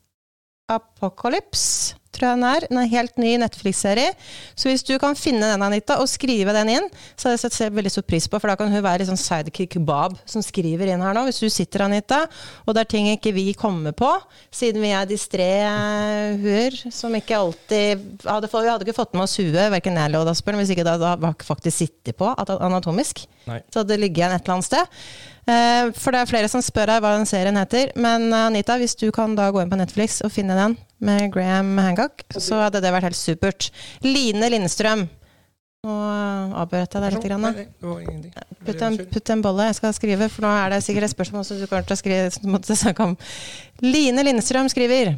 [0.72, 2.68] Apocalypse tror jeg den er.
[2.70, 4.14] En helt ny Netflix-serie.
[4.56, 7.76] Så hvis du kan finne den, Anita, og skrive den inn, så hadde jeg sett
[7.76, 10.94] veldig stor pris på, for da kan hun være litt sånn sidekick Bob som skriver
[10.94, 11.26] inn her nå.
[11.30, 12.24] Hvis du sitter, Anita,
[12.66, 14.12] og det er ting ikke vi kommer på,
[14.54, 15.50] siden vi er distré
[16.44, 20.24] huer som ikke alltid hadde, Vi hadde ikke fått med oss huet, verken jeg eller
[20.24, 23.26] Odd Asbjørn, hvis ikke det hadde faktisk sittet på anatomisk.
[23.50, 23.60] Nei.
[23.74, 25.00] Så hadde det ligget igjen et eller annet sted.
[25.44, 27.92] Eh, for det er flere som spør deg hva den serien heter.
[28.00, 31.28] Men eh, Anita, hvis du kan da gå inn på Netflix og finne den med
[31.34, 33.70] Graham Hancock, så hadde det vært helt supert.
[34.06, 35.08] Line Lindstrøm.
[35.84, 35.94] Nå
[36.56, 37.26] avbrøt jeg deg litt.
[37.28, 37.50] Grann,
[38.64, 39.68] putt, en, putt en bolle.
[39.68, 42.00] Jeg skal skrive, for nå er det sikkert et spørsmål som du kommer til å
[42.00, 43.18] skrive, snakke om.
[43.84, 45.18] Line Lindstrøm skriver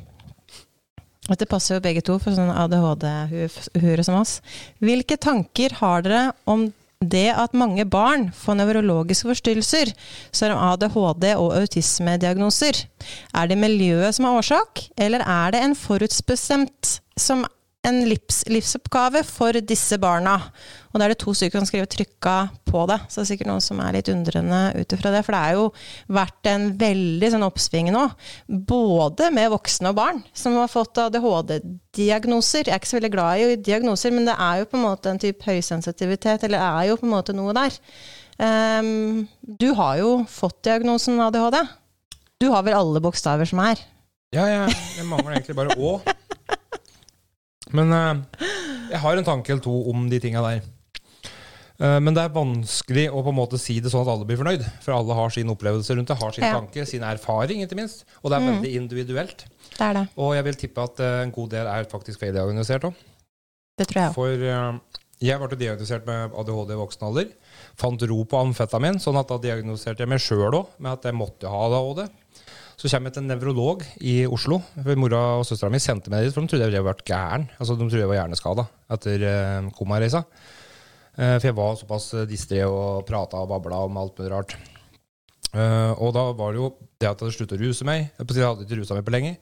[1.26, 4.40] dette passer jo begge to for sånne ADHD-hure som oss.
[4.78, 6.68] Hvilke tanker har dere om
[7.12, 9.92] det at mange barn får nevrologiske forstyrrelser,
[10.36, 12.86] som ADHD og autismediagnoser.
[13.34, 17.46] Er det miljøet som er årsak, eller er det en forutsbestemt som
[17.86, 20.36] en livs, livsoppgave for disse barna.
[20.92, 22.36] Og da er det to stykker som skriver trykka
[22.68, 22.98] på det.
[23.10, 25.22] Så det er sikkert noen som er litt undrende ut ifra det.
[25.28, 25.66] For det er jo
[26.18, 28.04] vært en veldig sånn oppsving nå.
[28.48, 32.66] Både med voksne og barn som har fått ADHD-diagnoser.
[32.66, 35.12] Jeg er ikke så veldig glad i diagnoser, men det er jo på en måte
[35.12, 37.76] en type høysensitivitet, eller er jo på en måte noe der.
[38.36, 41.62] Um, du har jo fått diagnosen ADHD.
[42.42, 43.80] Du har vel alle bokstaver som er?
[44.36, 44.64] Ja, ja.
[44.98, 46.00] jeg mangler egentlig bare Å.
[47.74, 48.46] Men uh,
[48.92, 50.66] jeg har en tanke eller to om de tinga der.
[51.76, 54.40] Uh, men det er vanskelig å på en måte si det sånn at alle blir
[54.40, 54.66] fornøyd.
[54.86, 56.54] For alle har sin opplevelse rundt det, har sin ja.
[56.60, 58.06] tanke, sin erfaring, ikke minst.
[58.22, 58.52] Og det er mm.
[58.52, 59.48] veldig individuelt.
[59.72, 60.06] Det er det.
[60.22, 63.02] Og jeg vil tippe at uh, en god del er faktisk feildiagnosert òg.
[63.76, 64.20] Det tror jeg òg.
[64.20, 67.32] For jeg ble diagnosert med ADHD i voksen alder.
[67.80, 71.16] Fant ro på amfetamin, sånn at da diagnoserte jeg meg sjøl òg med at jeg
[71.16, 72.06] måtte ha ADHD.
[72.76, 74.60] Så kommer jeg til en nevrolog i Oslo.
[74.76, 77.48] For Mora og søstera mi sendte meg dit, for de trodde jeg hadde vært gæren.
[77.56, 80.26] Altså, de trodde jeg var hjerneskada etter uh, komareisa.
[81.16, 84.58] Uh, for jeg var såpass distré og prata og babla om alt mulig rart.
[85.56, 86.70] Uh, og da var det jo
[87.00, 88.10] det at jeg hadde sluttet å ruse meg.
[88.20, 89.36] Jeg hadde ikke rusa meg på lenge.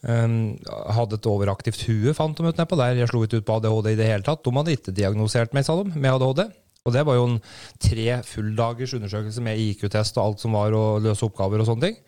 [0.00, 0.56] Um,
[0.94, 3.02] hadde et overaktivt hue, fant de ut nedpå der.
[3.02, 4.44] Jeg slo ikke ut på ADHD i det hele tatt.
[4.46, 6.46] De hadde ikke diagnosert meg, sa de, med ADHD.
[6.88, 7.40] Og det var jo en
[7.82, 11.98] tre fulldagers undersøkelse med IQ-test og alt som var, og løse oppgaver og sånne ting.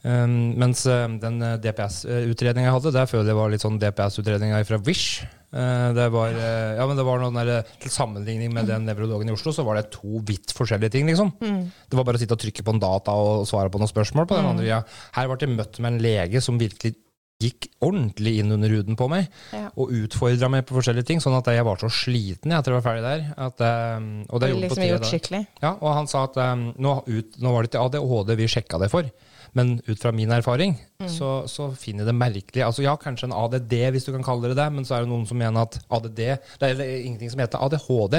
[0.00, 0.86] Um, mens
[1.20, 5.26] den DPS-utredninga jeg hadde, der føler jeg var litt sånn DPS-utredninga fra Wish.
[5.50, 9.28] Uh, det var, uh, ja, men det var noen der, Til sammenligning med den nevrologen
[9.28, 11.10] i Oslo, så var det to vidt forskjellige ting.
[11.10, 11.34] liksom.
[11.42, 11.62] Mm.
[11.90, 14.30] Det var bare å sitte og trykke på en data og svare på noen spørsmål.
[14.30, 14.50] på den mm.
[14.54, 14.82] andre ja.
[15.18, 16.96] Her ble jeg møtt med en lege som virkelig
[17.40, 19.70] gikk ordentlig inn under huden på meg ja.
[19.72, 22.84] og utfordra meg på forskjellige ting, sånn at jeg var så sliten etter jeg var
[22.84, 23.22] ferdig der.
[23.48, 23.64] At,
[23.96, 25.42] um, og det, det liksom gjort skikkelig?
[25.62, 28.80] Ja, og han sa at um, nå, ut, nå, var det ikke ADHD vi sjekka
[28.82, 29.08] det for,
[29.56, 31.08] men ut fra min erfaring mm.
[31.10, 32.62] så, så, finner jeg det merkelig.
[32.66, 35.10] Altså Ja, kanskje en ADD, hvis du kan kalle det det, men så er det
[35.12, 38.18] noen som mener at ADD Det er ingenting som heter ADHD.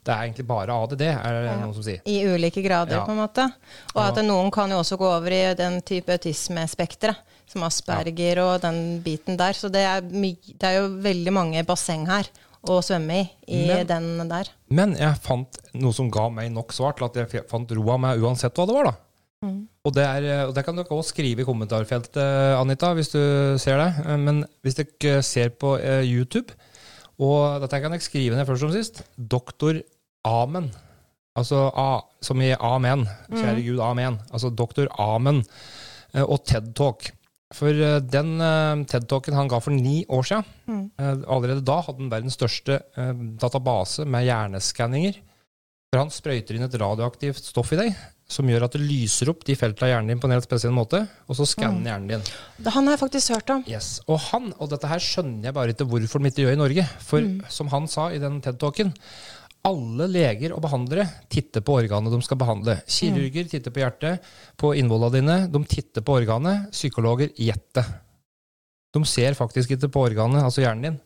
[0.00, 1.56] Det er egentlig bare ADD, er det ja.
[1.60, 2.04] noen som sier.
[2.08, 3.04] I ulike grader, ja.
[3.04, 3.46] på en måte.
[3.94, 8.46] Og at noen kan jo også gå over i den type autismespekteret som Asperger ja.
[8.46, 9.56] og den biten der.
[9.56, 12.30] Så det er, det er, jo veldig mange basseng her
[12.60, 14.50] å svømme i, i men, den der.
[14.72, 18.22] Men jeg fant noe som ga meg nok svar til at jeg fant roa meg
[18.22, 18.96] uansett hva det var, da.
[19.46, 19.60] Mm.
[19.80, 22.20] Og, det er, og, det kan dere også skrive i kommentarfeltet,
[22.58, 23.20] Anita, hvis du
[23.60, 24.16] ser det.
[24.20, 26.52] Men hvis dere ser på uh, YouTube,
[27.20, 29.80] og dette kan dere skrive ned først som sist, doktor
[30.28, 30.68] Amen.
[31.38, 33.06] Altså A, som i Amen.
[33.30, 33.64] Kjære mm.
[33.70, 34.20] Gud, Amen.
[34.28, 35.40] Altså doktor Amen
[36.26, 37.08] og TED Talk.
[37.56, 40.84] For eh, den uh, TED-talken han ga for ni år siden, mm.
[41.26, 42.76] allerede da hadde han verdens største
[43.42, 45.18] database med hjerneskanninger.
[45.90, 47.96] For han sprøyter inn et radioaktivt stoff i deg
[48.30, 50.74] som gjør at det lyser opp de feltene av hjernen din på en helt spesiell
[50.74, 51.88] måte, og så skanner mm.
[51.90, 52.28] hjernen din.
[52.62, 53.64] Det han har jeg faktisk hørt om.
[53.70, 53.90] Yes.
[54.06, 56.86] Og han, og dette her skjønner jeg bare ikke hvorfor de ikke gjør i Norge.
[57.02, 57.36] For mm.
[57.50, 58.94] som han sa i den TED-talken,
[59.66, 62.78] alle leger og behandlere titter på organet de skal behandle.
[62.88, 63.50] Kirurger mm.
[63.52, 64.30] titter på hjertet,
[64.60, 65.36] på innvollene dine.
[65.52, 66.70] De titter på organet.
[66.72, 67.90] Psykologer gjetter.
[68.94, 71.00] De ser faktisk ikke på organet, altså hjernen din,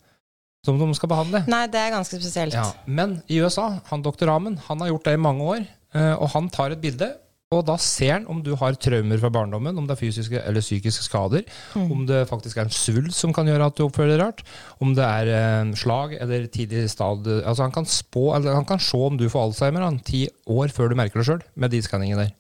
[0.65, 1.43] som de skal behandle.
[1.51, 2.57] Nei, det er ganske spesielt.
[2.57, 2.71] Ja.
[2.87, 6.49] Men i USA, han doktor Ramen, han har gjort det i mange år, og han
[6.51, 7.07] tar et bilde
[7.55, 10.65] og da ser han om du har traumer fra barndommen, om det er fysiske eller
[10.65, 11.45] psykiske skader,
[11.75, 11.91] mm.
[11.93, 14.43] om det faktisk er en svulst som kan gjøre at du oppfører deg rart,
[14.83, 18.99] om det er eh, slag eller tidlig stad altså han kan, spå, han kan se
[18.99, 22.27] om du får Alzheimer han, ti år før du merker det sjøl, med de skanningene
[22.27, 22.35] der.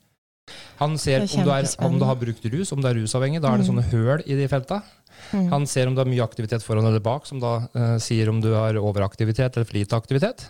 [0.81, 3.40] Han ser om du, er, om du, har brukt rus, om du er rusavhengig.
[3.40, 3.70] Da er det mm.
[3.70, 4.82] sånne høl i de felta.
[5.31, 5.47] Mm.
[5.55, 8.43] Han ser om du har mye aktivitet foran eller bak, som da uh, sier om
[8.44, 10.44] du har overaktivitet eller for lite aktivitet.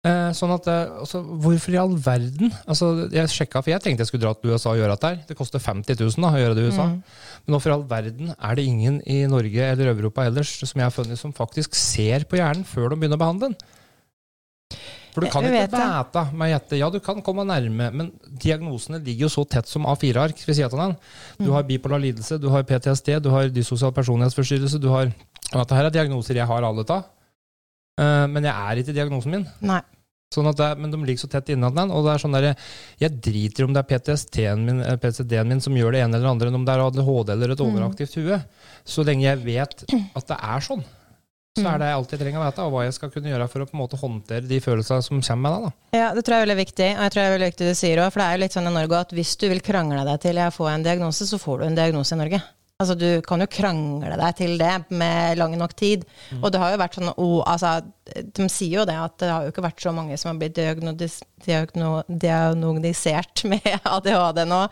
[0.00, 2.48] Eh, sånn at, eh, altså, Hvorfor i all verden?
[2.64, 5.18] Altså, jeg sjekka, for jeg tenkte jeg skulle dra til USA og gjøre dette her.
[5.28, 6.86] Det koster 50 000 da, å gjøre det i USA.
[6.88, 7.02] Mm.
[7.44, 10.88] Men hvorfor i all verden er det ingen i Norge eller Europa ellers som jeg
[10.88, 13.60] har funnet som faktisk ser på hjernen før de begynner å behandle den?
[15.10, 16.80] For du kan ikke vite med gjette.
[16.80, 18.10] Ja, du kan komme nærme, men
[18.40, 20.98] diagnosene ligger jo så tett som A4-ark ved siden den.
[21.42, 21.54] Du mm.
[21.58, 25.12] har bipolar lidelse, du har PTSD, du har dysosial personlighetsforstyrrelse, du har
[25.50, 27.08] Dette her er diagnoser jeg har alle av.
[27.98, 29.48] Uh, men jeg er ikke diagnosen min.
[29.66, 29.80] Nei.
[30.30, 31.90] Sånn at det, men de ligger så tett innat den.
[31.90, 32.52] Og det er sånn der,
[33.02, 36.28] jeg driter om det er PTSD-en min, eh, PTSD min som gjør det ene eller
[36.28, 37.66] det andre, enn om det er ADHD eller et mm.
[37.66, 38.38] overaktivt hue.
[38.86, 40.84] Så lenge jeg vet at det er sånn,
[41.58, 43.64] så er det jeg alltid trenger å vite, og hva jeg skal kunne gjøre for
[43.64, 45.66] å på en måte håndtere de følelsene som kommer med det.
[45.66, 45.98] da.
[45.98, 47.80] Ja, Det tror jeg er veldig viktig, og jeg tror det er veldig viktig du
[47.82, 50.06] sier òg, for det er jo litt sånn i Norge at hvis du vil krangle
[50.06, 52.42] deg til å få en diagnose, så får du en diagnose i Norge.
[52.80, 56.06] Altså, du kan jo krangle deg til det med lang nok tid.
[56.30, 56.38] Mm.
[56.40, 57.74] Og det har jo vært sånn oh, altså,
[58.36, 60.56] De sier jo det at det har jo ikke vært så mange som har blitt
[60.56, 62.00] diagnosis, diagno,
[63.50, 64.62] med ADHD nå.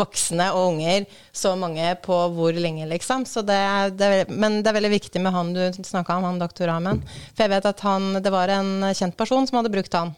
[0.00, 1.06] Voksne og unger.
[1.30, 3.28] Så mange på hvor lenge, liksom.
[3.46, 3.62] Det,
[3.98, 7.04] det, men det er veldig viktig med han du snakka om, han doktor Amen.
[7.32, 10.16] For jeg vet at han, det var en kjent person som hadde brukt han.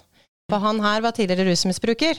[0.52, 2.18] For han her var tidligere rusmisbruker.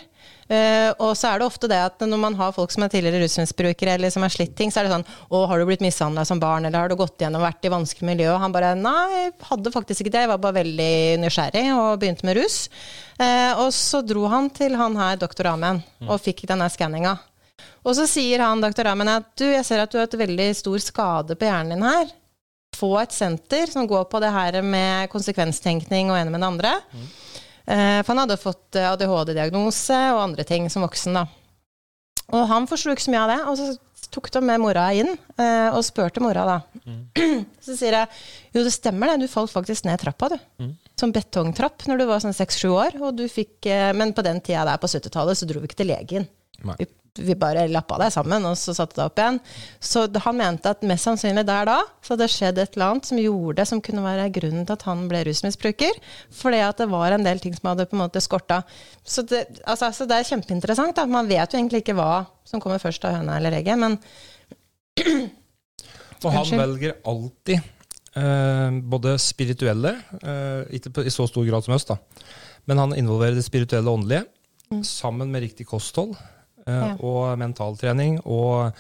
[0.50, 3.22] Uh, og så er det ofte det at når man har folk som er tidligere
[3.22, 6.24] rusmisbrukere, eller som har slitt ting, så er det sånn Å, har du blitt mishandla
[6.26, 8.32] som barn, eller har du gått gjennom vært i vanskelig miljø?
[8.34, 10.24] Og han bare Nei, hadde faktisk ikke det.
[10.26, 12.58] Jeg var bare veldig nysgjerrig og begynte med rus.
[13.22, 16.10] Uh, og så dro han til han her, doktor Amen, mm.
[16.10, 17.14] og fikk denne skanninga.
[17.86, 20.50] Og så sier han doktor Amen at du, jeg ser at du har et veldig
[20.58, 22.10] stor skade på hjernen din her.
[22.76, 26.74] Få et senter som går på det her med konsekvenstenkning og ene med det andre.
[26.90, 27.06] Mm.
[27.66, 31.18] Eh, for han hadde fått eh, ADHD-diagnose og andre ting som voksen.
[31.18, 31.26] da.
[32.34, 33.40] Og han forsto ikke så mye av det.
[33.50, 36.82] Og så tok de med mora inn eh, og spurte mora, da.
[36.86, 37.02] Mm.
[37.66, 38.10] Så sier jeg
[38.54, 40.38] jo, det stemmer det, du falt faktisk ned trappa, du.
[40.62, 40.76] Mm.
[40.96, 43.00] Som betongtrapp når du var sånn seks-sju år.
[43.02, 43.68] Og du fikk,
[43.98, 46.30] men på den tida der på 70-tallet så dro vi ikke til legen.
[46.78, 46.88] Vi
[47.18, 49.38] vi bare lappa det sammen, og så satte det opp igjen.
[49.80, 53.10] Så han mente at mest sannsynlig der da så hadde det skjedd et eller annet
[53.10, 56.02] som gjorde det, som kunne være grunnen til at han ble rusmisbruker.
[56.36, 58.62] Fordi at det var en del ting som hadde på en måte skorta.
[59.04, 60.96] Så det, altså, så det er kjempeinteressant.
[60.98, 61.08] Da.
[61.10, 64.00] Man vet jo egentlig ikke hva som kommer først av høna eller egget, men
[66.26, 67.60] Og han velger alltid
[68.18, 72.00] eh, både spirituelle, eh, ikke i så stor grad som oss, da,
[72.66, 74.24] men han involverer det spirituelle og åndelige,
[74.72, 74.82] mm.
[74.88, 76.16] sammen med riktig kosthold
[76.66, 76.96] ja.
[76.98, 78.74] og mentaltrening og,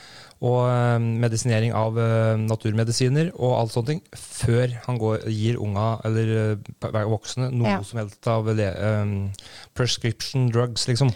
[0.45, 1.99] og medisinering av
[2.41, 6.57] naturmedisiner og alt ting, før han går, gir unga eller
[7.11, 7.79] voksne noe ja.
[7.85, 8.49] som helst av
[9.77, 11.13] prescription drugs, liksom.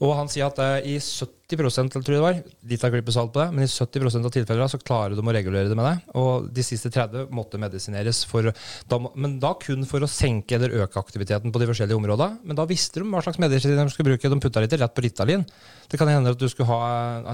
[0.00, 0.56] Og han sier at
[0.88, 2.38] i 70% eller tror jeg det var,
[2.70, 5.34] litt av klippet salt på det, men i 70% av tilfellene så klarer de å
[5.36, 6.14] regulere det med det.
[6.16, 8.48] Og de siste 30 måtte medisineres, for,
[8.88, 12.40] da, men da kun for å senke eller øke aktiviteten på de forskjellige områdene.
[12.48, 14.32] Men da visste de hva slags medisiner de skulle bruke.
[14.32, 15.44] De putta litt rett på Ritalin.
[15.90, 16.80] Det kan hende at du skulle ha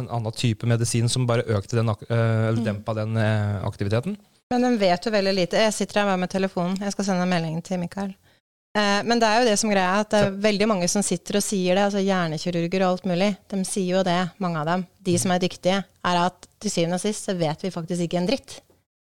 [0.00, 2.16] en annen type medisin som bare økte den, eh,
[2.50, 2.66] eller mm.
[2.66, 4.18] dempa den eh, aktiviteten.
[4.50, 5.62] Men de vet jo veldig lite.
[5.68, 6.78] Jeg sitter her med telefonen.
[6.82, 8.16] Jeg skal sende en melding til Mikael.
[8.76, 11.38] Eh, men det er jo det som greia, at det er veldig mange som sitter
[11.40, 11.86] og sier det.
[11.86, 13.32] altså Hjernekirurger og alt mulig.
[13.48, 14.86] De sier jo det, mange av dem.
[15.08, 18.20] De som er dyktige, er at til syvende og sist så vet vi faktisk ikke
[18.20, 18.60] en dritt.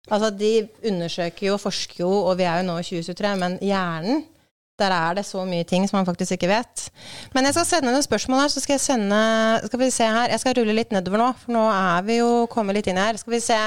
[0.10, 4.24] Altså De undersøker jo, forsker jo, og vi er jo nå i 2023, men hjernen
[4.82, 6.88] der er det så mye ting som man faktisk ikke vet.
[7.36, 8.48] Men jeg skal sende noen spørsmål her.
[8.50, 9.20] så skal jeg sende,
[9.68, 12.48] skal vi se her, Jeg skal rulle litt nedover nå, for nå er vi jo
[12.50, 13.20] kommet litt inn her.
[13.22, 13.60] Skal vi se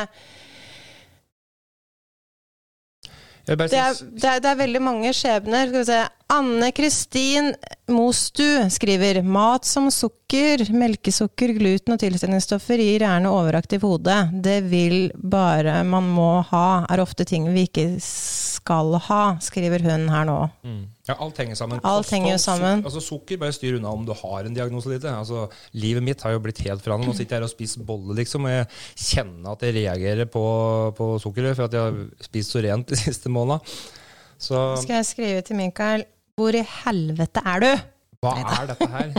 [3.45, 5.69] det er, det, er, det er, veldig mange skjebner.
[5.69, 6.01] Skal vi se.
[6.33, 7.51] Anne Kristin
[7.93, 14.16] Mostu skriver mat som sukker, melkesukker, gluten og tilsetningsstoffer gir gjerne overaktiv hode.
[14.33, 20.09] Det vil bare man må ha, er ofte ting vi ikke skal ha, skriver hun
[20.12, 20.41] her nå.
[20.65, 20.83] Mm.
[21.05, 21.81] Ja, alt henger sammen.
[21.85, 22.81] Alt henger jo sammen.
[22.81, 25.12] Altså, sukker bare styr unna om du har en diagnose eller ikke.
[25.12, 25.43] Altså,
[25.76, 27.10] livet mitt har jo blitt helt forandret.
[27.10, 28.70] Nå sitter jeg her og spiser bolle, liksom, og jeg
[29.10, 30.44] kjenner at jeg reagerer på,
[30.97, 33.60] på sukkeret for at jeg har spist så rent de siste månedene.
[34.40, 36.02] Så Skal jeg skrive til Mikael
[36.35, 37.68] Hvor i helvete er du?
[38.24, 39.12] Hva er dette her?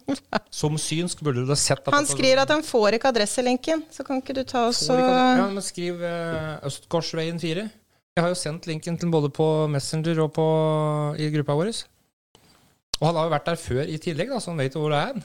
[0.62, 4.22] Som synsk burde du ha sett Han skriver at han får ikke adresselinken, så kan
[4.22, 7.66] ikke du ta oss og Ja, men skriv uh, Østgårdsveien 4.
[8.12, 10.44] Jeg har jo sendt linken til både på Messenger og på,
[11.16, 11.70] i gruppa vår.
[13.00, 14.98] Og han har jo vært der før i tillegg, da, så han vet hvor det
[15.00, 15.22] er.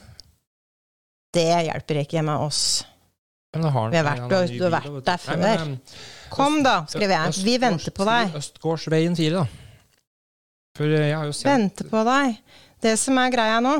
[1.36, 2.62] Det hjelper ikke med oss.
[3.52, 5.38] Men har Vi har vært, har vært der før.
[5.42, 5.76] Nei, men,
[6.32, 7.44] Kom, da, skriver jeg.
[7.44, 8.34] Vi venter på deg.
[8.40, 9.44] Østgårdsveien 4, da.
[10.78, 12.40] For jeg har jo sett Venter på deg.
[12.84, 13.76] Det som er greia nå,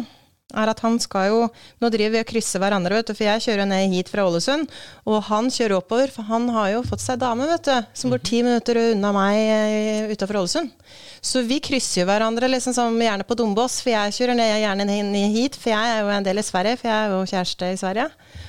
[0.57, 1.41] er at han skal jo
[1.83, 4.71] Nå driver vi og krysser hverandre, vet du, for jeg kjører ned hit fra Ålesund.
[5.09, 8.23] Og han kjører oppover, for han har jo fått seg dame, vet du, som bor
[8.25, 10.73] ti minutter unna meg eh, utafor Ålesund.
[11.21, 14.87] Så vi krysser jo hverandre liksom som gjerne på Dombås, for jeg kjører ned, gjerne
[14.89, 17.73] ned hit, for jeg er jo en del i Sverige, for jeg er jo kjæreste
[17.75, 18.07] i Sverige.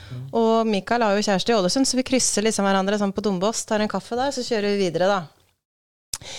[0.09, 0.21] Mm.
[0.39, 3.65] Og Mikael har jo kjæreste i Ålesund, så vi krysser liksom hverandre sånn på Dombås,
[3.67, 6.29] tar en kaffe der, så kjører vi videre, da.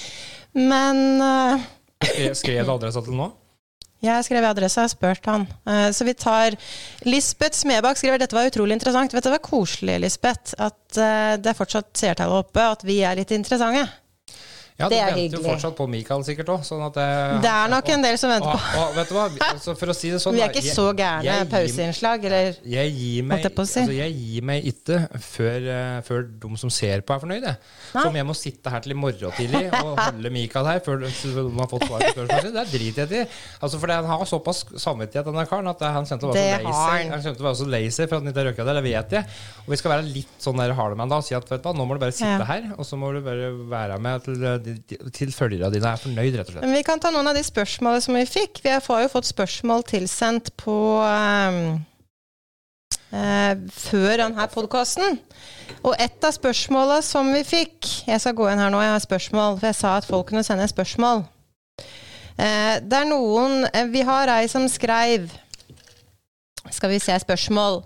[0.57, 1.69] Men uh,
[2.39, 3.29] Skrev du adressa til nå?
[4.01, 5.47] Jeg skrev i adressa, jeg spurte han.
[5.69, 6.57] Uh, så vi tar
[7.05, 9.13] Lisbeth Smebakk skriver dette var utrolig interessant.
[9.13, 13.03] Vet du det var koselig, Lisbeth, at uh, det er fortsatt seertall oppe, at vi
[13.05, 13.85] er litt interessante.
[14.81, 15.31] Ja, det er hyggelig.
[15.31, 16.65] Du venter jo fortsatt på Mikael sikkert òg.
[16.67, 17.07] Sånn det,
[17.45, 18.61] det, er nok en del som venter på.
[18.61, 19.27] Og, og, vet du hva?
[19.51, 22.95] Altså, for å si det sånn Vi er ikke jeg, så gærne pauseinnslag, eller jeg
[22.97, 23.53] gir, meg, si.
[23.65, 27.55] altså, jeg gir meg ikke før, uh, før, de som ser på, er fornøyde.
[27.91, 31.03] Så om jeg må sitte her til i morgen tidlig og holde Mikael her før
[31.05, 33.39] de har fått svar på spørsmålet det driter jeg i.
[33.61, 36.87] Altså, for han har såpass samvittighet, denne karen, at han kommer til å være så
[36.91, 38.77] lei Han kommer til å være så lazy for at han ikke har røyka det,
[38.79, 39.39] det vet jeg.
[39.65, 41.75] Og vi skal være litt sånn der han da og si at vet du hva,
[41.77, 42.47] nå må du bare sitte ja.
[42.49, 44.70] her, og så må du bare være med til, til,
[45.17, 46.73] til følgerne dine er fornøyd, rett og slett.
[46.73, 48.63] Vi kan ta noen av de spørsmålene som vi fikk.
[48.65, 51.61] Vi har jo fått spørsmål tilsendt på um,
[53.15, 55.21] uh, før denne podkasten.
[55.81, 59.05] Og et av spørsmålene som vi fikk Jeg skal gå inn her nå, jeg har
[59.05, 59.61] spørsmål.
[59.61, 61.25] For jeg sa at folk kunne sende spørsmål.
[62.41, 65.29] Uh, det er noen uh, Vi har ei som skreiv
[66.71, 67.83] Skal vi se spørsmål.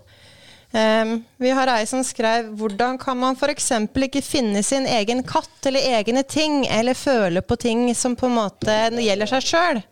[0.75, 3.69] Um, vi har ei som skrev hvordan kan man f.eks.
[3.95, 8.35] ikke finne sin egen katt eller egne ting, eller føle på ting som på en
[8.35, 9.83] måte gjelder seg sjøl.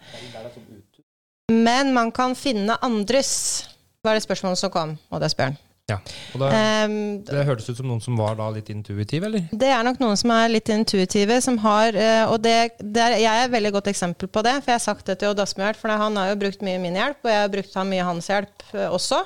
[1.53, 3.63] Men man kan finne andres,
[4.03, 5.61] var det spørsmålet som kom, og det spør han.
[5.91, 5.97] Ja,
[6.31, 6.49] og da,
[6.87, 6.93] um,
[7.27, 9.49] Det hørtes ut som noen som var da litt intuitive, eller?
[9.51, 13.17] Det er nok noen som er litt intuitive, som har uh, Og det, det er,
[13.19, 15.43] jeg er et veldig godt eksempel på det, for jeg har sagt det til Odd
[15.43, 18.07] Asmjørt, for han har jo brukt mye min hjelp, og jeg har brukt han mye
[18.07, 19.19] hans hjelp uh, også.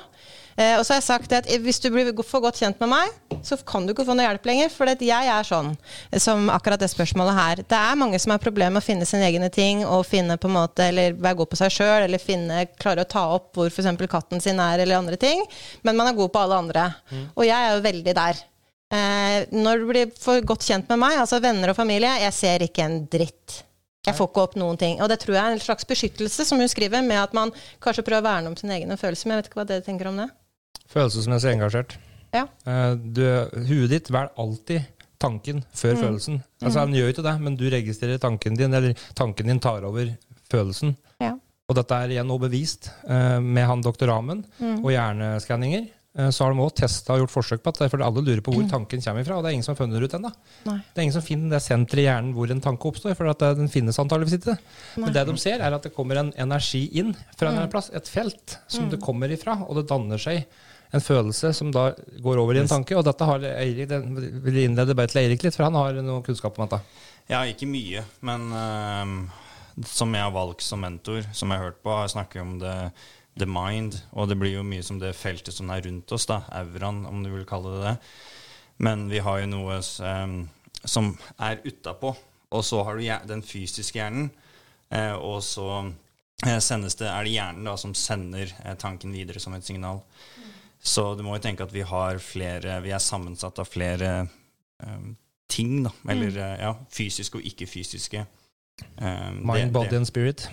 [0.58, 3.12] Eh, og så har jeg sagt at hvis du blir for godt kjent med meg,
[3.46, 4.72] så kan du ikke få noe hjelp lenger.
[4.74, 5.70] For jeg er sånn
[6.18, 7.62] som akkurat det spørsmålet her.
[7.62, 10.50] Det er mange som har problemer med å finne sine egne ting og finne på
[10.50, 13.70] en måte, eller være god på seg sjøl, eller finne, klare å ta opp hvor
[13.70, 13.92] f.eks.
[14.10, 15.44] katten sin er, eller andre ting.
[15.86, 16.88] Men man er god på alle andre.
[17.12, 17.24] Mm.
[17.36, 18.42] Og jeg er jo veldig der.
[18.88, 22.66] Eh, når du blir for godt kjent med meg, altså venner og familie, jeg ser
[22.66, 23.62] ikke en dritt.
[24.08, 24.98] Jeg får ikke opp noen ting.
[25.04, 27.52] Og det tror jeg er en slags beskyttelse, som hun skriver, med at man
[27.84, 29.28] kanskje prøver å verne om sine egne følelser.
[29.28, 30.30] Men jeg vet ikke hva dere tenker om det?
[30.92, 31.98] Følelsesmessig engasjert.
[32.34, 32.46] Ja.
[32.68, 33.24] Eh, du,
[33.68, 34.86] huet ditt velger alltid
[35.18, 36.00] tanken før mm.
[36.04, 36.40] følelsen.
[36.62, 40.14] Altså Han gjør ikke det, men du registrerer tanken din, eller tanken din tar over
[40.50, 40.96] følelsen.
[41.22, 41.34] Ja.
[41.68, 44.78] Og dette er igjen nå bevist eh, med han doktor Ramen mm.
[44.80, 45.88] og hjerneskanninger.
[46.18, 48.54] Eh, så har de også testa og gjort forsøk på at for alle lurer på
[48.54, 48.70] hvor mm.
[48.72, 49.36] tanken kommer fra.
[49.36, 50.32] Og det er ingen som har funnet det ut ennå.
[50.64, 53.18] Det er ingen som finner det senteret i hjernen hvor en tanke oppstår.
[53.18, 54.56] For at den finnes antageligvis ikke.
[55.02, 57.68] Men det de ser, er at det kommer en energi inn fra en mm.
[57.74, 57.92] plass.
[57.92, 58.94] Et felt som mm.
[58.94, 59.60] det kommer ifra.
[59.68, 60.46] Og det danner seg
[60.94, 61.90] en følelse som da
[62.24, 62.96] går over i en tanke.
[62.96, 66.24] Og dette har Eirik, den vil innlede bare til Eirik litt, for han har noe
[66.26, 66.80] kunnskap om dette.
[67.28, 71.82] Ja, ikke mye, men uh, som jeg har valgt som mentor, som jeg har hørt
[71.84, 72.76] på, har snakket om det,
[73.38, 74.00] the mind.
[74.16, 77.20] Og det blir jo mye som det feltet som er rundt oss, da, auraen, om
[77.24, 77.96] du vil kalle det det.
[78.88, 80.40] Men vi har jo noe um,
[80.84, 82.14] som er utapå.
[82.54, 84.30] Og så har du den fysiske hjernen,
[84.88, 85.66] eh, og så
[86.46, 90.00] eh, sendes det, er det hjernen da, som sender tanken videre som et signal.
[90.82, 94.28] Så du må jo tenke at vi har flere Vi er sammensatt av flere
[94.84, 95.16] um,
[95.50, 95.92] ting, da.
[96.08, 96.60] Eller mm.
[96.62, 98.26] ja, fysiske og ikke-fysiske.
[99.00, 99.96] Um, mind, det, body det.
[99.96, 100.48] and spirit?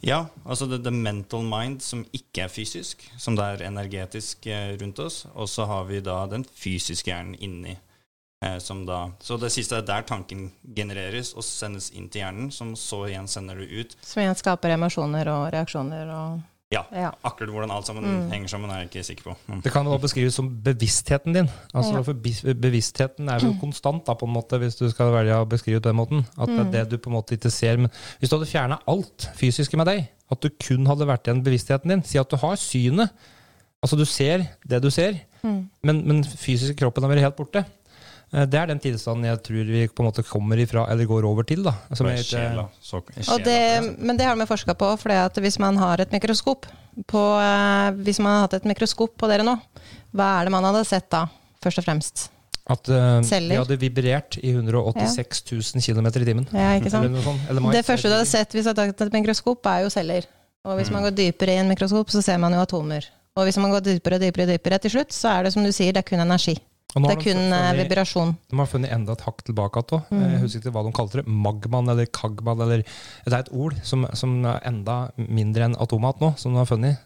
[0.00, 4.76] Ja, altså det, the mental mind som ikke er fysisk, som det er energetisk eh,
[4.78, 5.24] rundt oss.
[5.34, 7.74] Og så har vi da den fysiske hjernen inni.
[8.44, 12.52] Eh, som da, så det siste er der tanken genereres og sendes inn til hjernen,
[12.54, 13.96] som så igjen sender det ut.
[14.06, 16.38] Som igjen skaper emosjoner og reaksjoner og
[16.68, 17.10] ja, ja.
[17.24, 18.24] Akkurat hvordan alt sammen mm.
[18.32, 19.34] henger sammen, er jeg ikke sikker på.
[19.46, 19.60] Mm.
[19.64, 21.48] Det kan jo beskrives som bevisstheten din.
[21.72, 22.02] Altså, ja.
[22.04, 22.18] for
[22.60, 25.86] Bevisstheten er jo konstant, da, på en måte, hvis du skal velge å beskrive det
[25.86, 26.26] på den måten.
[26.36, 26.74] At det er mm.
[26.74, 27.80] det du på en måte ikke ser.
[27.80, 31.40] Men hvis du hadde fjerna alt fysiske med deg, at du kun hadde vært igjen
[31.46, 33.16] bevisstheten din Si at du har synet.
[33.80, 35.58] Altså du ser det du ser, mm.
[35.86, 37.62] men, men fysisk kroppen har vært helt borte.
[38.32, 41.26] Eh, det er den tilstanden jeg tror vi på en måte kommer ifra, eller går
[41.28, 41.64] over til.
[41.64, 41.74] da.
[41.94, 43.02] Sjela, så,
[43.44, 43.60] det,
[43.98, 44.94] men det har vi forska på.
[45.00, 46.66] for hvis man har et mikroskop
[47.06, 49.56] på, eh, Hvis man har hatt et mikroskop på dere nå,
[50.12, 51.26] hva er det man hadde sett da,
[51.62, 52.30] først og fremst?
[52.68, 56.48] At uh, de hadde vibrert i 186 000 km i timen.
[56.52, 57.14] Ja, ikke sant?
[57.24, 60.26] Sånt, det første du hadde sett hvis du hadde tatt et mikroskop, er jo celler.
[60.68, 60.98] Og hvis mm.
[60.98, 63.08] man går dypere i en mikroskop, så ser man jo atomer.
[63.38, 65.72] Og hvis man går dypere og dypere, dypere til slutt, så er det som du
[65.72, 66.58] sier, det er kun energi.
[66.88, 68.30] Det er kun eh, funnet, vibrasjon.
[68.48, 70.06] De har funnet enda et hakk tilbake igjen.
[70.08, 70.22] Mm.
[70.24, 71.26] Jeg husker ikke hva de kalte det.
[71.28, 72.80] Magman eller kagman eller
[73.26, 76.70] Det er et ord som, som er enda mindre enn atomat nå, som de har
[76.70, 77.04] funnet.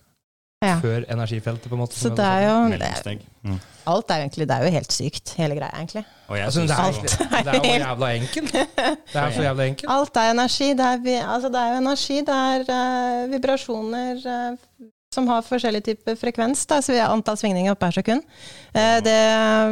[0.63, 0.77] Ja.
[0.79, 1.99] Før energifeltet, på en måte.
[1.99, 3.59] Så det er jo det, mm.
[3.91, 6.05] Alt er jo egentlig Det er jo helt sykt, hele greia, egentlig.
[6.31, 8.53] Altså, det, er, det er jo jævla enkelt.
[8.55, 9.91] Det er så jævla enkelt.
[9.91, 10.69] Alt er energi.
[10.79, 12.21] Det er, altså, det er jo energi.
[12.31, 14.23] Det er uh, vibrasjoner.
[14.23, 18.25] Uh, som har forskjellig type frekvens, da, så vi har antall svingninger per sekund.
[18.73, 19.19] Eh, det,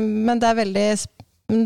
[0.01, 0.89] men det er, veldig,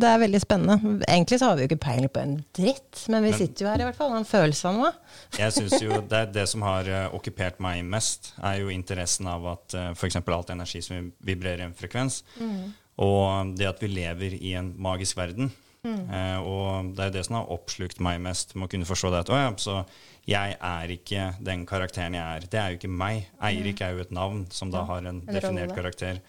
[0.01, 0.95] det er veldig spennende.
[1.09, 3.73] Egentlig så har vi jo ikke peiling på en dritt, men vi men, sitter jo
[3.73, 4.93] her i hvert fall og har en følelse av noe.
[5.43, 9.51] jeg synes jo det, det som har uh, okkupert meg mest, er jo interessen av
[9.57, 10.23] at uh, f.eks.
[10.23, 12.65] alt energi som vibrerer i en frekvens, mm.
[13.05, 15.53] og det at vi lever i en magisk verden.
[15.85, 16.09] Mm.
[16.09, 19.25] Uh, og det er det som har oppslukt meg mest, med å kunne forstå det.
[19.27, 19.83] at, å ja, så
[20.29, 22.49] jeg er ikke den karakteren jeg er.
[22.49, 23.29] Det er jo ikke meg.
[23.45, 26.21] Eirik er jo et navn som da har en definert karakter.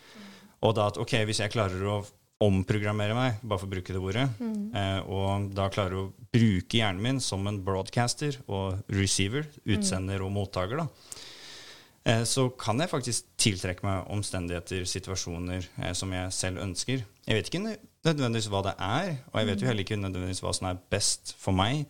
[0.65, 2.01] Og da at ok, hvis jeg klarer å
[2.43, 4.63] omprogrammere meg, bare for å bruke det ordet, mm.
[4.75, 10.33] eh, og da klarer å bruke hjernen min som en broadcaster og receiver, utsender og
[10.35, 11.15] mottaker, da,
[12.11, 17.05] eh, så kan jeg faktisk tiltrekke meg omstendigheter, situasjoner eh, som jeg selv ønsker.
[17.23, 20.53] Jeg vet ikke nødvendigvis hva det er, og jeg vet jo heller ikke nødvendigvis hva
[20.59, 21.87] som er best for meg.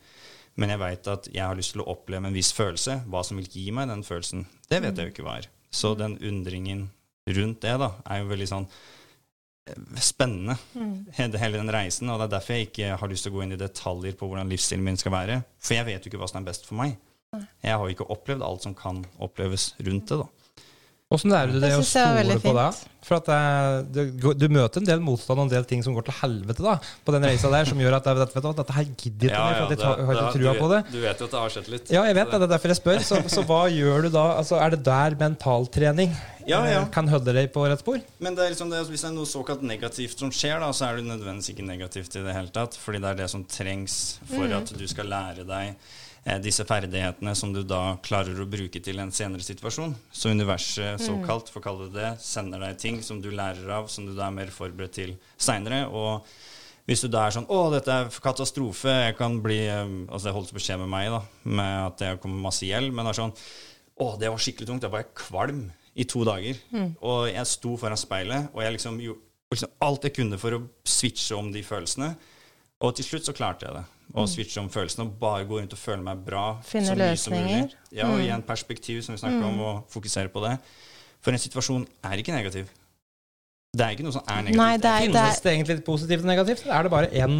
[0.56, 3.02] Men jeg veit at jeg har lyst til å oppleve en viss følelse.
[3.12, 5.50] Hva som vil gi meg den følelsen, det vet jeg jo ikke hva er.
[5.76, 6.88] Så den undringen
[7.36, 10.94] rundt det da, er jo veldig sånn eh, spennende, mm.
[11.20, 12.12] hele den reisen.
[12.12, 14.30] Og det er derfor jeg ikke har lyst til å gå inn i detaljer på
[14.30, 15.42] hvordan livsstilen min skal være.
[15.60, 16.96] For jeg vet jo ikke hva som er best for meg.
[17.36, 20.22] Jeg har jo ikke opplevd alt som kan oppleves rundt det.
[20.22, 20.45] da.
[21.14, 22.70] Åssen er det, det å stole på det?
[23.06, 23.28] For at
[23.94, 26.64] det, du, du, møter en del motstand og en del ting som går til helvete
[26.66, 29.44] da, på den reisa der, som gjør at vet du, dette her gidder ikke ja,
[29.52, 30.80] ja, for at jeg har ikke trua på det.
[30.90, 31.92] Du vet jo at det har skjedd litt.
[31.94, 32.40] Ja, jeg vet det.
[32.42, 33.04] Det er derfor jeg spør.
[33.06, 34.24] Så, så hva gjør du da?
[34.40, 36.16] Altså, er det der mentaltrening
[36.46, 36.80] ja, ja.
[36.80, 38.02] Eh, kan holde deg på rett spor?
[38.26, 40.90] Men det er liksom det, hvis det er noe såkalt negativt som skjer, da, så
[40.90, 42.80] er det nødvendigvis ikke negativt i det hele tatt.
[42.82, 44.00] Fordi det er det som trengs
[44.32, 44.58] for mm.
[44.58, 46.05] at du skal lære deg Eh,
[46.42, 49.94] disse ferdighetene som du da klarer å bruke til en senere situasjon.
[50.10, 51.04] Så universet, mm.
[51.06, 54.16] såkalt, for å kalle det det, sender deg ting som du lærer av, som du
[54.18, 55.84] da er mer forberedt til seinere.
[55.86, 56.26] Og
[56.90, 58.90] hvis du da er sånn 'Å, dette er katastrofe.
[58.90, 62.06] Jeg kan bli eh, Altså, det holdt på å skje med meg, da, med at
[62.08, 62.94] jeg kommer masse gjeld.
[62.94, 63.36] Men det er sånn
[64.02, 64.82] 'Å, det var skikkelig tungt.
[64.82, 66.96] Da var jeg kvalm i to dager.' Mm.
[67.02, 69.22] Og jeg sto foran speilet, og jeg liksom gjorde
[69.54, 72.16] liksom alt jeg kunne for å switche om de følelsene.
[72.82, 73.86] Og til slutt så klarte jeg det
[74.16, 74.32] og mm.
[74.32, 77.20] switche om følelsene og bare gå rundt og føle meg bra Finne så mye løsninger.
[77.20, 77.78] som mulig.
[77.92, 78.24] Ja, og mm.
[78.24, 79.48] igjen perspektiv, som vi snakker mm.
[79.52, 80.56] om, og fokusere på det.
[81.26, 82.70] For en situasjon er ikke negativ.
[83.76, 84.62] Det er ikke noe som er negativt.
[84.62, 86.68] Nei, det er, Finnes det egentlig positivt og negativt?
[86.70, 87.36] Er det bare én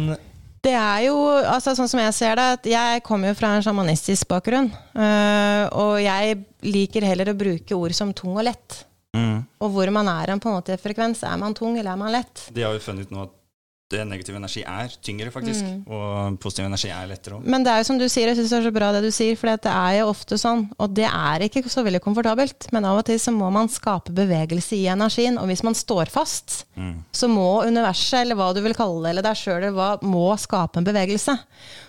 [0.66, 1.16] Det er jo,
[1.46, 4.68] altså sånn som jeg ser det, at jeg kommer jo fra en sjamanistisk bakgrunn.
[4.98, 8.82] Øh, og jeg liker heller å bruke ord som tung og lett.
[9.16, 9.46] Mm.
[9.64, 11.24] Og hvor man er en på en måte frekvens.
[11.24, 12.48] Er man tung, eller er man lett?
[12.52, 13.45] De har jo funnet ut nå at det
[13.86, 15.62] negativ energi er tyngre, faktisk.
[15.62, 15.82] Mm.
[15.86, 17.44] Og positiv energi er lettere òg.
[17.46, 19.12] Men det er jo som du sier, jeg syns det er så bra det du
[19.14, 22.88] sier, for det er jo ofte sånn, og det er ikke så veldig komfortabelt, men
[22.88, 25.38] av og til så må man skape bevegelse i energien.
[25.38, 26.94] Og hvis man står fast, mm.
[27.14, 29.68] så må universet, eller hva du vil kalle det, eller deg sjøl,
[30.02, 31.36] må skape en bevegelse.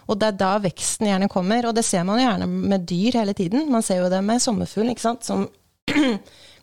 [0.07, 1.65] Og det er da veksten gjerne kommer.
[1.67, 3.71] Og det ser man jo gjerne med dyr hele tiden.
[3.73, 5.47] Man ser jo det med sommerfuglen, ikke sant, som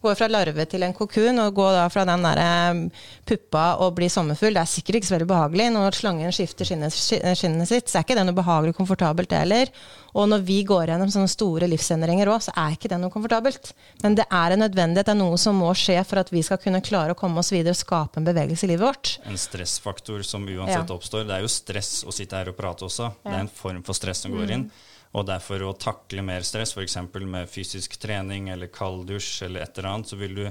[0.04, 3.96] går fra larve til en kokun, og går da fra den der eh, puppa og
[3.98, 4.54] blir sommerfugl.
[4.54, 7.90] Det er sikkert ikke så veldig behagelig når slangen skifter skinnet, skinnet sitt.
[7.90, 9.72] Så er ikke det noe behagelig og komfortabelt, det heller.
[10.14, 13.72] Og når vi går gjennom sånne store livsendringer òg, så er ikke det noe komfortabelt.
[14.04, 16.60] Men det er en nødvendighet, det er noe som må skje for at vi skal
[16.62, 19.16] kunne klare å komme oss videre og skape en bevegelse i livet vårt.
[19.26, 20.94] En stressfaktor som uansett ja.
[20.94, 21.26] oppstår.
[21.26, 23.10] Det er jo stress å sitte her og prate også.
[23.10, 23.30] Ja.
[23.30, 24.68] Det er en form for stress som går inn.
[24.68, 24.90] Mm.
[25.14, 26.98] Og derfor å takle mer stress, f.eks.
[27.22, 30.44] med fysisk trening eller kalddusj eller et eller annet, så vil du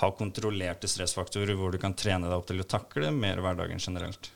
[0.00, 4.30] ha kontrollerte stressfaktorer hvor du kan trene deg opp til å takle mer hverdagen generelt.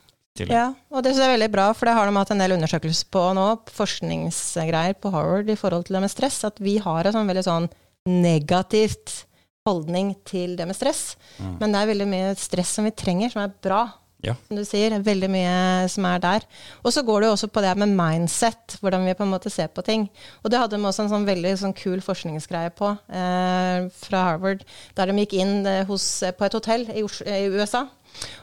[0.45, 2.57] Ja, og det synes jeg er veldig bra, for det har de hatt en del
[2.59, 7.09] undersøkelser på nå, forskningsgreier på Harvard i forhold til det med stress, at vi har
[7.09, 7.69] en sånn veldig sånn
[8.11, 9.23] negativt
[9.67, 11.17] holdning til det med stress.
[11.41, 11.55] Mm.
[11.61, 13.81] Men det er veldig mye stress som vi trenger, som er bra.
[14.27, 14.35] Ja.
[14.49, 15.57] Som du sier, veldig mye
[15.93, 16.47] som er der.
[16.83, 19.53] Og så går det jo også på det med mindset, hvordan vi på en måte
[19.53, 20.09] ser på ting.
[20.43, 24.67] Og det hadde de også en sånn veldig sånn kul forskningsgreie på eh, fra Harvard,
[24.99, 27.87] der de gikk inn eh, hos, på et hotell i, i USA.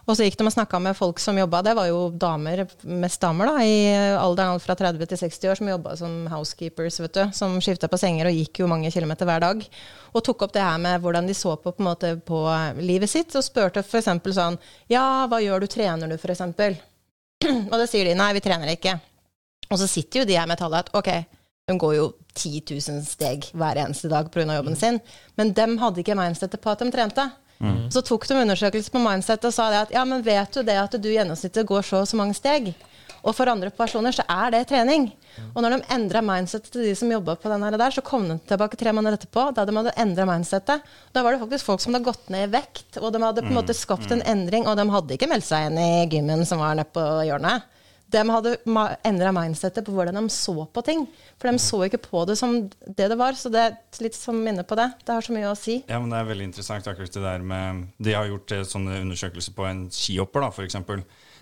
[0.04, 3.22] Og så gikk de og snakka med folk som jobba, det var jo damer, mest
[3.24, 3.76] damer, da, i
[4.20, 7.22] alderen alt fra 30 til 60 år, som jobba som housekeepers, vet du.
[7.36, 9.64] Som skifta på senger og gikk jo mange kilometer hver dag.
[10.14, 12.44] Og tok opp det her med hvordan de så på, på, måte, på
[12.82, 14.12] livet sitt, og spurte f.eks.
[14.36, 14.60] sånn
[14.92, 16.44] Ja, hva gjør du, trener du, f.eks.?
[17.72, 18.98] og det sier de nei, vi trener ikke.
[19.72, 21.10] Og så sitter jo de her med tallet at ok,
[21.70, 24.44] de går jo 10 000 steg hver eneste dag pga.
[24.58, 25.00] jobben sin,
[25.40, 27.30] men dem hadde ikke mindsetet på at de trente.
[27.64, 27.84] Mm.
[27.92, 30.76] Så tok de undersøkelse på Mindset og sa det at ja, men vet du det
[30.80, 32.74] at du gjennomsnittet går så og så mange steg?
[33.24, 35.06] Og for andre personer så er det trening.
[35.56, 38.36] Og når de endra mindsetet til de som jobba på den der, så kom de
[38.50, 40.84] tilbake tre måneder etterpå, da de hadde endra mindsetet.
[41.16, 43.54] Da var det faktisk folk som hadde gått ned i vekt, og de hadde på
[43.54, 44.68] en måte skapt en endring.
[44.68, 47.70] Og de hadde ikke meldt seg inn i gymmen som var nede på hjørnet
[48.14, 48.54] de hadde
[49.08, 51.06] endra mindsettet på hvordan de så på ting.
[51.42, 53.38] For de så ikke på det som det det var.
[53.38, 54.90] Så det er litt som minne på det.
[55.04, 55.82] Det har så mye å si.
[55.90, 59.02] Ja, men Det er veldig interessant akkurat det der med De har gjort eh, sånne
[59.04, 60.80] undersøkelser på en skihopper, da, f.eks.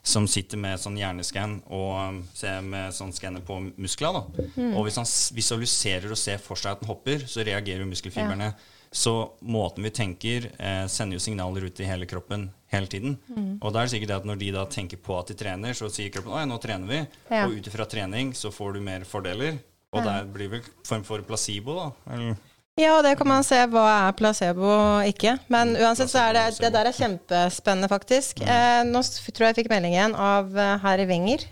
[0.02, 4.15] Som sitter med sånn hjerneskann og um, ser med sånn skanner på muskler.
[4.18, 4.45] Da.
[4.56, 4.72] Mm.
[4.73, 5.06] Og hvis han
[5.38, 8.49] visualiserer og ser for seg at han hopper, så reagerer muskelfibrene.
[8.49, 8.70] Ja.
[8.91, 13.18] Så måten vi tenker, eh, sender jo signaler ut i hele kroppen hele tiden.
[13.31, 13.57] Mm.
[13.61, 15.76] Og da er det sikkert det at når de da tenker på at de trener,
[15.77, 16.99] så sier kroppen at nå trener vi.
[17.31, 17.45] Ja.
[17.45, 19.61] Og ut ifra trening så får du mer fordeler.
[19.91, 20.07] Og ja.
[20.07, 21.88] det blir vel form for placebo, da?
[22.15, 22.35] Eller?
[22.80, 23.59] Ja, det kan man se.
[23.72, 25.35] Hva er placebo og ikke?
[25.51, 28.43] Men uansett så er det, det der er kjempespennende, faktisk.
[28.43, 28.51] Mm.
[28.55, 31.43] Eh, nå tror jeg jeg fikk melding igjen av uh, her Wenger.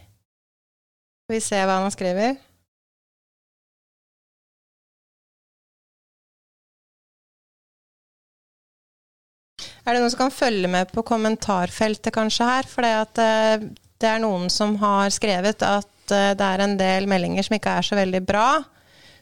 [1.28, 2.40] Skal vi se hva han skriver.
[9.90, 12.68] Er det noen som kan følge med på kommentarfeltet kanskje her?
[12.70, 13.64] For det, at, eh,
[13.98, 17.74] det er noen som har skrevet at eh, det er en del meldinger som ikke
[17.74, 18.61] er så veldig bra,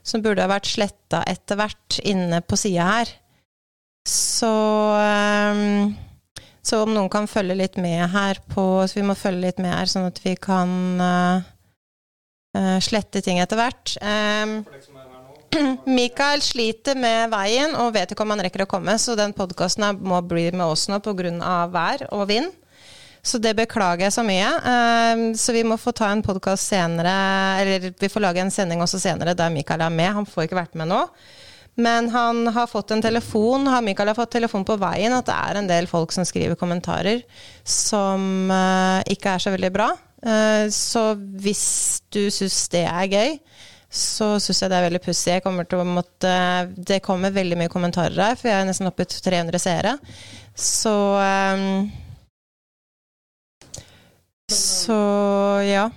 [0.04, 3.14] som burde ha vært sletta etter hvert inne på sida her.
[4.08, 4.52] Så
[5.00, 5.96] um,
[6.68, 9.72] så om noen kan følge litt med her på Så vi må følge litt med
[9.72, 10.74] her, sånn at vi kan
[12.84, 13.94] slette ting etter hvert.
[14.02, 14.64] Um,
[15.98, 20.02] Mikael sliter med veien og vet ikke om han rekker å komme, så den podkasten
[20.04, 21.68] må bli med oss nå pga.
[21.72, 22.52] vær og vind.
[23.28, 24.48] Så det beklager jeg så mye.
[24.72, 27.16] Ehm, så vi må få ta en podkast senere,
[27.62, 30.14] eller vi får lage en sending også senere der Mikael er med.
[30.22, 31.02] Han får ikke vært med nå.
[31.78, 35.60] Men han har fått en telefon, Mikael har fått telefon på veien at det er
[35.60, 37.22] en del folk som skriver kommentarer
[37.62, 39.92] som uh, ikke er så veldig bra.
[40.26, 41.68] Uh, så hvis
[42.10, 43.38] du syns det er gøy,
[43.90, 45.38] så syns jeg det er veldig pussig.
[45.38, 46.32] Jeg kommer til å måtte
[46.76, 49.96] Det kommer veldig mye kommentarer her, for jeg er nesten oppe i 300 seere.
[50.58, 51.88] Så um,
[54.52, 55.00] Så
[55.68, 55.88] ja.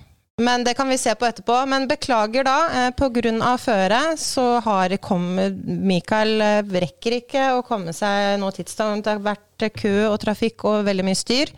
[0.41, 1.55] Men det kan vi se på etterpå.
[1.69, 2.57] Men beklager da.
[2.73, 3.57] Eh, Pga.
[3.61, 9.05] føret så har kommet Mikael eh, rekker ikke å komme seg noe tidspunkt.
[9.05, 11.51] Det har vært kø og trafikk og veldig mye styr.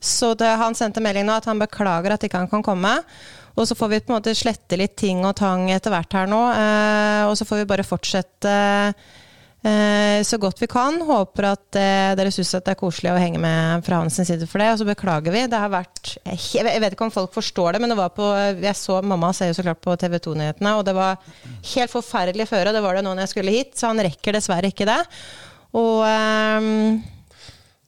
[0.00, 2.94] Så det, han sendte melding nå at han beklager at ikke han kan komme.
[3.54, 6.30] Og så får vi på en måte slette litt ting og tang etter hvert her
[6.30, 6.40] nå.
[6.54, 8.54] Eh, og så får vi bare fortsette
[9.62, 10.98] eh, så godt vi kan.
[11.06, 14.58] Håper at eh, dere syns det er koselig å henge med fra hans side for
[14.58, 14.72] det.
[14.74, 15.46] Og så beklager vi.
[15.50, 18.26] Det har vært Jeg vet ikke om folk forstår det, men det var på
[18.58, 21.22] Jeg så mamma ser jo så klart på TV 2-nyhetene, og det var
[21.76, 22.74] helt forferdelig føre.
[22.74, 25.02] Det var det nå når jeg skulle hit, så han rekker dessverre ikke det.
[25.78, 26.02] Og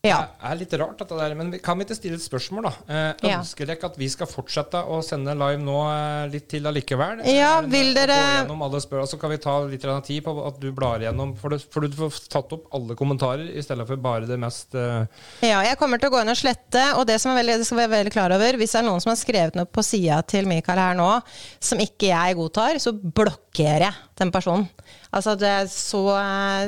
[0.07, 0.19] ja.
[0.31, 1.35] Det er litt rart, dette der.
[1.39, 2.73] Men kan vi ikke stille et spørsmål, da?
[2.87, 7.25] Eh, ønsker dere at vi skal fortsette å sende live nå eh, litt til allikevel?
[7.31, 10.61] Ja, vil dere Gå gjennom alle spør, Så kan vi ta litt tid på at
[10.63, 14.01] du blar igjennom, for du, for du får tatt opp alle kommentarer i stedet for
[14.03, 15.07] bare det mest eh...
[15.47, 17.83] Ja, jeg kommer til å gå inn og slette, og det som er veldig, skal
[17.85, 20.49] være veldig klar over Hvis det er noen som har skrevet noe på sida til
[20.51, 21.11] Mikael her nå
[21.63, 24.67] som ikke jeg godtar, så blokkerer jeg den personen.
[25.13, 26.01] Altså det er så,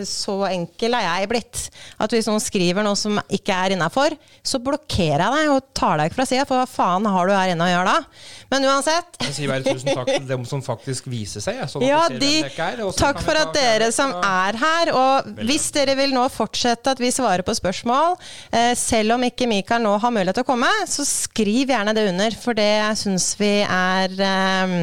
[0.08, 1.62] så, enkel er jeg blitt.
[2.00, 5.98] At hvis noen skriver noe som ikke er innafor, så blokkerer jeg deg og tar
[6.00, 6.44] deg ikke fra sida.
[6.48, 8.20] For hva faen har du her inne å gjøre da?
[8.52, 11.60] Men uansett Jeg sier bare tusen takk til dem som faktisk viser seg.
[11.72, 14.92] Sånn ja, de, er, takk for at dere som er her.
[14.96, 18.16] Og hvis dere vil nå fortsette at vi svarer på spørsmål,
[18.52, 22.08] eh, selv om ikke Mikael nå har mulighet til å komme, så skriv gjerne det
[22.12, 22.40] under.
[22.40, 24.78] For det syns vi er eh,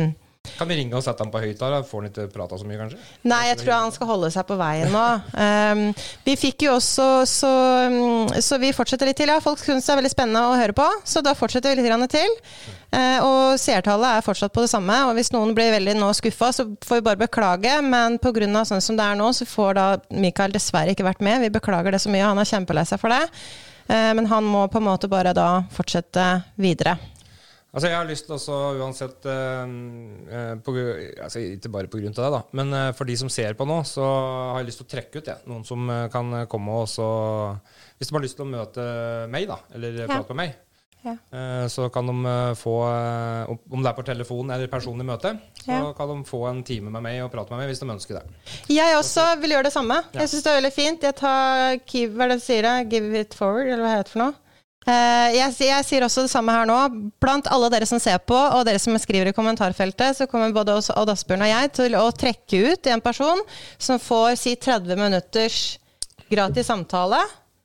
[0.57, 1.83] kan vi ringe og sette ham på høyttaler?
[1.87, 2.99] Får han ikke prata så mye, kanskje?
[3.27, 5.03] Nei, jeg tror han skal holde seg på veien nå.
[5.35, 5.83] Um,
[6.27, 7.51] vi fikk jo også så,
[7.91, 9.31] um, så, vi fortsetter litt til.
[9.33, 12.15] Ja, folk syns det er veldig spennende å høre på, så da fortsetter vi litt
[12.15, 12.35] til.
[12.95, 14.97] Uh, og seertallet er fortsatt på det samme.
[15.09, 17.75] Og hvis noen blir veldig nå skuffa, så får vi bare beklage.
[17.83, 18.63] Men pga.
[18.63, 21.43] sånn som det er nå, så får da Mikael dessverre ikke vært med.
[21.43, 22.27] Vi beklager det så mye.
[22.27, 23.25] Han er kjempelei seg for det.
[23.89, 26.97] Uh, men han må på en måte bare da fortsette videre.
[27.75, 32.07] Altså Jeg har lyst til også, uansett uh, på, altså Ikke bare pga.
[32.07, 34.87] det, da, men uh, for de som ser på nå, så har jeg lyst til
[34.87, 35.39] å trekke ut ja.
[35.51, 37.07] noen som uh, kan komme og så
[37.99, 38.85] Hvis de har lyst til å møte
[39.31, 40.07] meg, da, eller ja.
[40.07, 40.61] prate med meg,
[41.05, 41.13] ja.
[41.69, 46.15] så kan de få Om det er på telefon eller personlig møte, så kan de
[46.25, 48.23] få en time med meg og prate med meg hvis de ønsker det.
[48.73, 49.99] Jeg også vil gjøre det samme.
[50.15, 51.05] Jeg syns det er veldig fint.
[51.05, 52.71] Jeg tar Hva er det du sier?
[52.89, 54.39] Give it forward, eller hva heter det for noe?
[54.85, 56.77] Eh, jeg, jeg, sier også det samme her nå.
[57.21, 60.77] Blant alle dere som ser på, og dere som skriver i kommentarfeltet, så kommer både
[60.77, 63.41] Odd Asbjørn og jeg til å trekke ut en person
[63.81, 65.59] som får si 30 minutters
[66.29, 67.21] gratis samtale.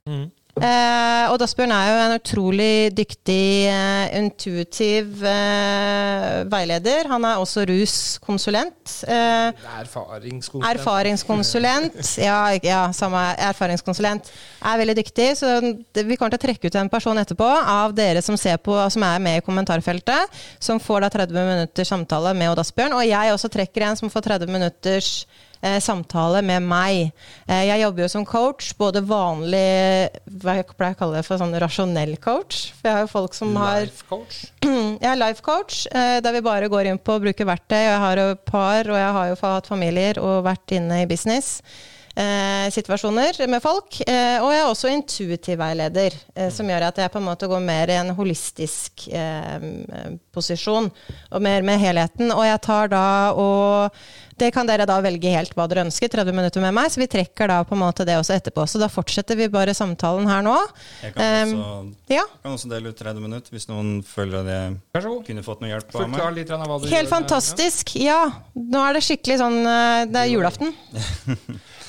[0.09, 0.31] Mm.
[0.59, 7.07] Eh, og Asbjørn er jo en utrolig dyktig, uh, intuitiv uh, veileder.
[7.09, 8.97] Han er også ruskonsulent.
[9.07, 10.67] Uh, erfaringskonsulent.
[10.73, 12.01] Erfaringskonsulent.
[12.29, 14.33] ja, ja, samme erfaringskonsulent.
[14.67, 15.29] Er veldig dyktig.
[15.39, 18.75] Så vi kommer til å trekke ut en person etterpå av dere som ser på,
[18.91, 22.99] som er med i kommentarfeltet, som får da 30 minutters samtale med Odd Asbjørn.
[22.99, 25.15] Og jeg også trekker en som får 30 minutters
[25.61, 27.13] eh, samtale med meg.
[27.47, 30.11] Eh, jeg jobber jo som coach, både vanlig
[30.41, 32.71] Hva jeg pleier å kalle det for sånn rasjonell coach.
[32.79, 34.43] For jeg har jo folk som har Life coach?
[35.11, 37.81] er life coach, eh, der vi bare går inn på å bruke verktøy.
[37.85, 41.59] Jeg har jo par, og jeg har jo hatt familier og vært inne i business
[42.15, 44.01] eh, situasjoner med folk.
[44.07, 47.49] Eh, og jeg er også intuitiv veileder, eh, som gjør at jeg på en måte
[47.51, 49.69] går mer i en holistisk eh,
[50.35, 50.91] posisjon,
[51.31, 52.33] og mer med helheten.
[52.35, 53.05] Og jeg tar da
[53.37, 54.01] og
[54.41, 56.11] det kan dere da velge helt hva dere ønsker.
[56.11, 58.65] 30 minutter med meg, så vi trekker da på en måte det også etterpå.
[58.71, 60.57] Så da fortsetter vi bare samtalen her nå.
[61.05, 62.25] Jeg kan, også, um, ja.
[62.43, 65.97] kan også, dele ut 30 minutter, hvis noen føler at jeg kunne fått noe hjelp
[65.97, 66.89] av meg.
[66.93, 67.95] Helt fantastisk.
[68.01, 68.23] Ja.
[68.55, 70.75] Nå er det skikkelig sånn eh, Det er julaften.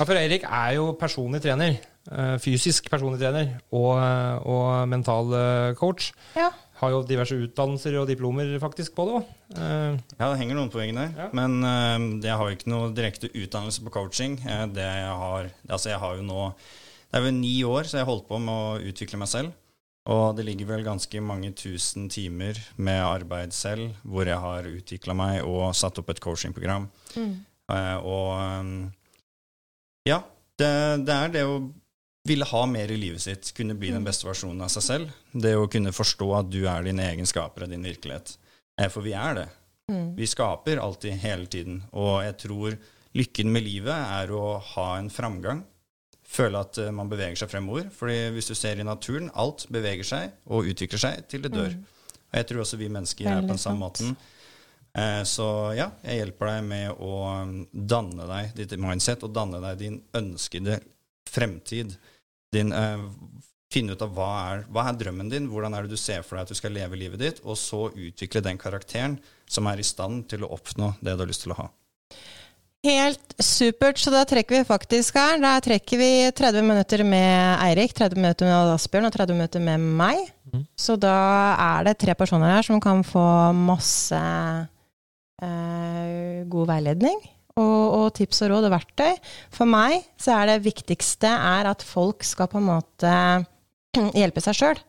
[0.01, 1.75] Ja, for Eirik er jo personlig trener.
[2.09, 5.35] Eh, fysisk personlig trener og, eh, og mental
[5.77, 6.09] coach.
[6.33, 6.49] Ja.
[6.81, 9.31] Har jo diverse utdannelser og diplomer faktisk på det òg.
[9.53, 11.11] Ja, det henger noen poeng der.
[11.13, 11.27] Ja.
[11.37, 14.39] Men uh, jeg har jo ikke noe direkte utdannelse på coaching.
[14.73, 16.47] det jeg har Altså, jeg har jo nå
[17.11, 19.53] Det er vel ni år så jeg har holdt på med å utvikle meg selv.
[20.09, 25.13] Og det ligger vel ganske mange tusen timer med arbeid selv hvor jeg har utvikla
[25.13, 26.87] meg og satt opp et coachingprogram.
[27.13, 27.35] Mm.
[27.69, 28.73] Uh, og um,
[30.09, 30.23] ja,
[30.57, 30.71] det,
[31.05, 31.59] det, er det å
[32.27, 34.09] ville ha mer i livet sitt, kunne bli den mm.
[34.09, 35.15] beste versjonen av seg selv.
[35.31, 38.35] Det å kunne forstå at du er dine egenskaper og din virkelighet.
[38.77, 39.47] Eh, for vi er det.
[39.91, 40.07] Mm.
[40.17, 41.81] Vi skaper alltid, hele tiden.
[41.91, 42.77] Og jeg tror
[43.17, 45.63] lykken med livet er å ha en framgang.
[46.31, 47.89] Føle at eh, man beveger seg fremover.
[47.95, 51.73] Fordi hvis du ser i naturen, alt beveger seg og utvikler seg til det dør.
[51.73, 51.89] Mm.
[52.31, 54.15] Og jeg tror også vi mennesker er på den samme måten.
[54.93, 59.59] Eh, så ja, jeg hjelper deg med å um, danne deg ditt mindset og danne
[59.63, 60.79] deg din ønskede
[61.31, 61.95] fremtid.
[62.51, 63.07] Din, uh,
[63.71, 66.37] finne ut av hva er, hva er drømmen din, hvordan er det du ser for
[66.37, 69.17] deg at du skal leve livet ditt, og så utvikle den karakteren
[69.47, 71.69] som er i stand til å oppnå det du har lyst til å ha.
[72.81, 73.99] Helt supert.
[74.01, 75.37] Så da trekker vi faktisk her.
[75.41, 79.83] Da trekker vi 30 minutter med Eirik, 30 minutter med Asbjørn og 30 minutter med
[80.01, 80.23] meg.
[80.49, 80.63] Mm.
[80.73, 81.17] Så da
[81.61, 84.17] er det tre personer her som kan få masse
[85.45, 87.21] eh, god veiledning.
[87.61, 89.15] Og, og, tips og råd og verktøy.
[89.53, 93.15] For meg så er det viktigste er at folk skal på en måte
[94.19, 94.81] hjelpe seg sjøl.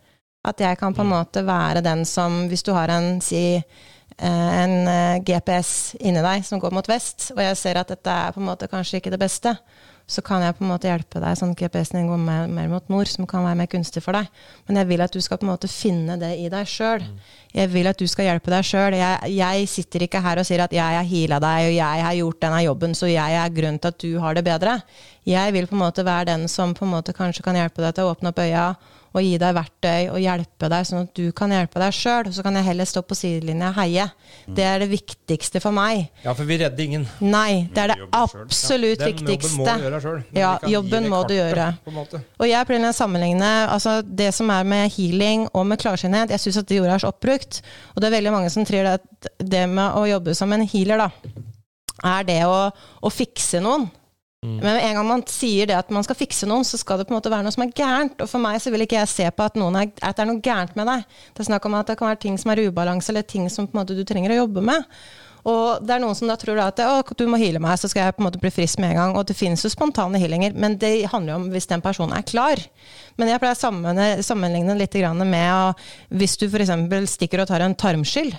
[0.43, 1.15] At jeg kan på en mm.
[1.15, 6.43] måte være den som, hvis du har en, si, eh, en eh, GPS inni deg
[6.49, 9.12] som går mot vest, og jeg ser at dette er på en måte kanskje ikke
[9.15, 9.55] det beste,
[10.12, 12.68] så kan jeg på en måte hjelpe deg sånn at GPS-en din går mer, mer,
[12.68, 14.28] mot nord, som kan være mer kunstig for deg.
[14.68, 17.06] Men jeg vil at du skal på en måte finne det i deg sjøl.
[17.06, 17.30] Mm.
[17.56, 18.97] Jeg vil at du skal hjelpe deg sjøl.
[19.01, 22.18] Jeg, jeg, sitter ikke her og sier at jeg har heala deg, og jeg har
[22.20, 24.78] gjort denne jobben, så jeg er grunnen til at du har det bedre.
[25.28, 27.97] Jeg vil på en måte være den som på en måte kanskje kan hjelpe deg
[27.97, 28.66] til å åpne opp øya
[29.12, 32.30] og gi deg verktøy og hjelpe deg, sånn at du kan hjelpe deg sjøl.
[32.32, 34.06] Så kan jeg heller stå på sidelinja og heie.
[34.47, 34.55] Mm.
[34.56, 36.06] Det er det viktigste for meg.
[36.24, 37.06] Ja, for vi redder ingen.
[37.20, 39.10] Nei, det er det absolutt ja.
[39.12, 39.66] viktigste.
[39.68, 40.20] Den jobben må du gjøre sjøl.
[40.36, 41.68] Ja, jobben må du gjøre.
[42.40, 46.32] Og jeg pleier å sammenligne altså det som er med healing og med klarsynthet.
[46.32, 47.62] Jeg syns at det jorda er så oppbrukt.
[47.94, 51.05] Og det er veldig mange som tror at det med å jobbe som en healer,
[51.05, 51.10] da,
[52.16, 53.90] er det å, å fikse noen.
[54.43, 54.56] Mm.
[54.59, 57.14] Men en gang man sier det at man skal fikse noen, så skal det på
[57.14, 58.16] en måte være noe som er gærent.
[58.19, 60.43] Og for meg så vil ikke jeg se på at, er, at det er noe
[60.43, 61.05] gærent med deg.
[61.31, 63.70] Det er snakk om at det kan være ting som er ubalanse, eller ting som
[63.77, 64.89] måte du trenger å jobbe med.
[65.47, 68.06] Og det er noen som da tror at å, du må heale meg, så skal
[68.06, 69.16] jeg på en måte bli frisk med en gang.
[69.19, 72.27] Og det finnes jo spontane healinger, men det handler jo om hvis den personen er
[72.27, 72.62] klar.
[73.19, 75.86] Men jeg pleier å sammenligne litt med
[76.19, 76.74] hvis du f.eks.
[77.14, 78.35] stikker og tar en tarmskyll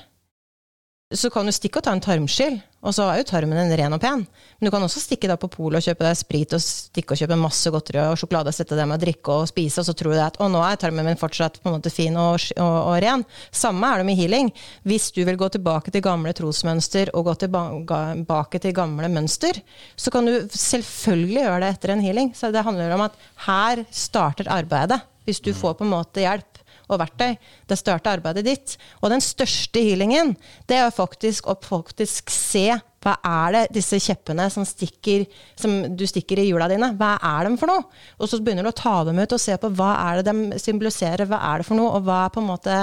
[1.14, 3.95] så kan du stikke og ta en tarmskyll, og så er jo tarmen din ren
[3.95, 4.23] og pen.
[4.57, 7.22] Men du kan også stikke da på polet og kjøpe deg sprit og stikke og
[7.22, 9.95] kjøpe masse godteri og sjokolade og sette det med å drikke og spise, og så
[9.98, 12.77] tror du at å, nå er tarmen min fortsatt på en måte fin og, og,
[12.81, 13.26] og ren.
[13.53, 14.52] Samme er det med healing.
[14.90, 19.61] Hvis du vil gå tilbake til gamle trosmønster og gå tilbake til gamle mønster,
[19.95, 22.34] så kan du selvfølgelig gjøre det etter en healing.
[22.35, 25.03] Så det handler om at her starter arbeidet.
[25.23, 26.52] Hvis du får på en måte hjelp
[26.93, 27.35] og verktøy.
[27.69, 28.77] Det starter arbeidet ditt.
[29.01, 30.35] Og den største healingen,
[30.69, 32.69] det er faktisk å faktisk se
[33.03, 35.25] hva er det disse kjeppene som, stikker,
[35.59, 37.83] som du stikker i hjula dine, hva er de for noe?
[38.15, 40.61] Og så begynner du å ta dem ut og se på hva er det de
[40.61, 42.77] symboliserer, hva er det for noe, og hva, måte,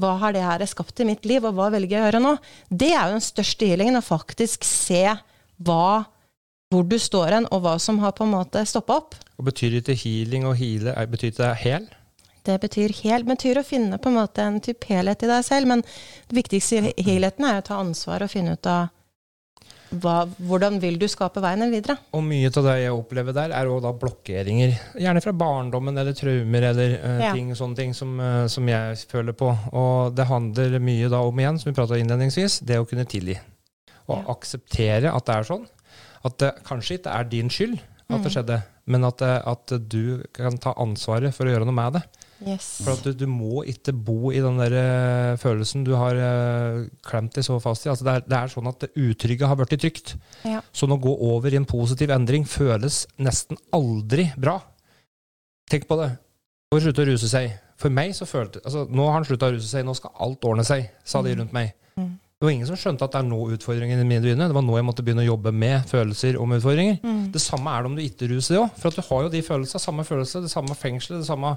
[0.00, 2.34] hva har det her skapt i mitt liv, og hva velger jeg å gjøre nå?
[2.66, 5.04] Det er jo den største healingen, å faktisk se
[5.62, 6.02] hva
[6.70, 9.16] hvor du står hen, og hva som har på en måte stoppa opp.
[9.40, 11.88] Og Betyr det ikke healing og heale betyr det hel?
[12.46, 15.68] Det betyr hel, betyr å finne på en måte en type helhet i deg selv.
[15.70, 18.88] Men det viktigste i helheten er å ta ansvar og finne ut av
[19.90, 21.96] hva, hvordan vil du skape veien videre.
[22.14, 24.76] Og mye av det jeg opplever der, er da blokkeringer.
[25.02, 27.32] Gjerne fra barndommen eller traumer eller uh, ja.
[27.34, 29.50] ting, sånne ting som, uh, som, jeg føler på.
[29.74, 33.36] Og det handler mye da om igjen, som vi prata innledningsvis, det å kunne tilgi.
[34.06, 34.24] Og ja.
[34.36, 35.66] akseptere at det er sånn.
[36.26, 37.78] At det kanskje ikke er din skyld
[38.10, 38.34] at det mm.
[38.34, 38.56] skjedde,
[38.90, 42.02] men at, at du kan ta ansvaret for å gjøre noe med det.
[42.40, 42.68] Yes.
[42.80, 46.86] For at du, du, må ikke bo i den der uh, følelsen du har uh,
[47.04, 47.90] klemt deg så fast i.
[47.92, 50.14] Altså det, er, det, er, sånn at det utrygge har blitt trygt.
[50.48, 50.62] Ja.
[50.72, 54.56] Så å gå over i en positiv endring føles nesten aldri bra.
[55.70, 56.14] Tenk på det.
[56.70, 57.52] Å slutte å ruse seg.
[57.80, 60.44] For meg så følte altså, Nå har han slutta å ruse seg, nå skal alt
[60.48, 61.38] ordne seg, sa de mm.
[61.40, 61.76] rundt meg.
[62.40, 64.48] Det var ingen som skjønte at det er nå utfordringene mine begynner.
[64.48, 66.94] Det var nå jeg måtte begynne å jobbe med følelser om utfordringer.
[67.04, 67.26] Mm.
[67.34, 68.78] Det samme er det om du ikke ruser deg òg.
[68.80, 71.50] For at du har jo de følelsene, samme følelse, det samme fengselet, det samme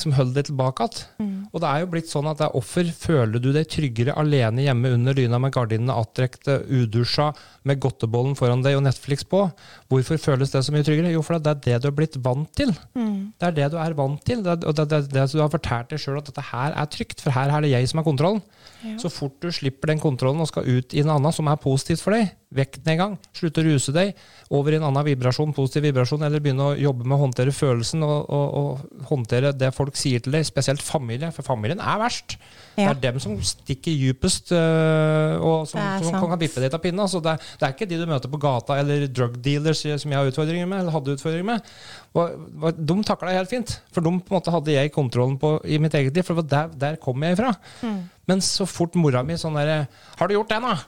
[0.00, 1.04] som holder deg tilbake igjen.
[1.20, 1.36] Mm.
[1.52, 2.88] Og det er jo blitt sånn at det er offer.
[3.02, 7.28] Føler du deg tryggere alene hjemme under dyna med gardinene attrekte, udusja,
[7.68, 9.44] med godtebollen foran deg og Netflix på?
[9.92, 11.12] Hvorfor føles det så mye tryggere?
[11.12, 12.72] Jo, for det er det du har blitt vant til.
[12.96, 13.32] Mm.
[13.36, 14.40] Det er det du er vant til.
[14.40, 16.92] Det er, og det er det du har fortalt deg sjøl at dette her er
[16.96, 18.40] trygt, for her er det jeg som har kontrollen.
[18.82, 18.98] Ja.
[18.98, 22.02] Så fort du slipper den kontrollen og skal ut i en annen som er positivt
[22.02, 24.12] for deg, vekk den en gang, slutt å ruse deg,
[24.52, 28.04] over i en annen vibrasjon, positiv vibrasjon, eller begynne å jobbe med å håndtere følelsen
[28.04, 32.36] og, og, og håndtere det folk sier til deg, spesielt familie, for familien er verst.
[32.76, 32.90] Ja.
[32.92, 37.08] Det er dem som stikker dypest, øh, og som, som kan vippe deg av pinnen.
[37.08, 40.18] Så det, det, er ikke de du møter på gata, eller drug dealers som jeg
[40.18, 41.72] har utfordringer med, eller hadde utfordringer med.
[42.12, 45.54] Og, de takla jeg helt fint, for de på en måte hadde jeg kontrollen på
[45.64, 47.54] i mitt eget liv, for der, der kom jeg ifra.
[47.80, 48.02] Mm.
[48.30, 49.88] Men så fort mora mi sånn derre
[50.18, 50.80] 'Har du gjort det, da?'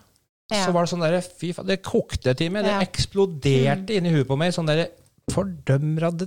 [0.53, 0.67] Ja.
[0.67, 2.67] Så var det sånn der, fy faen, Det kokte til meg.
[2.67, 3.97] Det eksploderte mm.
[3.97, 4.53] inni huet på meg.
[4.53, 4.91] sånn der,
[5.33, 6.27] Fordømmer det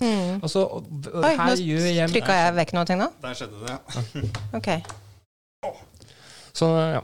[0.00, 0.40] mm.
[0.40, 0.64] Altså,
[1.12, 3.08] Oi, her gjør jeg Trykka jeg vekk noe nå?
[3.20, 4.22] Der skjedde det, ja.
[4.58, 4.70] ok.
[6.56, 7.02] Så, ja.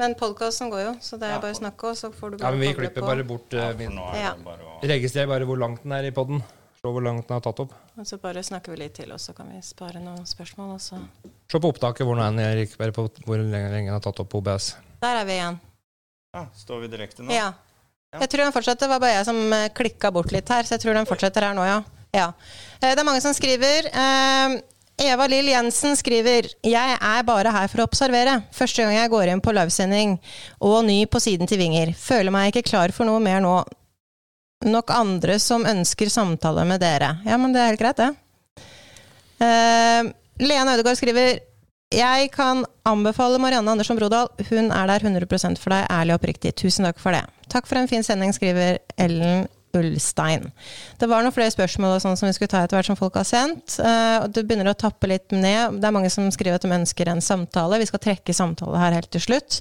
[0.00, 2.48] Men podkasten går jo, så det er bare å snakke, og så får du bare
[2.48, 4.00] Ja, men vi klipper bare bort uh, min.
[4.18, 4.32] Ja.
[4.88, 6.40] Registrer bare hvor langt den er i poden.
[6.82, 7.74] Se hvor langt den har tatt opp.
[7.94, 10.72] Og så bare snakker vi litt til, og så kan vi spare noen spørsmål.
[10.80, 10.96] Også.
[11.46, 12.72] Se på opptaket hvor den er, Erik.
[12.74, 14.72] Bare på hvor lenge den har tatt opp på OBS.
[15.04, 15.60] Der er vi igjen.
[16.34, 17.30] Ja, Står vi direkte nå?
[17.30, 17.52] Ja.
[18.18, 18.88] Jeg tror den fortsetter.
[18.88, 21.46] Det var bare jeg som eh, klikka bort litt her, så jeg tror den fortsetter
[21.46, 21.76] her nå, ja.
[22.18, 22.24] ja.
[22.80, 23.86] Eh, det er mange som skriver.
[23.86, 24.56] Eh,
[25.06, 28.40] Eva Lill Jensen skriver Jeg er bare her for å observere.
[28.58, 30.16] Første gang jeg går inn på livesending
[30.58, 31.94] og ny på siden til Vinger.
[31.94, 33.60] Føler meg ikke klar for noe mer nå.
[34.68, 37.16] Nok andre som ønsker samtale med dere.
[37.26, 38.10] Ja, men det er helt greit, det.
[39.42, 40.12] Uh,
[40.42, 41.40] Lene Ødegaard skriver
[41.92, 44.30] jeg kan anbefale Marianne Andersson Brodal.
[44.48, 46.54] Hun er der 100% for deg, ærlig og oppriktig.
[46.56, 47.26] Tusen takk for det.
[47.52, 49.44] Takk for en fin sending, skriver Ellen
[49.78, 50.50] Ulstein.
[50.98, 53.26] Det var noen flere spørsmål sånn som vi skulle ta etter hvert som folk har
[53.28, 53.78] sendt.
[53.80, 55.80] Uh, det begynner å tappe litt ned.
[55.80, 57.80] Det er mange som skriver at de ønsker en samtale.
[57.82, 59.60] Vi skal trekke samtale her helt til slutt.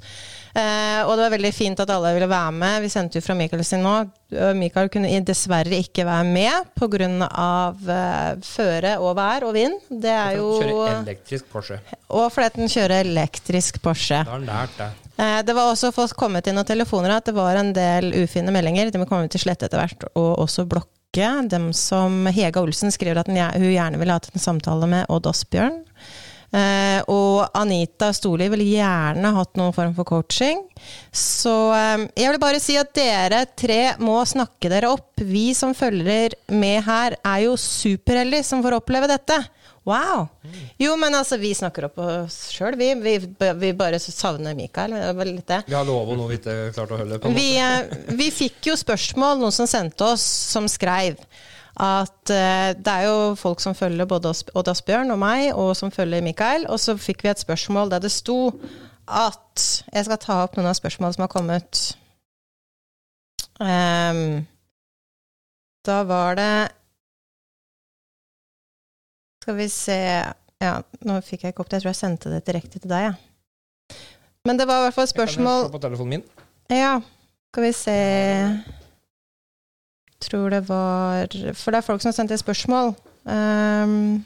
[0.52, 2.82] Uh, og det var veldig fint at alle ville være med.
[2.84, 3.96] Vi sendte jo fra Michael sin nå.
[4.56, 7.10] Michael kunne dessverre ikke være med pga.
[7.82, 9.80] Uh, føre og vær og vind.
[9.90, 11.80] Det er jo Kjører elektrisk Porsche.
[12.12, 14.22] Og fordi den kjører elektrisk Porsche.
[14.22, 14.92] Da har han lært det.
[15.22, 18.54] Eh, det var også fått kommet inn noen telefoner at det var en del ufine
[18.54, 18.90] meldinger.
[18.90, 20.98] De kommer til slette etter hvert, og også blokke.
[21.52, 25.82] Dem som Hega Olsen skriver at hun gjerne ville hatt en samtale med Odd Asbjørn.
[26.52, 30.66] Uh, og Anita Storli ville gjerne hatt noen form for coaching.
[31.16, 35.14] Så um, jeg vil bare si at dere tre må snakke dere opp.
[35.20, 39.40] Vi som følger med her, er jo superheldige som får oppleve dette.
[39.84, 40.28] Wow!
[40.78, 43.16] Jo, men altså, vi snakker opp oss sjøl, vi, vi,
[43.58, 43.72] vi.
[43.74, 44.94] bare savner Mikael.
[44.94, 47.32] Vi har lov noe vi ikke klarte å holde på.
[47.34, 51.18] Vi, eh, vi, fikk jo spørsmål, noen som sendte oss, som skrev
[51.82, 55.94] at uh, det er jo folk som følger både Odd Asbjørn og meg, og som
[55.94, 56.68] følger Mikael.
[56.70, 58.52] Og så fikk vi et spørsmål der det sto
[59.12, 61.80] at Jeg skal ta opp noen av spørsmålene som har kommet.
[63.58, 64.44] Um,
[65.86, 66.54] da var det
[69.42, 69.98] skal vi se
[70.62, 70.76] Ja,
[71.08, 71.80] nå fikk jeg ikke opp det.
[71.80, 73.98] Jeg tror jeg sendte det direkte til deg, ja.
[74.46, 76.24] Men det var i hvert fall spørsmål Jeg kan se på telefonen min.
[76.72, 76.94] Ja.
[77.52, 77.98] Skal vi se
[80.22, 82.94] Tror det var For det er folk som har sendt inn spørsmål.
[83.26, 84.22] Um,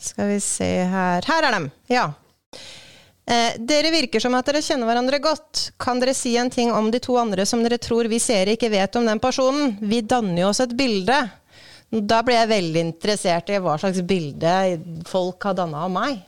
[0.00, 1.70] skal vi se her Her er dem!
[1.92, 2.06] Ja.
[3.24, 5.70] Eh, dere virker som at dere kjenner hverandre godt.
[5.80, 8.72] Kan dere si en ting om de to andre som dere tror vi seere ikke
[8.72, 9.78] vet om den personen?
[9.80, 11.16] Vi danner jo oss et bilde.
[11.90, 14.54] Da ble jeg veldig interessert i hva slags bilde
[15.06, 16.22] folk har danna av meg.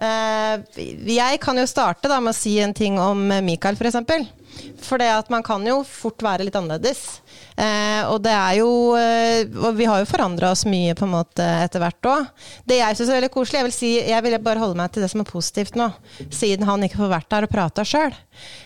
[0.00, 0.56] Uh,
[1.04, 3.98] jeg kan jo starte da med å si en ting om Michael, f.eks.
[4.00, 7.20] For, for det at man kan jo fort være litt annerledes.
[7.52, 11.12] Uh, og det er jo uh, Og vi har jo forandra oss mye på en
[11.12, 12.46] måte etter hvert òg.
[12.64, 15.04] Det jeg syns er veldig koselig Jeg vil si, jeg vil bare holde meg til
[15.04, 15.90] det som er positivt nå,
[16.32, 18.16] siden han ikke får vært der og prata sjøl.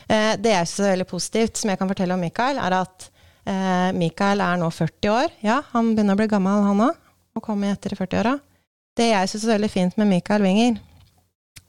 [0.06, 3.10] det jeg syns er veldig positivt, som jeg kan fortelle om Michael, er at
[3.44, 5.36] Eh, Mikael er nå 40 år.
[5.44, 6.98] Ja, han begynner å bli gammel, han òg.
[7.34, 8.38] Og kommer etter i 40-åra.
[8.94, 10.76] Det jeg syns er veldig fint med Mikael Winger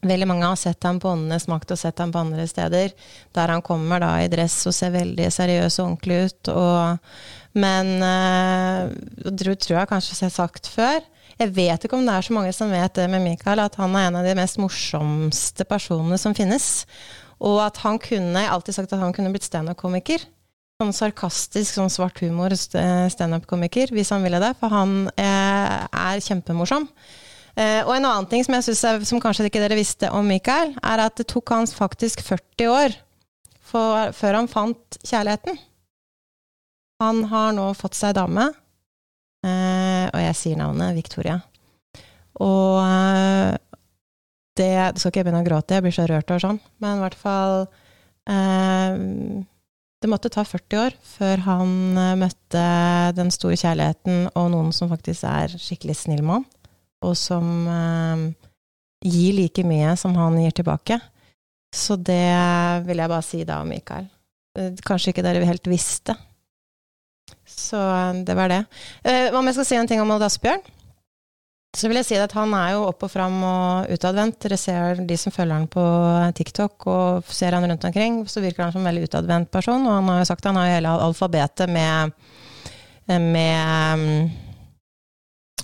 [0.06, 2.92] Veldig mange har sett ham på Åndenes makt og sett ham på andre steder,
[3.34, 6.50] der han kommer da i dress og ser veldig seriøs og ordentlig ut.
[6.52, 7.08] Og,
[7.58, 8.92] men eh,
[9.24, 11.00] det tror jeg kanskje jeg har sagt før.
[11.40, 13.96] Jeg vet ikke om det er så mange som vet det med Mikael, at han
[13.96, 16.86] er en av de mest morsomste personene som finnes.
[17.42, 20.22] Og at han kunne, jeg har alltid sagt at han kunne blitt standup-komiker
[20.76, 24.52] sånn sarkastisk, sånn svart humor standup-komiker, hvis han ville det.
[24.60, 26.88] For han eh, er kjempemorsom.
[27.56, 30.74] Eh, og en annen ting som jeg synes som kanskje ikke dere visste om Mikael,
[30.84, 32.98] er at det tok hans faktisk 40 år
[33.64, 35.56] for, før han fant kjærligheten.
[37.00, 38.50] Han har nå fått seg dame,
[39.44, 41.40] eh, og jeg sier navnet Victoria.
[42.44, 43.56] Og eh,
[44.60, 47.00] det, det skal ikke jeg begynne å gråte, jeg blir så rørt og sånn, men
[47.00, 47.62] i hvert fall
[48.28, 49.44] eh,
[50.02, 51.70] det måtte ta 40 år før han
[52.00, 52.64] eh, møtte
[53.16, 56.44] den store kjærligheten og noen som faktisk er skikkelig snill mann,
[57.04, 58.26] og som eh,
[59.06, 61.00] gir like mye som han gir tilbake.
[61.74, 62.22] Så det
[62.86, 64.08] vil jeg bare si da Mikael.
[64.56, 66.16] Eh, kanskje ikke dere helt visste.
[67.46, 68.62] Så eh, det var det.
[69.04, 70.64] Eh, om jeg skal si en ting om Odd Asbjørn?
[71.76, 74.38] Så vil jeg si at han er jo opp og fram og utadvendt.
[74.40, 75.84] Dere ser de som følger han på
[76.38, 79.84] TikTok og ser han rundt omkring, så virker han som en veldig utadvendt person.
[79.84, 82.14] Og han har jo sagt at han har hele alfabetet med,
[83.12, 84.30] med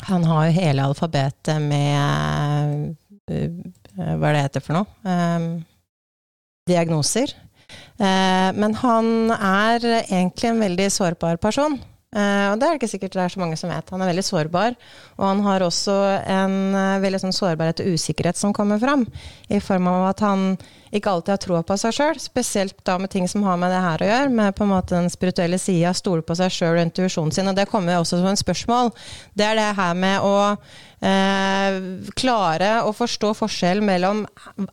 [0.08, 2.96] Han har jo hele alfabetet med
[3.30, 4.86] Hva er det heter for noe?
[5.06, 5.64] Um,
[6.68, 7.32] diagnoser.
[7.96, 11.80] Uh, men han er egentlig en veldig sårbar person.
[12.12, 13.89] Uh, og det er det ikke sikkert det er så mange som vet.
[13.94, 14.74] Han er veldig sårbar.
[15.16, 15.97] Og han har også
[16.28, 19.06] en uh, veldig sånn sårbarhet og usikkerhet som kommer fram.
[19.48, 20.44] I form av at han
[20.93, 22.20] ikke alltid har troa på seg sjøl.
[22.20, 24.34] Spesielt da med ting som har med det her å gjøre.
[24.43, 27.48] Med på en måte den spirituelle sida, stole på seg sjøl og intuisjonen sin.
[27.48, 28.93] Og det kommer også som en spørsmål.
[29.32, 31.80] Det er det her med å uh,
[32.20, 34.26] klare å forstå forskjell mellom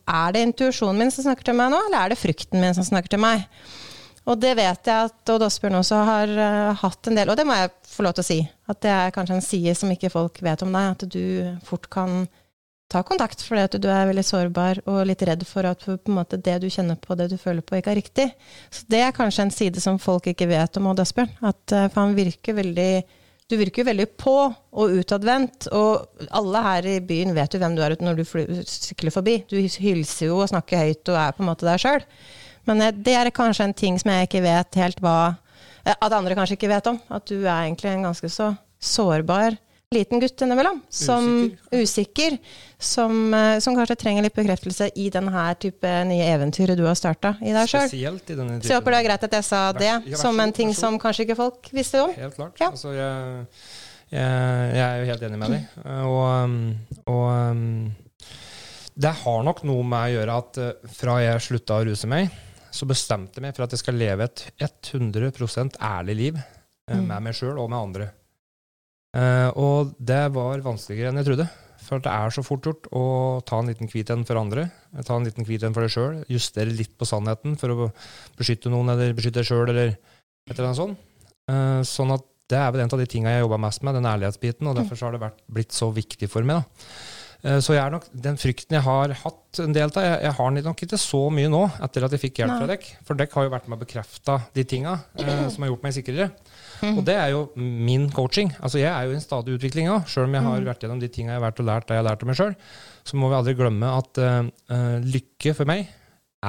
[0.04, 2.84] Er det intuisjonen min som snakker til meg nå, eller er det frykten min som
[2.84, 3.48] snakker til meg?
[4.28, 7.46] Og det vet jeg at Odd Asbjørn også har uh, hatt en del, og det
[7.48, 8.38] må jeg få lov til å si.
[8.70, 10.92] At det er kanskje en side som ikke folk vet om deg.
[10.94, 11.24] At du
[11.66, 12.26] fort kan
[12.90, 16.56] ta kontakt fordi at du er veldig sårbar og litt redd for at måte, det
[16.64, 18.28] du kjenner på, det du føler på, ikke er riktig.
[18.74, 21.32] Så det er kanskje en side som folk ikke vet om Odd Asbjørn.
[21.40, 22.92] At, uh, for han virker veldig
[23.50, 24.32] du virker jo veldig på
[24.78, 28.22] og utadvendt, og alle her i byen vet jo hvem du er når du
[28.62, 29.40] sykler forbi.
[29.50, 32.04] Du hilser jo og snakker høyt og er på en måte deg sjøl.
[32.70, 35.16] Men eh, det er kanskje en ting som jeg ikke vet helt hva
[35.82, 37.00] eh, At andre kanskje ikke vet om.
[37.10, 39.58] At du er egentlig en ganske så sårbar
[39.90, 40.76] liten gutt innimellom.
[40.88, 41.24] Som
[41.74, 41.80] usikker.
[41.82, 42.36] usikker
[42.78, 47.34] som, eh, som, kanskje trenger litt bekreftelse i denne type nye eventyret du har starta
[47.42, 47.88] i deg sjøl.
[47.90, 50.94] Så jeg håper det er greit at jeg sa det, ja, som en ting som
[51.02, 52.14] kanskje ikke folk visste om.
[52.14, 52.62] Helt klart.
[52.62, 52.70] Ja.
[52.70, 53.48] Altså, jeg,
[54.14, 55.66] jeg, jeg, er jo helt enig med deg.
[56.12, 56.54] Og, um,
[57.10, 57.66] og um,
[59.00, 60.62] det har nok noe med å gjøre at
[61.02, 62.30] fra jeg slutta å ruse meg
[62.74, 64.44] så bestemte jeg meg for at jeg skal leve et
[64.94, 67.06] 100% ærlig liv eh, mm.
[67.08, 68.08] med meg sjøl og med andre.
[69.10, 71.48] Uh, og det var vanskeligere enn jeg trodde.
[71.80, 73.04] For det er så fort gjort å
[73.48, 74.68] ta en liten hvit en for andre.
[75.06, 76.18] Ta en liten hvit en for deg sjøl.
[76.30, 77.88] Justere litt på sannheten for å
[78.38, 81.06] beskytte noen eller beskytte deg sjøl, eller et eller annet sånt.
[81.50, 84.06] Uh, sånn at det er vel en av de tinga jeg jobba mest med, den
[84.10, 84.70] ærlighetsbiten.
[84.70, 86.62] Og derfor har det vært, blitt så viktig for meg.
[86.62, 87.19] da.
[87.40, 90.36] Eh, så jeg er nok, den frykten jeg har hatt en del av, jeg, jeg
[90.36, 92.88] har nok ikke så mye nå etter at jeg fikk hjelp fra dekk.
[93.08, 95.96] For dekk har jo vært med å bekrefte de tinga eh, som har gjort meg
[95.96, 96.28] sikrere.
[96.80, 96.94] Mm.
[96.94, 98.52] Og det er jo min coaching.
[98.60, 100.04] Altså Jeg er jo i en stadig utvikling òg.
[100.10, 100.68] Sjøl om jeg har mm.
[100.70, 102.40] vært gjennom de tinga jeg har vært og lært det jeg har lært om meg
[102.40, 102.58] sjøl,
[103.08, 105.88] så må vi aldri glemme at eh, lykke for meg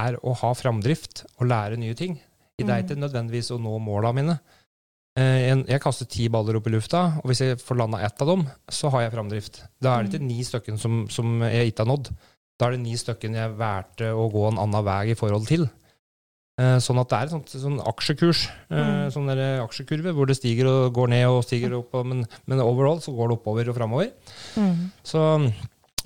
[0.02, 2.20] er å ha framdrift og lære nye ting.
[2.62, 4.38] Det er ikke nødvendigvis å nå måla mine.
[5.20, 8.30] Eh, jeg kaster ti baller opp i lufta, og hvis jeg får landa ett av
[8.32, 9.60] dem, så har jeg framdrift.
[9.84, 12.14] Da er det ikke ni stykker som, som, jeg ikke har nådd.
[12.56, 15.68] Da er det ni stykker jeg valgte å gå en annen vei i forhold til.
[16.62, 19.12] Eh, sånn at det er en sånn aksjekurs, eh, mm.
[19.16, 23.04] sånn der aksjekurve, hvor det stiger og går ned og stiger opp, men, men overall
[23.04, 24.12] så går det oppover og framover.
[24.56, 24.90] Mm.
[25.04, 25.28] Så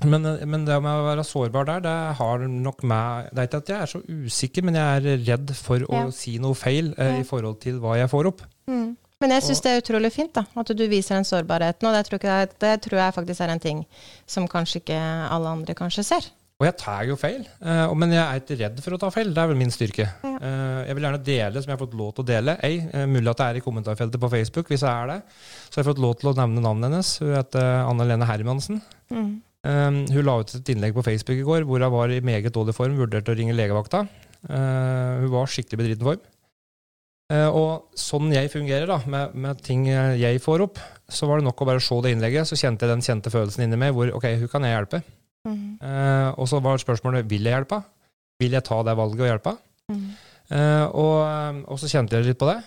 [0.04, 3.62] men, men, det med å være sårbar der, det har nok meg Det er ikke
[3.62, 7.22] at jeg er så usikker, men jeg er redd for å si noe feil eh,
[7.22, 8.44] i forhold til hva jeg får opp.
[8.70, 8.96] Mm.
[9.24, 11.88] Men jeg syns det er utrolig fint da, at du viser den sårbarheten.
[11.88, 13.86] Og det tror, jeg, det tror, jeg, faktisk er en ting
[14.28, 14.98] som kanskje ikke
[15.32, 16.28] alle andre kanskje ser.
[16.56, 19.34] Og jeg tar jo feil, uh, men jeg er ikke redd for å ta feil.
[19.36, 20.06] Det er vel min styrke.
[20.24, 20.36] Ja.
[20.40, 22.56] Uh, jeg vil gjerne dele som jeg har fått lov til å dele.
[22.64, 24.72] Ei, uh, mulig at det er i kommentarfeltet på Facebook.
[24.72, 25.18] Hvis jeg er det,
[25.66, 27.12] så har jeg fått lov til å nevne navnet hennes.
[27.20, 28.80] Hun heter Anne Lene Hermansen.
[29.12, 29.34] Mm.
[29.66, 32.76] Hun la ut et innlegg på Facebook i går hvor hun var i meget dårlig
[32.78, 34.04] form, vurderte å ringe legevakta.
[34.46, 36.22] hun var skikkelig bedriten form.
[37.26, 41.48] Uh, og sånn jeg fungerer, da, med, med, ting jeg får opp, så var det
[41.48, 44.12] nok å bare se det innlegget, så kjente jeg den kjente følelsen inni meg hvor
[44.14, 45.02] ok, hun kan jeg hjelpe?
[45.46, 45.66] Mm.
[45.78, 47.82] Eh, og så var spørsmålet vil jeg hjelpe?
[48.42, 49.56] Vil jeg ta det valget og hjelpe?
[49.90, 50.06] Mm.
[50.46, 52.60] Uh, og, og, så kjente jeg litt på det.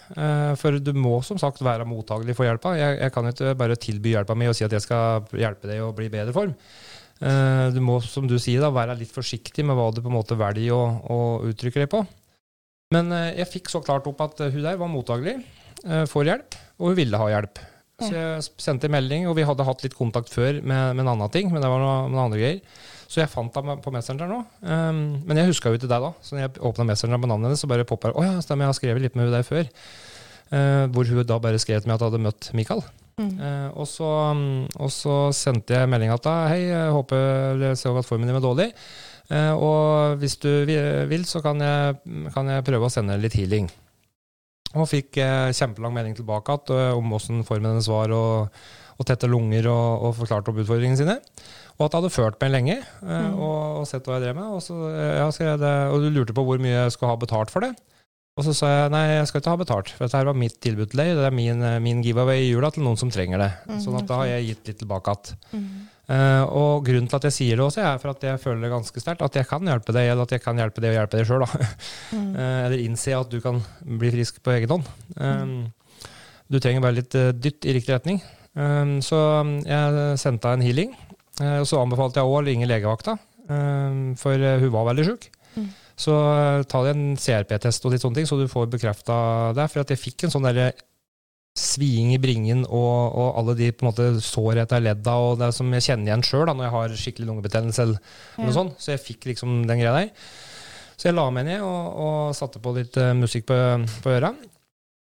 [0.58, 2.74] for du må som sagt være mottagelig for hjelpa.
[2.78, 5.86] Jeg, jeg kan ikke bare tilby hjelpa mi og si at jeg skal hjelpe deg
[5.86, 6.54] å bli i bedre form.
[7.74, 10.38] du må, som du sier, da, være litt forsiktig med hva du på en måte
[10.38, 12.02] velger å, å uttrykke deg på.
[12.94, 16.28] Men eh, jeg fikk så klart opp at eh, hun der var mottagelig eh, for
[16.28, 17.60] hjelp, og hun ville ha hjelp.
[17.98, 21.32] Så jeg sendte melding, og vi hadde hatt litt kontakt før med, med en annen
[21.34, 22.60] ting, men det var noe, noen andre greier.
[23.10, 24.38] Så jeg fant henne på Messenger nå.
[24.62, 26.12] Um, men jeg huska jo ikke deg da.
[26.22, 28.20] Så når jeg åpna Messenger på navnet hennes, så bare poppa det.
[28.20, 29.66] Å ja, stemmer, jeg har skrevet litt med hun der før.
[30.52, 32.84] Uh, hvor hun da bare skrev til meg at jeg hadde møtt Mikael.
[33.18, 33.32] Mm.
[33.40, 34.46] Uh, og, så, um,
[34.76, 38.44] og, så, sendte jeg meldinga at da, hei, jeg håper ser at formen din er
[38.44, 38.68] dårlig.
[39.28, 42.00] Eh, og hvis du vil, så kan jeg,
[42.34, 43.68] kan jeg prøve å sende litt healing.
[44.76, 48.62] Og fikk eh, kjempelang melding tilbake at, eh, om åssen formen hennes var, og,
[48.96, 51.18] og, tette lunger, og, og forklarte opp utfordringene sine.
[51.78, 53.36] Og at det hadde ført meg lenge, mm.
[53.36, 54.56] og, og, sett hva jeg drev med.
[54.56, 57.64] Og, så, ja, det, og du lurte på hvor mye jeg skulle ha betalt for
[57.64, 57.74] det.
[58.38, 60.60] Og så sa jeg nei, jeg skal ikke ha betalt, for dette her var mitt
[60.62, 61.16] tilbud til deg.
[61.18, 63.48] Det er min, min giveaway i jula til noen som trenger det.
[63.66, 65.40] Mm, sånn at da har jeg gitt litt tilbake igjen.
[65.58, 65.70] Mm.
[66.08, 68.72] Uh, og grunnen til at jeg sier det også, er for at jeg føler det
[68.72, 69.24] ganske sterkt.
[69.24, 71.44] At jeg kan hjelpe deg, eller at jeg kan hjelpe deg å hjelpe deg sjøl.
[71.44, 72.30] Mm.
[72.32, 73.60] Uh, eller innse at du kan
[74.00, 74.88] bli frisk på egen hånd.
[75.20, 75.58] Um,
[76.48, 78.22] du trenger bare litt dytt i riktig retning.
[79.04, 79.18] Så
[79.68, 80.94] jeg sendte en healing.
[81.44, 83.14] og så anbefalte jeg òg å ringe legevakta,
[84.18, 85.26] for hun var veldig sjuk.
[85.52, 85.66] Mm.
[85.98, 86.14] Så
[86.72, 89.18] ta deg en CRP-test og litt sånne ting, så du får bekrefta
[89.60, 89.68] det.
[89.68, 90.48] For at jeg fikk en sånn
[91.58, 95.50] sviing i bringen og, og, alle de på en måte sår etter ledda og det
[95.56, 97.86] som jeg kjenner igjen sjøl når jeg har skikkelig lungebetennelse.
[97.86, 98.44] eller ja.
[98.44, 98.78] noe sånt.
[98.82, 100.12] Så jeg fikk liksom den greia der.
[100.98, 103.58] Så jeg la meg ned og, og satte på litt uh, musikk på,
[104.02, 104.32] på øra.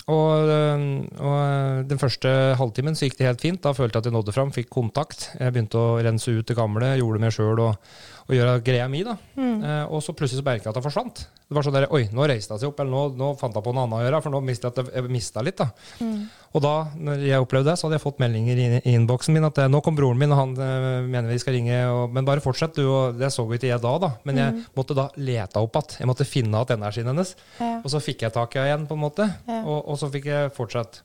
[0.10, 0.84] Og, uh,
[1.22, 3.62] og, eh, den første halvtimen så gikk det helt fint.
[3.62, 5.32] Da følte jeg at jeg nådde fram, fikk kontakt.
[5.38, 7.92] Jeg begynte å rense ut det gamle, gjorde det meg sjøl og,
[8.30, 9.02] og gjøre greia mi.
[9.06, 9.16] da.
[9.40, 9.64] Mm.
[9.66, 11.22] Eh, og så plutselig så merka jeg at det forsvant.
[11.50, 13.66] Det var sånn der, Oi, nå reiste jeg seg opp, eller nå, nå fant jeg
[13.66, 15.58] på noe annet å gjøre, for nå mistet jeg, jeg mista litt.
[15.58, 15.66] da.
[16.06, 16.20] Mm.
[16.54, 19.50] Og da når jeg opplevde det, så hadde jeg fått meldinger i, i innboksen min
[19.50, 22.30] at eh, nå kom broren min, og han øh, mener vi skal ringe, og, men
[22.30, 22.86] bare fortsett, du.
[22.86, 24.12] og Det så vi ikke jeg da, da.
[24.30, 24.62] Men jeg mm.
[24.78, 25.98] måtte da lete opp igjen.
[26.04, 27.34] Jeg måtte finne igjen energien hennes.
[27.58, 27.72] Ja.
[27.82, 29.26] Og så fikk jeg tak i henne igjen, på en måte.
[29.50, 29.64] Ja.
[29.64, 31.02] Og, og, så fikk jeg fortsatt.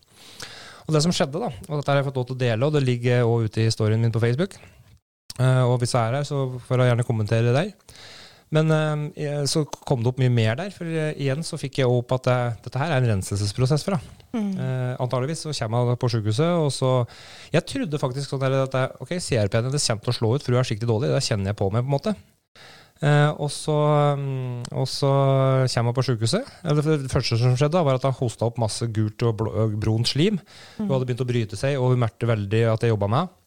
[0.85, 2.77] Og det som skjedde, da, og dette har jeg fått lov til å dele, og
[2.77, 4.59] det ligger òg ute i historien min på Facebook,
[5.41, 7.73] og hvis jeg er her, så får jeg gjerne kommentere der.
[8.55, 11.91] Men uh, så kom det opp mye mer der, for uh, igjen så fikk jeg
[11.91, 12.29] opp at
[12.63, 14.21] dette her er en renselsesprosess for henne.
[14.35, 14.57] Mm.
[14.99, 16.89] antageligvis så kommer hun på sykehuset, og så
[17.55, 20.59] Jeg trodde faktisk sånn at ok, CRP-en hennes kommer til å slå ut, for hun
[20.59, 21.13] er skikkelig dårlig.
[21.15, 22.17] Det kjenner jeg på meg, på en måte.
[23.03, 23.75] Eh, og, så,
[24.19, 25.11] mm, og, så,
[25.75, 26.51] kommer hun på sykehuset.
[26.65, 29.47] Det første som skjedde, var at hun hosta opp masse gult og
[29.81, 30.39] brunt slim.
[30.79, 33.41] Hun hadde begynt å bryte seg, og hun merket veldig at jeg jobba med henne.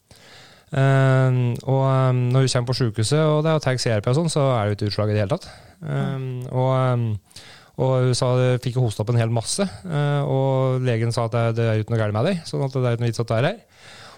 [0.68, 4.32] Uh, og um, når hun kommer på sykehuset, og det er tagg CRP og sånn,
[4.32, 5.48] så er det jo ikke utslag i det hele tatt.
[5.80, 7.38] Um, og,
[7.78, 11.38] og, hun sa det fikk hosta opp en hel masse, uh, og legen sa at
[11.38, 12.44] det, det er ikke noe galt med deg.
[12.50, 13.64] sånn at det er ikke noe vits at du er her.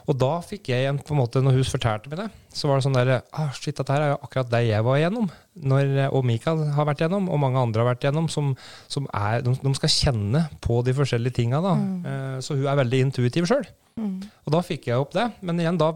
[0.10, 2.80] Og da fikk jeg igjen, på en måte, når hun fortalte meg det, så var
[2.80, 5.28] det sånn der ah, Shit, dette her er jo akkurat det jeg var igjennom.
[5.70, 8.56] Når, og Mikael har vært igjennom, og mange andre har vært igjennom, som,
[8.90, 11.62] som er, de, de, skal kjenne på de forskjellige tinga.
[11.62, 11.92] Mm.
[12.08, 13.68] Uh, så hun er veldig intuitiv sjøl.
[14.02, 14.16] Mm.
[14.48, 15.28] Og da fikk jeg opp det.
[15.46, 15.92] Men igjen, da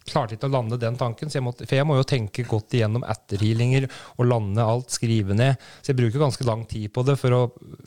[0.00, 1.30] klarte jeg ikke å lande den tanken.
[1.32, 5.60] Jeg måtte, for jeg må jo tenke godt igjennom etterhealinger og lande alt, skrive ned.
[5.80, 7.42] Så jeg bruker ganske lang tid på det for å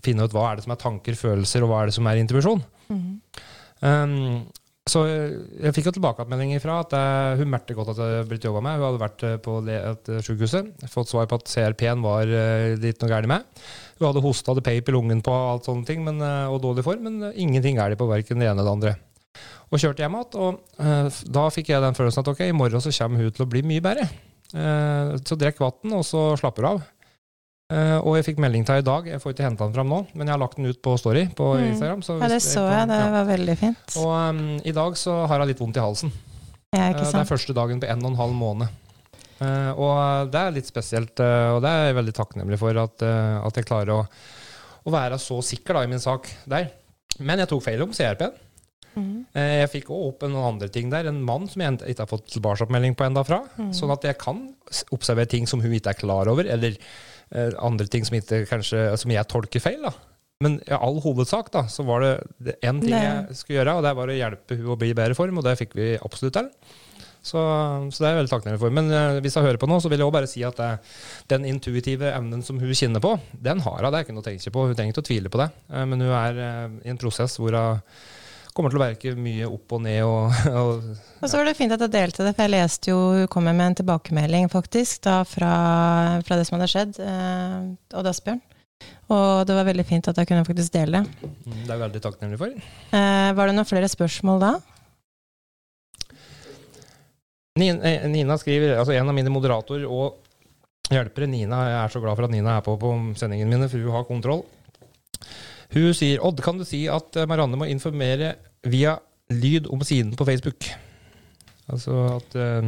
[0.06, 2.22] finne ut hva er det som er tanker, følelser, og hva er det som er
[2.22, 2.62] intuisjon.
[2.92, 3.10] Mm.
[3.86, 4.14] Um,
[4.86, 8.62] så jeg fikk jo tilbakemelding fra at jeg, hun merket godt at hadde blitt jobba
[8.62, 8.78] med.
[8.78, 12.30] Hun hadde vært uh, på et sykehuset, fått svar på at CRP-en var
[12.82, 13.50] litt noe galt med.
[13.98, 17.10] Hun hadde hosta, hadde peip i lungen på alt sånne ting, men, og dårlig form,
[17.10, 18.96] men ingenting galt på verken det ene eller det andre.
[19.72, 22.94] Og kjørte hjem igjen, og da fikk jeg den følelsen at ok, i morgen så
[22.94, 24.06] kommer hun til å bli mye bedre.
[25.26, 26.84] så drikk vann, og så slapper hun av.
[27.66, 29.98] Uh, og jeg fikk melding til i dag, jeg får ikke henta den fram nå,
[30.14, 31.64] men jeg har lagt den ut på Story på mm.
[31.72, 32.04] Instagram.
[32.22, 33.96] ja, det så jeg, det var veldig fint.
[34.04, 36.14] Og um, i dag så har jeg litt vondt i halsen.
[36.76, 38.84] Ja, uh, det er første dagen på en og en halv måned.
[39.40, 43.58] Uh, og det er litt spesielt, og det er jeg veldig takknemlig for, at, at
[43.58, 44.00] jeg klarer å,
[44.86, 46.70] å, være så sikker da, i min sak der.
[47.18, 48.45] Men jeg tok feil om CRP-en.
[48.96, 49.26] Mm.
[49.36, 51.10] Jeg fikk også opp noen andre ting der.
[51.12, 53.42] En mann som jeg ikke har fått tilbakemelding på enda fra.
[53.60, 53.74] Mm.
[53.76, 54.40] Sånn at jeg kan
[54.96, 56.80] observere ting som hun ikke er klar over, eller
[57.34, 59.82] Eh, andre ting som, ikke, kanskje, som jeg tolker feil.
[59.86, 59.94] da.
[60.44, 63.94] Men i all hovedsak da, så var det én ting jeg skulle gjøre, og det
[63.98, 66.50] var å hjelpe hun å bli i bedre form, og det fikk vi absolutt til.
[67.26, 68.74] Så, så, det er jeg veldig takknemlig for.
[68.76, 70.68] Men uh, hvis jeg hører på nå, så vil jeg også bare si at det,
[71.32, 73.16] den intuitive evnen som hun kjenner på,
[73.48, 73.88] den har hun.
[73.88, 74.66] Det er ikke noe å tenke på.
[74.68, 75.48] Hun trenger ikke å tvile på det.
[75.72, 77.82] Uh, men hun er uh, i en prosess hvor hun
[78.56, 80.02] kommer til å verke mye opp og ned.
[80.08, 83.00] Og, og, og så var det fint at jeg delte det, for jeg leste jo
[83.20, 85.54] Hun kom med en tilbakemelding faktisk da fra,
[86.26, 88.44] fra det som hadde skjedd, eh, Odd Asbjørn.
[89.16, 91.18] Og det var veldig fint at jeg kunne faktisk dele det.
[91.24, 92.56] Mm, det er jeg veldig takknemlig for.
[93.00, 94.54] Eh, var det noen flere spørsmål da?
[97.56, 100.22] Nina, eh, Nina skriver, altså En av mine moderatorer og
[100.92, 103.80] hjelpere, Nina, jeg er så glad for at Nina er på på sendingene mine, for
[103.80, 104.44] hun har kontroll.
[105.76, 108.36] Hun sier Odd, kan du si at eh, Marianne må informere
[108.72, 108.96] via
[109.34, 110.70] lyd om siden på Facebook?
[111.66, 112.68] Altså at uh,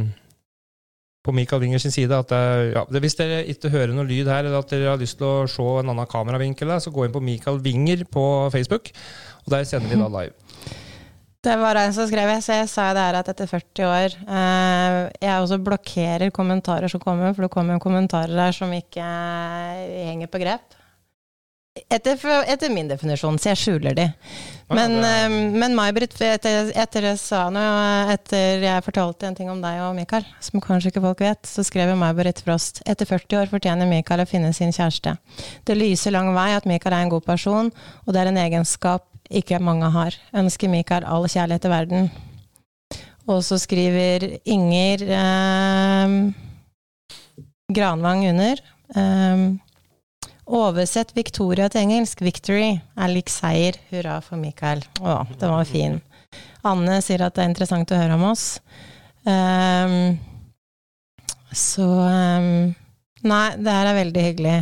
[1.22, 4.42] På Michael Winger sin side at uh, ja, Hvis dere ikke hører noe lyd her,
[4.42, 7.22] eller at dere har lyst til å se en annen kameravinkel, så gå inn på
[7.22, 8.90] Michael Winger på Facebook,
[9.46, 10.34] og der sender vi da live.
[11.46, 14.96] Det var en som skrev, så jeg sa det her at etter 40 år eh,
[15.22, 20.40] Jeg også blokkerer kommentarer som kommer, for det kommer kommentarer der som ikke henger på
[20.42, 20.74] grep.
[21.86, 22.18] Etter,
[22.48, 24.06] etter, min definisjon, så jeg skjuler de.
[24.72, 25.26] Men, ja, er...
[25.28, 30.62] Eh, men May-Britt, etter, etter, etter jeg fortalte en ting om deg og Mikael, som
[30.64, 34.54] kanskje ikke folk vet, så skrev May-Britt Frost etter 40 år fortjener Mikael å finne
[34.56, 35.16] sin kjæreste.
[35.68, 37.70] Det lyser lang vei at Mikael er en god person,
[38.04, 40.16] og det er en egenskap ikke mange har.
[40.36, 42.10] Ønsker Mikael all kjærlighet i verden.
[43.28, 46.18] Og så skriver Inger eh,
[47.76, 48.62] Granvang under.
[48.96, 49.42] Eh,
[50.48, 52.22] Oversett Victoria til engelsk.
[52.24, 53.76] Victory er lik seier.
[53.90, 54.80] Hurra for Mikael.
[55.04, 55.98] Å, den var fin.
[56.66, 58.46] Anne sier at det er interessant å høre om oss.
[59.28, 60.16] Um,
[61.52, 62.74] så um,
[63.28, 64.58] Nei, det her er veldig hyggelig.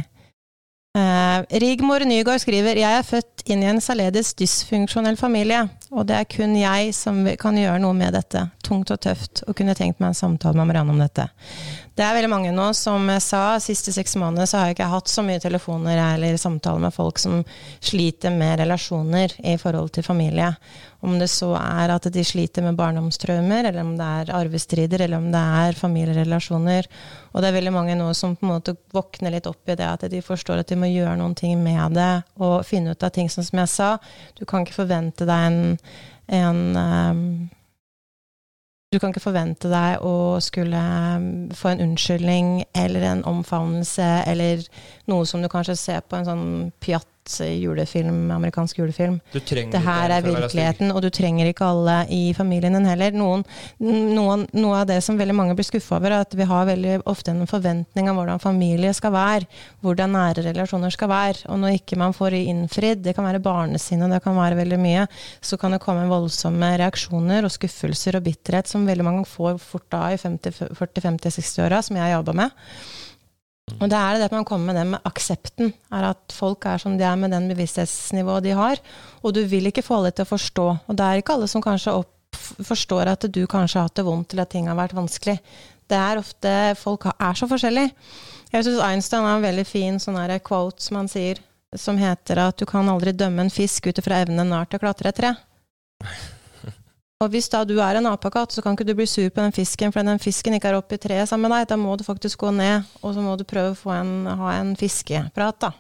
[0.97, 6.16] Uh, Rigmor Nygaard skriver Jeg er født inn i en særledes dysfunksjonell familie, Og det
[6.16, 8.47] er kun jeg som kan gjøre noe med dette.
[8.64, 9.43] Tungt og tøft.
[9.44, 11.28] Og kunne tenkt meg en samtale med Marianne om dette.
[11.97, 14.89] Det er veldig mange nå, som jeg sa, siste seks måneder så har jeg ikke
[14.93, 17.44] hatt så mye telefoner eller samtaler med folk som
[17.81, 20.55] sliter med relasjoner i forhold til familie.
[21.07, 25.20] Om det så er at de sliter med barndomstraumer, eller om det er arvestrider, eller
[25.23, 26.89] om det er familierelasjoner.
[27.31, 29.87] Og det er veldig mange nå som på en måte våkner litt opp i det,
[29.87, 32.11] at de forstår at de må gjøre noen ting med det,
[32.43, 33.93] og finne ut av ting som, som jeg sa.
[34.35, 35.78] Du kan ikke forvente deg en,
[36.35, 37.23] en um,
[38.95, 40.83] du kan ikke forvente deg å skulle
[41.59, 44.62] få en unnskyldning eller en omfavnelse eller
[45.11, 46.47] noe som du kanskje ser på en sånn
[46.81, 49.20] pjatt julefilm, amerikansk julefilm.
[49.73, 53.15] det her er virkeligheten, og du trenger ikke alle i familien din heller.
[53.16, 53.44] Noen,
[53.81, 56.98] noen, noe av det som veldig mange blir skuffa over, er at vi har veldig
[57.09, 59.48] ofte en forventning av hvordan familie skal være,
[59.85, 61.47] hvordan nære relasjoner skal være.
[61.51, 65.07] Og når ikke man får innfridd, det kan være barnesinne, det kan være veldig mye,
[65.40, 69.89] så kan det komme voldsomme reaksjoner og skuffelser og bitterhet som veldig mange får fort
[69.93, 72.57] da i 40-50-60-åra, som jeg jobba med.
[73.74, 75.72] Og det er det at man kommer med det med aksepten.
[75.93, 78.78] er At folk er som de er med den bevissthetsnivået de har.
[79.22, 80.66] Og du vil ikke få alle til å forstå.
[80.86, 82.12] Og det er ikke alle som kanskje opp,
[82.62, 85.38] forstår at du kanskje har hatt det vondt, eller at ting har vært vanskelig.
[85.86, 87.93] Det er ofte Folk er så forskjellige.
[88.52, 91.43] Jeg syns Einstein har en veldig fin sånn quote som han sier,
[91.74, 94.78] som heter at du kan aldri dømme en fisk ut ifra evnen den har til
[94.78, 95.34] å klatre et tre.
[97.24, 99.55] Og hvis da du er en apekatt, så kan ikke du bli sur på den
[99.56, 101.70] fisken fordi den fisken ikke er oppe i treet sammen med deg.
[101.70, 104.74] Da må du faktisk gå ned, og så må du prøve å en, ha en
[104.76, 105.72] fiskeprat, da.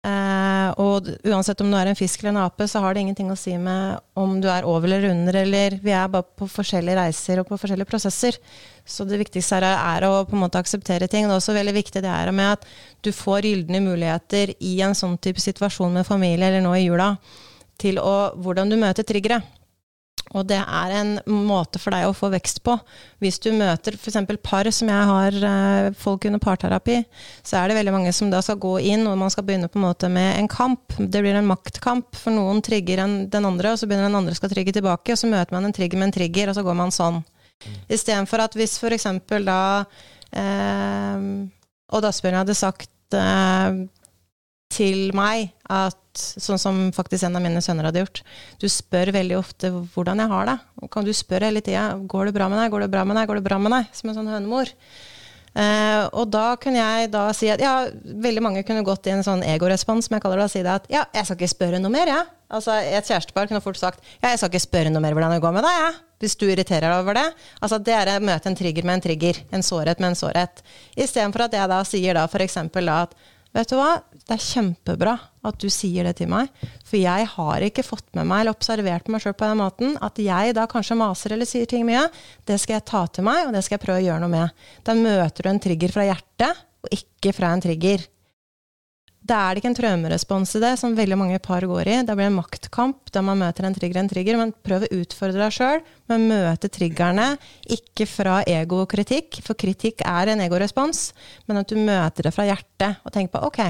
[0.00, 3.28] Eh, og uansett om du er en fisk eller en ape, så har det ingenting
[3.28, 6.96] å si med om du er over eller under, eller Vi er bare på forskjellige
[6.96, 8.40] reiser og på forskjellige prosesser.
[8.88, 11.28] Så det viktigste er, er å på en måte akseptere ting.
[11.28, 12.64] Det er også veldig viktig det er med at
[13.04, 17.12] du får gylne muligheter i en sånn type situasjon med familie, eller nå i jula,
[17.76, 19.42] til å, hvordan du møter triggere.
[20.38, 22.76] Og det er en måte for deg å få vekst på.
[23.22, 24.18] Hvis du møter f.eks.
[24.44, 27.00] par som jeg har eh, folk under parterapi,
[27.42, 29.80] så er det veldig mange som da skal gå inn, og man skal begynne på
[29.80, 30.94] en måte med en kamp.
[31.00, 34.38] Det blir en maktkamp, for noen trigger en, den andre, og så begynner den andre
[34.38, 36.78] skal trigge tilbake, og så møter man en trigger med en trigger, og så går
[36.78, 37.22] man sånn.
[37.90, 39.08] Istedenfor at hvis f.eks.
[39.44, 39.62] da
[40.30, 41.24] eh,
[41.90, 43.82] Odd Asbjørn hadde sagt eh,
[44.70, 45.98] til meg at
[46.40, 48.22] Sånn som faktisk en av mine sønner hadde gjort.
[48.62, 50.58] Du spør veldig ofte hvordan jeg har det.
[50.92, 53.30] Kan du spørre hele tida går det bra med deg, går det bra med deg,
[53.30, 53.88] går det bra med deg?
[53.96, 54.74] Som en sånn hønemor.
[55.50, 57.88] Uh, og da kunne jeg da si at ja,
[58.22, 60.76] veldig mange kunne gått i en sånn egorespons, som jeg kaller det, og si det
[60.76, 62.22] at ja, jeg skal ikke spørre noe mer, jeg.
[62.22, 62.36] Ja.
[62.50, 65.42] Altså, et kjærestepar kunne fort sagt ja, jeg skal ikke spørre noe mer hvordan det
[65.42, 65.90] går med deg, jeg.
[65.90, 66.06] Ja.
[66.20, 67.26] Hvis du irriterer deg over det.
[67.64, 69.38] Altså, det er å møte en trigger med en trigger.
[69.56, 70.60] En sårhet med en sårhet.
[70.92, 72.58] Istedenfor at jeg da sier da f.eks.
[72.76, 73.14] da at
[73.56, 73.96] Vet du hva,
[74.28, 76.50] det er kjempebra at du sier det til meg.
[76.86, 79.96] For jeg har ikke fått med meg eller observert meg sjøl på den måten.
[80.04, 82.06] At jeg da kanskje maser eller sier ting mye.
[82.48, 84.64] Det skal jeg ta til meg, og det skal jeg prøve å gjøre noe med.
[84.86, 88.08] Da møter du en trigger fra hjertet, og ikke fra en trigger.
[89.20, 91.96] Da er det ikke en traumerespons i det, som veldig mange par går i.
[92.08, 94.38] Da blir det en maktkamp da man møter en trigger en trigger.
[94.40, 97.34] Men prøv å utfordre deg sjøl men møte triggerne,
[97.70, 101.10] ikke fra ego og kritikk, for kritikk er en egorespons,
[101.46, 103.60] men at du møter det fra hjertet og tenker på ok,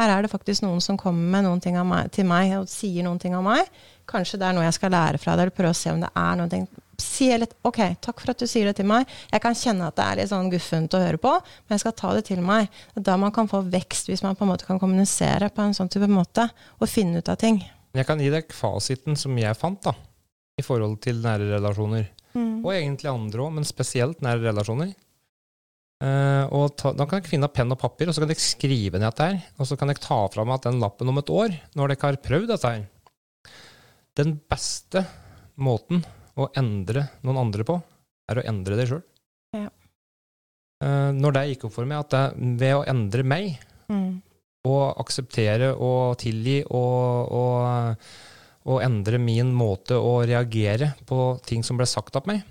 [0.00, 3.04] her er det faktisk noen som kommer med noen ting meg, til meg og sier
[3.04, 3.68] noen ting om meg.
[4.08, 6.10] Kanskje det er noe jeg skal lære fra deg, eller prøve å se om det
[6.16, 6.64] er noe
[7.02, 9.08] Si litt OK, takk for at du sier det til meg.
[9.32, 11.94] Jeg kan kjenne at det er litt sånn guffent å høre på, men jeg skal
[11.98, 12.68] ta det til meg.
[12.92, 15.64] Det er da man kan få vekst, hvis man på en måte kan kommunisere på
[15.64, 16.46] en sånn type måte,
[16.78, 17.58] og finne ut av ting.
[17.96, 19.96] Jeg kan gi deg fasiten som jeg fant, da,
[20.60, 22.06] i forhold til nære relasjoner.
[22.36, 22.62] Mm.
[22.62, 24.94] Og egentlig andre òg, men spesielt nære relasjoner.
[26.02, 28.98] Uh, og ta, Da kan dere finne penn og papir, og så kan dere skrive
[28.98, 29.28] ned dette.
[29.28, 32.08] her, Og så kan dere ta fram at den lappen om et år, når dere
[32.08, 32.88] har prøvd dette her
[34.18, 35.04] Den beste
[35.62, 36.02] måten
[36.34, 37.76] å endre noen andre på,
[38.30, 39.02] er å endre deg sjøl.
[39.54, 39.68] Ja.
[40.82, 42.22] Uh, når det gikk opp for meg at det,
[42.58, 43.60] ved å endre meg,
[43.92, 44.08] mm.
[44.66, 48.08] og akseptere og tilgi og, og,
[48.64, 52.42] og, endre min måte å reagere på ting som ble sagt av meg,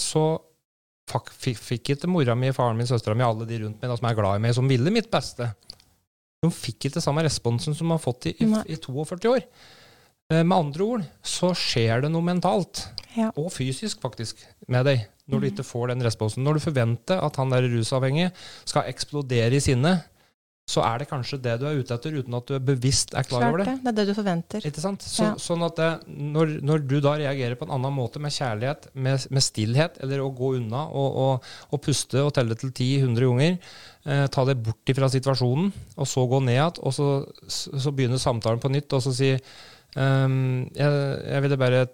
[0.00, 0.38] så
[1.10, 4.16] fikk ikke mora mi, faren min, søstera mi, alle de rundt meg da, som er
[4.18, 5.50] glad i meg, som ville mitt beste.
[6.40, 9.44] De fikk ikke samme responsen som de har fått i, i, i 42 år.
[10.30, 13.32] Eh, med andre ord så skjer det noe mentalt, ja.
[13.34, 15.50] og fysisk faktisk, med deg når du mhm.
[15.52, 16.44] ikke får den responsen.
[16.46, 18.32] Når du forventer at han der rusavhengige
[18.64, 19.98] skal eksplodere i sinne,
[20.70, 23.26] så er det kanskje det du er ute etter, uten at du er bevisst er
[23.26, 23.76] klar Klart over det.
[23.82, 24.66] Det er det du forventer.
[24.70, 25.06] Ikke sant?
[25.06, 25.32] Så, ja.
[25.42, 29.26] Sånn at det, når, når, du da reagerer på en annen måte, med kjærlighet, med,
[29.34, 33.58] med stillhet, eller å gå unna og, og, og puste og telle til 10-100 ganger,
[34.06, 37.10] eh, ta det bort fra situasjonen, og så gå ned igjen, og så,
[37.50, 39.34] så begynner samtalen på nytt, og så si
[39.98, 40.90] Um, jeg,
[41.26, 41.86] jeg, ville bare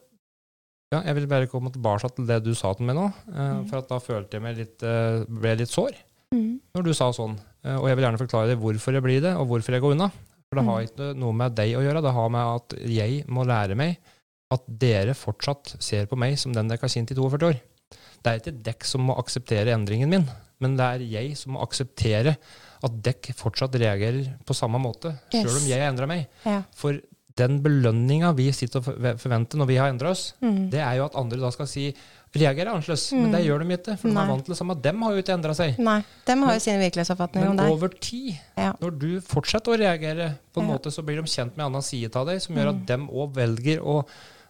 [0.93, 3.07] Ja, jeg vil bare komme tilbake til det du sa til meg nå.
[3.33, 3.63] Eh, mm.
[3.71, 5.97] For da følte jeg meg litt, eh, ble litt sår
[6.35, 6.77] mm.
[6.77, 7.35] når du sa sånn.
[7.67, 9.97] Eh, og jeg vil gjerne forklare deg hvorfor jeg blir det, og hvorfor jeg går
[9.97, 10.11] unna.
[10.47, 10.91] For det har mm.
[10.91, 12.05] ikke noe med deg å gjøre.
[12.05, 13.97] Det har med at jeg må lære meg
[14.55, 17.59] at dere fortsatt ser på meg som den dere har kjent i 42 år.
[18.23, 20.29] Det er ikke dekk som må akseptere endringen min,
[20.63, 22.37] men det er jeg som må akseptere
[22.87, 25.43] at dekk fortsatt reagerer på samme måte, yes.
[25.43, 26.27] sjøl om jeg har endra meg.
[26.47, 26.61] Ja.
[26.77, 26.99] For
[27.37, 30.69] den belønninga vi sitter og forventer når vi har endra oss, mm.
[30.73, 31.91] det er jo at andre da skal si
[32.41, 33.07] reagerer annerledes.
[33.13, 33.23] Mm.
[33.23, 34.79] Men det gjør de ikke, for de er vant til det samme.
[34.87, 35.81] Dem har jo ikke endra seg.
[35.89, 35.99] Nei,
[36.29, 37.67] dem har jo sin virkelighetsoppfatning om deg.
[37.67, 38.71] Men over tid, ja.
[38.83, 40.77] når du fortsetter å reagere, på en ja.
[40.77, 42.89] måte, så blir de kjent med en annen side av deg, som gjør at mm.
[42.93, 44.01] dem òg velger å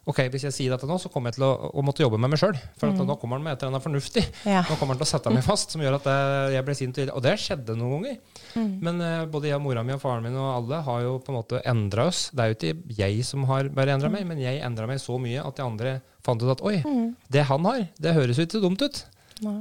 [0.06, 2.32] ok, hvis jeg sier dette nå, så kommer jeg til å, å måtte jobbe med
[2.32, 2.54] meg sjøl.
[2.78, 3.02] For mm.
[3.08, 4.22] nå kommer han med et eller annet fornuftig.
[4.46, 4.62] Ja.
[4.68, 6.06] Nå kommer han til å sette meg fast, som gjør at
[6.54, 7.00] jeg blir sint.
[7.10, 8.20] Og det skjedde noen ganger.
[8.54, 8.70] Mm.
[8.86, 11.38] Men uh, både jeg, mora mi og faren min og alle har jo på en
[11.40, 12.28] måte endra oss.
[12.30, 15.18] Det er jo ikke jeg som har bare endra meg, men jeg endra meg så
[15.22, 17.10] mye at de andre fant ut at oi, mm.
[17.32, 19.04] det han har, det høres jo ikke dumt ut.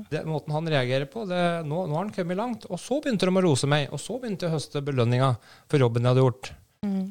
[0.10, 2.70] Det, måten han reagerer på, det, nå, nå, har han kommet langt.
[2.70, 5.34] Og så begynte de å rose meg, og så begynte jeg å høste belønninga
[5.72, 6.52] for jobben jeg hadde gjort.
[6.86, 7.06] Mm.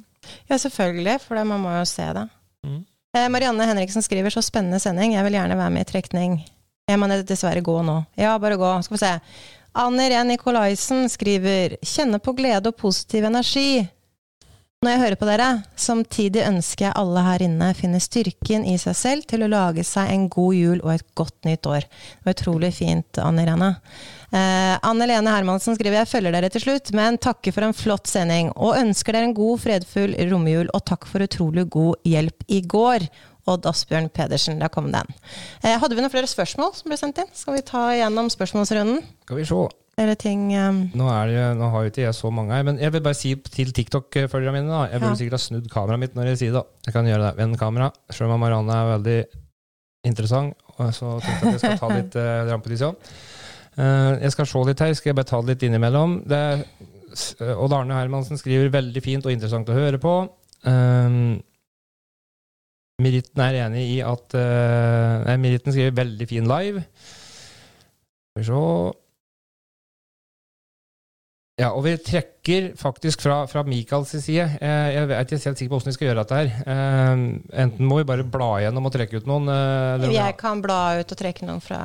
[0.49, 2.25] Ja, selvfølgelig, for det, man må jo se det.
[2.65, 2.83] Mm.
[3.15, 6.39] Eh, Marianne Henriksen skriver så spennende sending, jeg vil gjerne være med i trekning.
[6.91, 8.01] Jeg må dessverre gå nå.
[8.19, 8.71] Ja, bare gå.
[8.83, 9.13] Skal vi se.
[9.75, 13.87] Anne Irén Nikolaisen skriver kjenne på glede og positiv energi
[14.85, 15.47] når jeg hører på dere.
[15.81, 20.13] Samtidig ønsker jeg alle her inne finner styrken i seg selv til å lage seg
[20.13, 21.87] en god jul og et godt nytt år.
[21.89, 23.71] Det var utrolig fint, Anne Irene.
[24.35, 28.11] Eh, Anne Lene Hermansen skriver jeg følger dere til slutt, men takker for en flott
[28.11, 28.51] sending.
[28.55, 33.09] Og ønsker dere en god, fredfull romjul, og takk for utrolig god hjelp i går.
[33.51, 35.09] Odd Asbjørn Pedersen, der kom den.
[35.63, 37.33] Eh, hadde vi noen flere spørsmål som ble sendt inn?
[37.37, 39.03] Skal vi ta igjennom spørsmålsrunden?
[39.27, 39.65] Skal vi se.
[40.01, 40.81] Eller ting um...
[40.97, 43.35] nå, det, nå, har jo ikke jeg så mange her, men jeg vil bare si
[43.47, 44.89] til TikTok-følgerne mine da.
[44.91, 45.21] Jeg burde ja.
[45.21, 46.65] sikkert ha snudd kameraet mitt når jeg sier det.
[46.89, 47.33] Jeg kan gjøre det.
[47.39, 47.91] Vend kamera.
[48.11, 49.19] Selv om Marianne er veldig
[50.11, 50.59] interessant,
[50.97, 52.99] så tenkte jeg at jeg skal ta litt uh, rampetisjon.
[53.75, 56.19] Uh, jeg skal se litt her, skal jeg bare ta det litt innimellom.
[56.31, 56.43] Det,
[57.39, 60.17] uh, Odd Arne Hermansen skriver veldig fint og interessant å høre på.
[60.67, 61.37] Um,
[63.03, 66.85] Meritten er enig i at uh, Meritten skriver veldig fin live.
[68.35, 68.67] Skal vi se
[71.55, 74.43] ja, og vi trekker faktisk fra, fra Michaels side.
[74.59, 76.49] Eh, jeg er ikke helt sikker på hvordan vi skal gjøre dette her.
[76.73, 77.23] Eh,
[77.63, 79.47] enten må vi bare bla igjennom og trekke ut noen.
[79.55, 81.79] Eh, jeg kan bla ut og trekke noen fra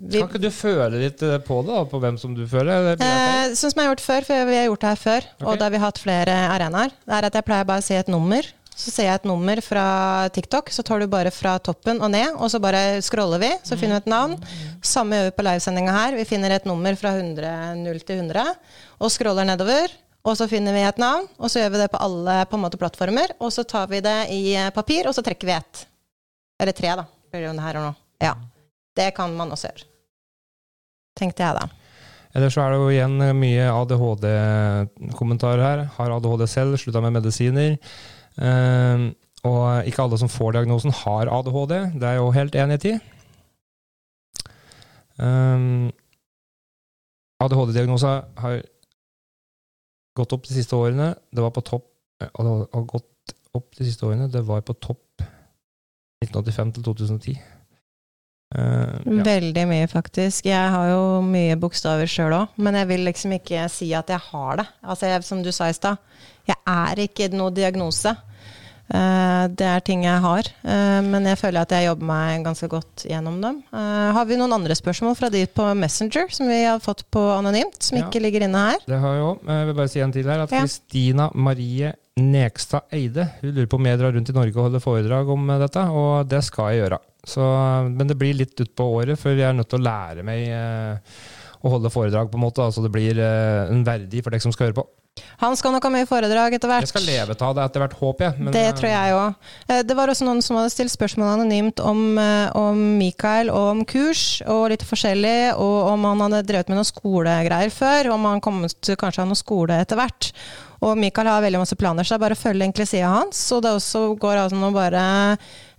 [0.00, 0.16] vi...
[0.16, 2.94] Kan ikke du føle litt på det, da, på hvem som du føler?
[2.96, 5.44] Eh, sånn som jeg har gjort før, for vi har gjort det her før, okay.
[5.44, 8.00] og da har vi hatt flere arenaer, det er at jeg pleier bare å si
[8.00, 8.48] et nummer.
[8.76, 9.84] Så ser jeg et nummer fra
[10.36, 13.78] TikTok, så tar du bare fra toppen og ned, og så bare scroller vi, så
[13.80, 14.34] finner vi et navn.
[14.84, 16.16] Samme gjør vi på livesendinga her.
[16.18, 18.52] Vi finner et nummer fra 100, 0 til 100,
[19.00, 19.94] og scroller nedover.
[20.26, 22.64] Og så finner vi et navn, og så gjør vi det på alle på en
[22.66, 23.32] måte, plattformer.
[23.38, 24.42] Og så tar vi det i
[24.74, 25.86] papir, og så trekker vi ett.
[26.60, 27.06] Eller tre, da.
[27.30, 27.92] Blir det jo her og nå.
[28.24, 28.34] Ja.
[28.96, 29.86] Det kan man også gjøre.
[31.16, 31.68] Tenkte jeg, da.
[32.36, 35.84] Eller så er det jo igjen mye ADHD-kommentarer her.
[35.94, 37.78] Har ADHD selv, slutta med medisiner.
[38.36, 39.12] Uh,
[39.46, 41.76] og ikke alle som får diagnosen, har ADHD.
[42.00, 42.96] Det er jo helt enig i.
[45.16, 45.92] Um,
[47.40, 48.62] ADHD-diagnosa har
[50.16, 51.12] gått opp de siste årene.
[51.30, 51.86] Det var på topp
[52.22, 54.30] eh, har gått opp de siste årene.
[54.32, 55.24] Det var på topp
[56.24, 57.36] 1985 til 2010.
[58.56, 59.24] Uh, ja.
[59.26, 60.46] Veldig mye, faktisk.
[60.48, 64.22] Jeg har jo mye bokstaver sjøl òg, men jeg vil liksom ikke si at jeg
[64.30, 64.66] har det.
[64.82, 66.00] Altså, jeg, som du sa i stad,
[66.46, 68.14] jeg er ikke noe diagnose.
[68.86, 72.68] Uh, det er ting jeg har, uh, men jeg føler at jeg jobber meg ganske
[72.70, 73.56] godt gjennom dem.
[73.74, 77.80] har vi noen andre spørsmål fra de på Messenger som vi har fått på anonymt,
[77.82, 78.06] som ja.
[78.06, 78.86] ikke ligger inne her?
[78.86, 79.42] Det har jeg òg.
[79.50, 80.44] Jeg vil bare si en til her.
[80.46, 81.46] At Kristina ja.
[81.48, 85.32] Marie Nekstad Eide hun lurer på om jeg drar rundt i Norge og holder foredrag
[85.34, 87.00] om dette, og det skal jeg gjøre.
[87.26, 87.46] Så,
[87.90, 91.18] men det blir litt utpå året, for jeg er nødt til å lære meg eh,
[91.60, 94.44] å holde foredrag, på en måte, så altså det blir eh, en verdi for deg
[94.44, 94.86] som skal høre på.
[95.40, 96.86] Han skal nok ha mye foredrag etter hvert.
[96.86, 98.36] Jeg skal leve av det etter hvert, håper jeg.
[98.40, 99.48] Men, det tror jeg òg.
[99.68, 103.72] Eh, det var også noen som hadde stilt spørsmål anonymt om, eh, om Mikael og
[103.74, 108.28] om kurs og litt forskjellig, og om han hadde drevet med noen skolegreier før, om
[108.30, 110.32] han kom til kanskje ha noe skole etter hvert.
[110.84, 113.38] Og Mikael har veldig masse planer, så det er bare å følge egentlig sida hans.
[113.56, 115.04] Og det også går an å bare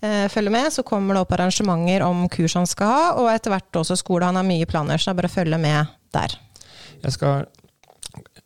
[0.01, 3.53] eh, følge med, så kommer det opp arrangementer om kurs han skal ha, og etter
[3.53, 4.25] hvert også skole.
[4.25, 6.37] Han har mye planer, så det er bare å følge med der.
[7.03, 7.45] Jeg skal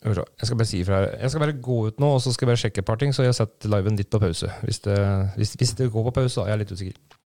[0.02, 1.00] jeg skal bare si ifra.
[1.14, 3.14] Jeg skal bare gå ut nå og så skal jeg bare sjekke et par ting,
[3.14, 4.50] så jeg har sett liven ditt på pause.
[4.66, 4.98] Hvis det,
[5.38, 7.20] hvis, hvis det går på pause, så er jeg litt usikker.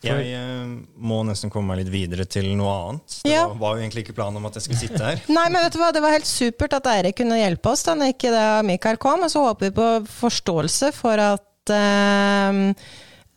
[0.00, 3.18] For jeg eh, må nesten komme meg litt videre til noe annet.
[3.20, 3.44] Det ja.
[3.50, 5.20] var, var, jo egentlig ikke planen om at jeg skulle sitte her.
[5.36, 7.98] Nei, men vet du hva, Det var helt supert at Eirik kunne hjelpe oss da
[8.08, 9.26] ikke det Mikael kom.
[9.26, 12.60] Og så håper vi på forståelse for at uh,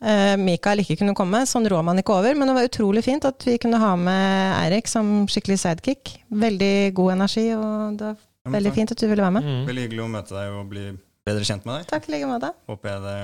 [0.08, 1.44] uh, Mikael ikke kunne komme.
[1.50, 2.40] Sånn rår man ikke over.
[2.40, 6.16] Men det var utrolig fint at vi kunne ha med Eirik som skikkelig sidekick.
[6.32, 8.16] Veldig god energi, og det
[8.52, 9.48] veldig fint at du ville være med.
[9.48, 9.66] Mm.
[9.70, 10.86] Veldig hyggelig å møte deg og bli
[11.24, 11.90] bedre kjent med deg.
[11.92, 12.50] Takk i like måte.
[12.68, 13.18] Håper jeg det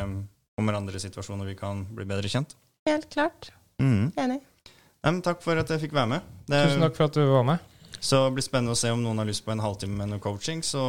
[0.60, 2.56] kommer andre situasjoner vi kan bli bedre kjent.
[2.88, 3.52] Helt klart.
[3.82, 4.12] Mm.
[4.20, 4.40] Enig.
[5.00, 6.32] Nei, takk for at jeg fikk være med.
[6.50, 7.68] Det, Tusen takk for at du var med.
[8.00, 10.24] Så det blir spennende å se om noen har lyst på en halvtime med noe
[10.24, 10.64] coaching.
[10.64, 10.82] Så,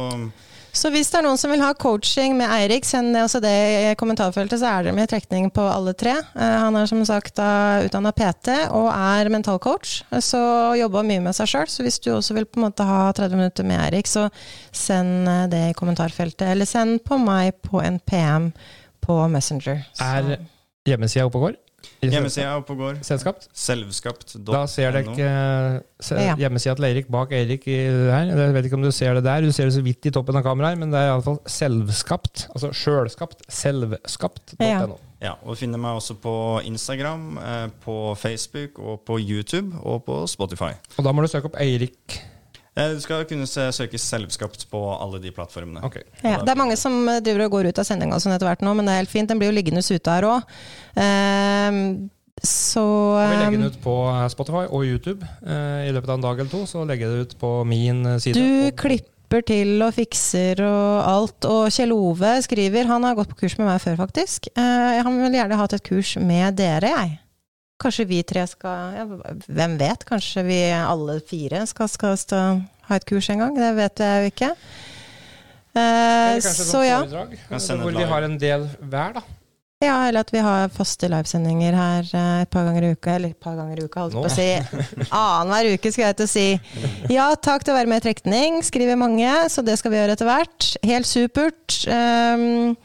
[0.73, 3.55] så hvis det er noen som vil ha coaching med Eirik, send det også det
[3.91, 6.13] i kommentarfeltet, så er det med trekning på alle tre.
[6.35, 10.41] Uh, han er som sagt utdanna PT og er mentalcoach, så
[10.79, 11.71] jobber mye med seg sjøl.
[11.71, 14.29] Så hvis du også vil på en måte ha 30 minutter med Eirik, så
[14.71, 16.47] send uh, det i kommentarfeltet.
[16.53, 18.51] Eller send på meg på en PM
[19.01, 19.83] på Messenger.
[19.91, 20.07] Så.
[20.07, 20.47] Er
[20.87, 21.60] hjemmesida oppe og går?
[22.01, 22.95] Hjemmesida oppe og går.
[23.05, 23.45] Selvskapt?
[23.53, 24.47] Selvskapt.no.
[24.49, 25.27] Da ser dere
[26.01, 28.31] uh, hjemmesida til Eirik bak Eirik her.
[28.31, 30.39] Jeg vet ikke om du ser det der, du ser det så vidt i toppen
[30.39, 32.47] av kameraet, men det er iallfall selvskapt.
[32.55, 33.45] Altså sjølskapt.
[33.53, 34.65] Selvskapt.no.
[34.65, 34.81] Ja.
[35.21, 35.35] ja.
[35.43, 40.23] og du finner meg også på Instagram, eh, på Facebook og på YouTube og på
[40.31, 40.73] Spotify.
[40.97, 42.30] Og da må du søke opp Eirik Eh,
[42.71, 45.83] du skal kunne søke selvskapt på alle de plattformene.
[45.83, 46.05] Okay.
[46.23, 48.63] Ja, det er mange som eh, driver og går ut av sendinga sånn etter hvert
[48.63, 49.27] nå, men det er helt fint.
[49.27, 50.57] Den blir jo liggende ute her òg.
[50.95, 52.07] Uh,
[52.41, 52.83] så
[53.19, 53.95] Vi legger den ut på
[54.33, 56.63] Spotify og YouTube i løpet av en dag eller to.
[56.65, 58.39] Så legger jeg det ut på min side.
[58.39, 61.45] Du klipper til og fikser og alt.
[61.51, 64.49] Og Kjell Ove skriver Han har gått på kurs med meg før, faktisk.
[64.57, 67.19] Han vil gjerne hatt et kurs med dere, jeg.
[67.81, 69.05] Kanskje vi tre skal ja,
[69.47, 70.05] Hvem vet?
[70.07, 73.57] Kanskje vi alle fire skal, skal, skal, ha et kurs en gang?
[73.57, 74.53] Det vet jeg jo ikke.
[75.71, 77.03] Eh, så ja.
[77.03, 79.27] Hvor vi har en del hver, da.
[79.81, 83.15] Ja, eller at vi har faste livesendinger her eh, et par ganger i uka.
[83.17, 85.07] Eller et par ganger i uka, holdt jeg på å si.
[85.09, 86.47] Annenhver uke, skal jeg til å si.
[87.09, 90.17] Ja, takk til å være med i trekning, skriver mange, så det skal vi gjøre
[90.17, 90.67] etter hvert.
[90.85, 91.79] Helt supert.
[91.89, 92.75] Um,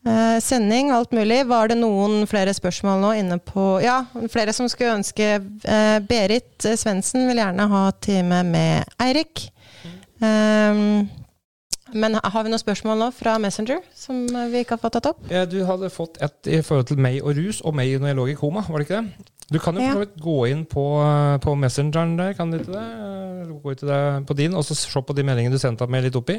[0.00, 1.42] Uh, sending, alt mulig.
[1.50, 3.98] Var det noen flere spørsmål nå inne på Ja,
[4.32, 9.50] flere som skulle ønske uh, Berit Svendsen vil gjerne ha time med Eirik.
[10.20, 11.08] Um,
[11.92, 14.22] men har vi noen spørsmål nå fra Messenger som
[14.52, 15.22] vi ikke har fått tatt opp?
[15.32, 18.18] Ja, du hadde fått et i forhold til meg og rus, og meg når jeg
[18.20, 19.30] lå i koma, var det ikke det?
[19.50, 20.10] Du kan jo ja.
[20.22, 20.84] gå inn på,
[21.42, 22.84] på Messengeren der, kan du ikke det?
[23.50, 23.82] Gå ut
[24.28, 26.38] på din, og så se på de meldingene du sendte meg litt oppi.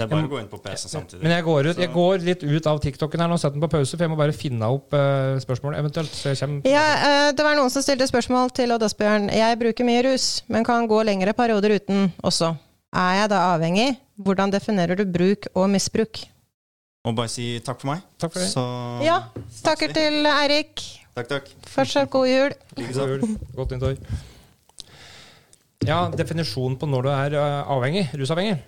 [0.00, 1.20] Det er bare å gå inn på PC samtidig.
[1.20, 3.68] Men jeg går, ut, jeg går litt ut av TikToken her nå, setter den på
[3.74, 6.14] pause, for jeg må bare finne opp uh, spørsmål eventuelt.
[6.16, 9.28] Så jeg kommer ja, uh, det var noen som stilte spørsmål til Odd Asbjørn.
[9.36, 12.54] Jeg bruker mye rus, men kan gå lengre perioder uten også.
[12.96, 13.90] Er jeg da avhengig?
[14.24, 16.24] Hvordan definerer du bruk og misbruk?
[17.04, 18.08] Og bare si takk for meg.
[18.20, 18.48] Takk for det.
[18.56, 18.64] Så,
[19.04, 19.20] ja.
[19.68, 20.80] Takker til Eirik.
[21.12, 21.54] Takk, takk.
[21.68, 22.56] Fortsatt god jul.
[22.96, 23.38] God jul.
[23.56, 24.00] Godt nyttår.
[25.84, 28.60] Ja, definisjonen på når du er uh, avhengig, rusavhengig.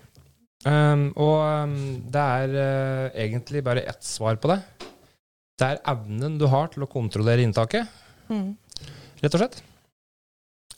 [0.63, 1.77] Um, og um,
[2.07, 4.61] det er uh, egentlig bare ett svar på det.
[5.59, 7.89] Det er evnen du har til å kontrollere inntaket,
[8.31, 8.45] mm.
[9.21, 9.57] rett og slett.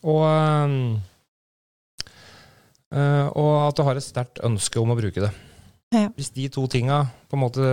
[0.05, 0.95] Og, um,
[2.93, 5.31] uh, og at du har et sterkt ønske om å bruke det.
[5.93, 6.09] Ja.
[6.17, 7.67] Hvis de to tinga på en måte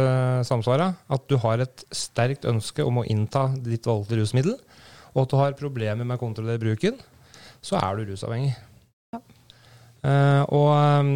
[0.46, 4.58] samsvarer, at du har et sterkt ønske om å innta ditt valgte rusmiddel,
[5.12, 7.00] og at du har problemer med å kontrollere bruken,
[7.64, 8.52] så er du rusavhengig.
[10.02, 11.10] Uh, og um,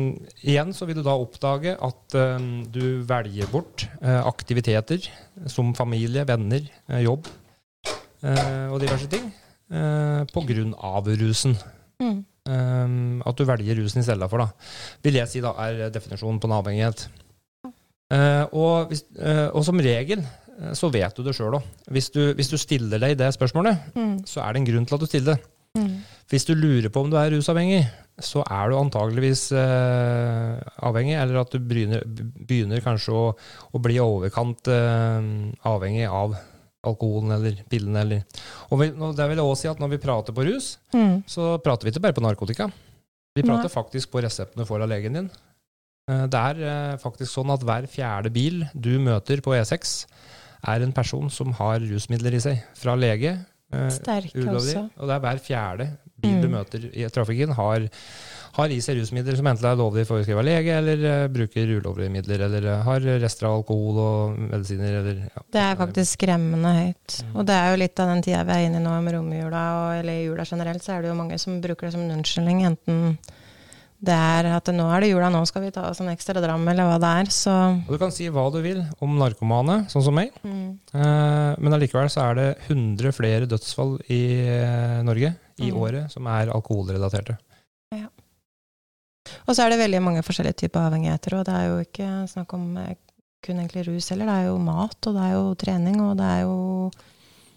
[0.46, 5.08] igjen så vil du da oppdage at um, du velger bort uh, aktiviteter
[5.50, 7.26] som familie, venner, uh, jobb
[8.26, 9.26] og diverse ting
[10.32, 11.52] på grunn av rusen.
[12.02, 12.16] Mm.
[12.48, 14.70] Um, at du velger rusen i stedet for, da.
[15.04, 17.04] Vil jeg si da er definisjonen på en avhengighet.
[18.56, 19.04] Og, hvis,
[19.52, 20.24] og, som regel
[20.74, 21.68] så vet du det sjøl òg.
[21.92, 24.16] Hvis, hvis, du stiller deg det spørsmålet, mm.
[24.26, 25.52] så er det en grunn til at du stiller det.
[25.76, 25.94] Mm.
[26.32, 27.84] Hvis du lurer på om du er rusavhengig,
[28.22, 30.56] så er du antageligvis eh,
[30.88, 35.28] avhengig, eller at du begynner, begynner kanskje å, å, bli overkant eh,
[35.68, 36.36] avhengig av
[36.86, 38.04] alkoholen eller pillene.
[38.06, 38.44] Eller.
[38.70, 41.26] Og vi, det vil jeg også si at når vi prater på rus, mm.
[41.28, 42.70] så prater vi ikke bare på narkotika.
[43.36, 43.74] Vi prater Nei.
[43.74, 45.28] faktisk på reseptene du får av legen din.
[46.06, 49.98] Eh, det er eh, faktisk sånn at hver fjerde bil du møter på E6,
[50.66, 52.64] er en person som har rusmidler i seg.
[52.78, 53.36] Fra lege,
[53.74, 54.86] eh, Sterk ulovlig, også.
[54.96, 55.88] og det er hver fjerde
[56.26, 56.56] bil du mm.
[56.56, 57.86] møter i trafikken, har,
[58.58, 62.12] har i seg rusmidler som enten er lovlig foreskrevet av lege, eller uh, bruker ulovlige
[62.18, 65.00] midler, eller uh, har rester av alkohol og medisiner.
[65.00, 65.46] Eller, ja.
[65.56, 67.18] Det er faktisk skremmende høyt.
[67.22, 67.32] Mm.
[67.34, 69.64] Og det er jo litt av den tida vi er inne i nå med romjula,
[69.80, 72.16] og, eller i jula generelt, så er det jo mange som bruker det som en
[72.18, 72.64] unnskyldning.
[72.70, 73.18] enten
[73.96, 76.66] det er at nå er det jula, nå skal vi ta oss en ekstra dram,
[76.68, 77.30] eller hva det er.
[77.32, 77.54] Så.
[77.86, 80.68] Og du kan si hva du vil om narkomane, sånn som meg, mm.
[80.92, 85.80] eh, men allikevel så er det 100 flere dødsfall i eh, Norge i mm.
[85.80, 87.38] året som er alkoholrelaterte.
[87.96, 88.10] Ja.
[89.46, 92.56] Og så er det veldig mange forskjellige typer avhengigheter, og det er jo ikke snakk
[92.58, 92.94] om eh,
[93.46, 94.28] kun egentlig rus heller.
[94.28, 96.56] Det er jo mat, og det er jo trening, og det er jo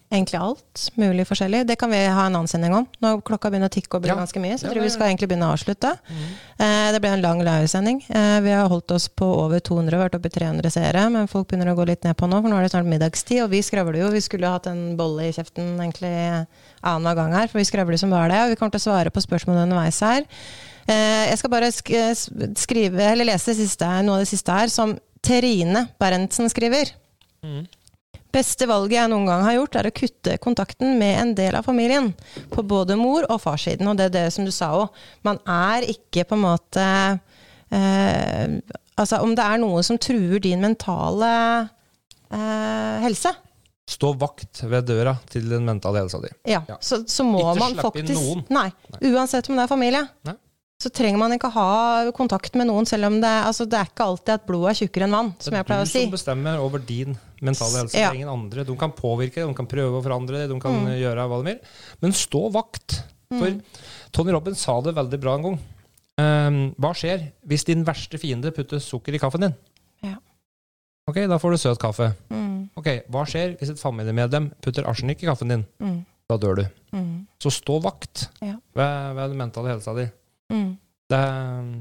[0.10, 1.64] egentlig alt mulig forskjellig.
[1.70, 2.86] Det kan vi ha en annen sending om.
[3.04, 4.18] Når klokka begynner å tikke og bli ja.
[4.18, 5.92] ganske mye, så ja, tror vi skal egentlig begynne å avslutte.
[6.10, 6.24] Mm.
[6.66, 8.02] Eh, det ble en lang livesending.
[8.10, 11.52] Eh, vi har holdt oss på over 200, vært oppe i 300 seere, men folk
[11.52, 13.62] begynner å gå litt ned på nå, for nå er det snart middagstid, og vi
[13.66, 14.10] skravler jo.
[14.16, 16.16] Vi skulle hatt en bolle i kjeften egentlig
[16.80, 19.14] annenhver gang her, for vi skravler som bare det, og vi kommer til å svare
[19.14, 20.26] på spørsmål underveis her.
[20.90, 25.86] Eh, jeg skal bare skrive, eller lese siste, noe av det siste her, som Terine
[26.02, 26.96] Berentsen skriver.
[27.46, 27.68] Mm.
[28.30, 31.66] Beste valget jeg noen gang har gjort, er å kutte kontakten med en del av
[31.66, 32.12] familien.
[32.54, 33.90] På både mor- og farssiden.
[33.90, 35.02] Og det er det som du sa òg.
[35.26, 36.86] Man er ikke på en måte
[37.74, 38.60] eh,
[39.00, 41.30] Altså om det er noe som truer din mentale
[42.28, 43.32] eh, helse.
[43.90, 46.34] Stå vakt ved døra til den mentale helsa di.
[46.52, 46.76] Ja, ja.
[46.84, 48.44] Så, så, må ikke man faktisk Ikke slipp inn noen.
[48.52, 49.14] Nei.
[49.14, 50.04] Uansett om det er familie.
[50.28, 50.36] Nei
[50.80, 51.72] så trenger man ikke ha
[52.16, 55.10] kontakt med noen, selv om det, altså det er ikke alltid at blodet er tjukkere
[55.10, 55.32] enn vann.
[55.44, 55.98] som jeg pleier å si.
[55.98, 57.98] Det er du som bestemmer over din mentale helse.
[57.98, 58.10] Ja.
[58.10, 58.66] Det er ingen andre.
[58.68, 60.92] De kan påvirke, de kan prøve å forandre det, de kan mm.
[61.00, 61.74] gjøre hva de vil.
[62.04, 63.02] Men stå vakt.
[63.30, 63.60] For mm.
[64.16, 65.60] Tony Robben sa det veldig bra en gang.
[66.20, 69.56] Um, hva skjer hvis din verste fiende putter sukker i kaffen din?
[70.04, 70.18] Ja.
[71.08, 72.12] Ok, da får du søt kaffe.
[72.34, 72.70] Mm.
[72.80, 75.66] Ok, Hva skjer hvis et familiemedlem putter arsenikk i kaffen din?
[75.84, 76.02] Mm.
[76.30, 76.66] Da dør du.
[76.94, 77.14] Mm.
[77.42, 78.58] Så stå vakt ja.
[78.78, 80.06] ved, ved den mentale helsa di.
[80.54, 80.74] Mm.
[81.10, 81.20] Det,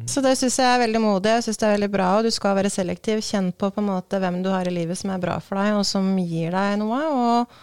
[0.08, 1.34] så det syns jeg er veldig modig.
[1.36, 3.20] Jeg synes det er veldig bra, og du skal være selektiv.
[3.24, 5.74] Kjenn på på en måte hvem du har i livet som er bra for deg,
[5.76, 7.00] og som gir deg noe.
[7.12, 7.58] Og,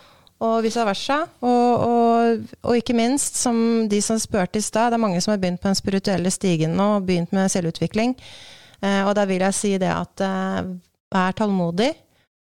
[0.46, 1.24] og vice versa.
[1.42, 3.58] Og, og, og, ikke minst, som
[3.90, 6.78] de som spurte i stad, det er mange som har begynt på den spirituelle stigen
[6.78, 8.14] nå, og begynt med selvutvikling.
[8.86, 10.74] Eh, og da vil jeg si det at eh,
[11.18, 11.94] vær tålmodig.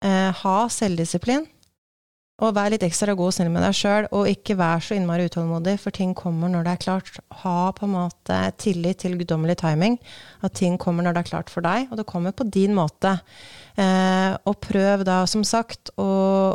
[0.03, 1.47] Eh, ha selvdisiplin.
[2.43, 5.29] Og vær litt ekstra god og snill med deg sjøl, og ikke vær så innmari
[5.29, 7.19] utålmodig, for ting kommer når det er klart.
[7.45, 9.95] Ha på en måte tillit til guddommelig timing.
[10.43, 13.13] At ting kommer når det er klart for deg, og det kommer på din måte.
[13.79, 16.09] Eh, og prøv da, som sagt, å,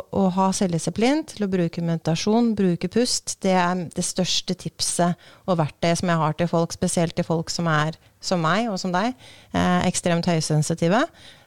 [0.05, 3.39] å ha selvdisiplin til å bruke meditasjon, bruke pust.
[3.41, 5.17] Det er det største tipset
[5.49, 8.79] og verktøyet som jeg har til folk, spesielt til folk som er som meg og
[8.79, 9.15] som deg,
[9.51, 11.01] eh, ekstremt høysensitive,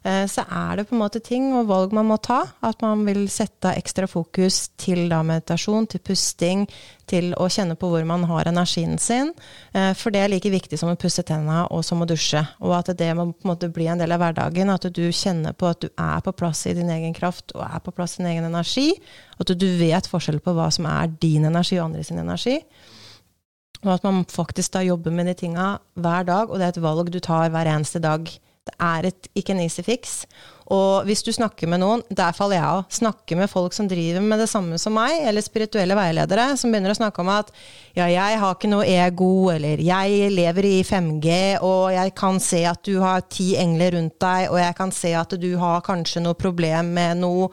[0.05, 2.43] eh, så er det på en måte ting og valg man må ta.
[2.63, 6.67] At man vil sette ekstra fokus til da meditasjon, til pusting,
[7.07, 9.33] til å kjenne på hvor man har energien sin.
[9.73, 12.43] Eh, for det er like viktig som å pusse tennene og som å dusje.
[12.61, 14.73] Og at det må på en måte bli en del av hverdagen.
[14.73, 17.79] At du kjenner på at du er på plass i din egen kraft og er
[17.85, 18.91] på plass i din egen energi.
[19.39, 22.59] At du vet forskjell på hva som er din energi og andres energi.
[23.85, 26.85] Og at man faktisk da jobber med de tinga hver dag, og det er et
[26.85, 28.27] valg du tar hver eneste dag.
[28.65, 30.23] Det er et, ikke en easy fix.
[30.73, 34.25] Og hvis du snakker med noen, der faller jeg av, snakker med folk som driver
[34.25, 37.53] med det samme som meg, eller spirituelle veiledere, som begynner å snakke om at
[37.93, 42.63] ja, jeg har ikke noe ego, eller jeg lever i 5G, og jeg kan se
[42.71, 46.25] at du har ti engler rundt deg, og jeg kan se at du har kanskje
[46.25, 47.51] noe problem med noe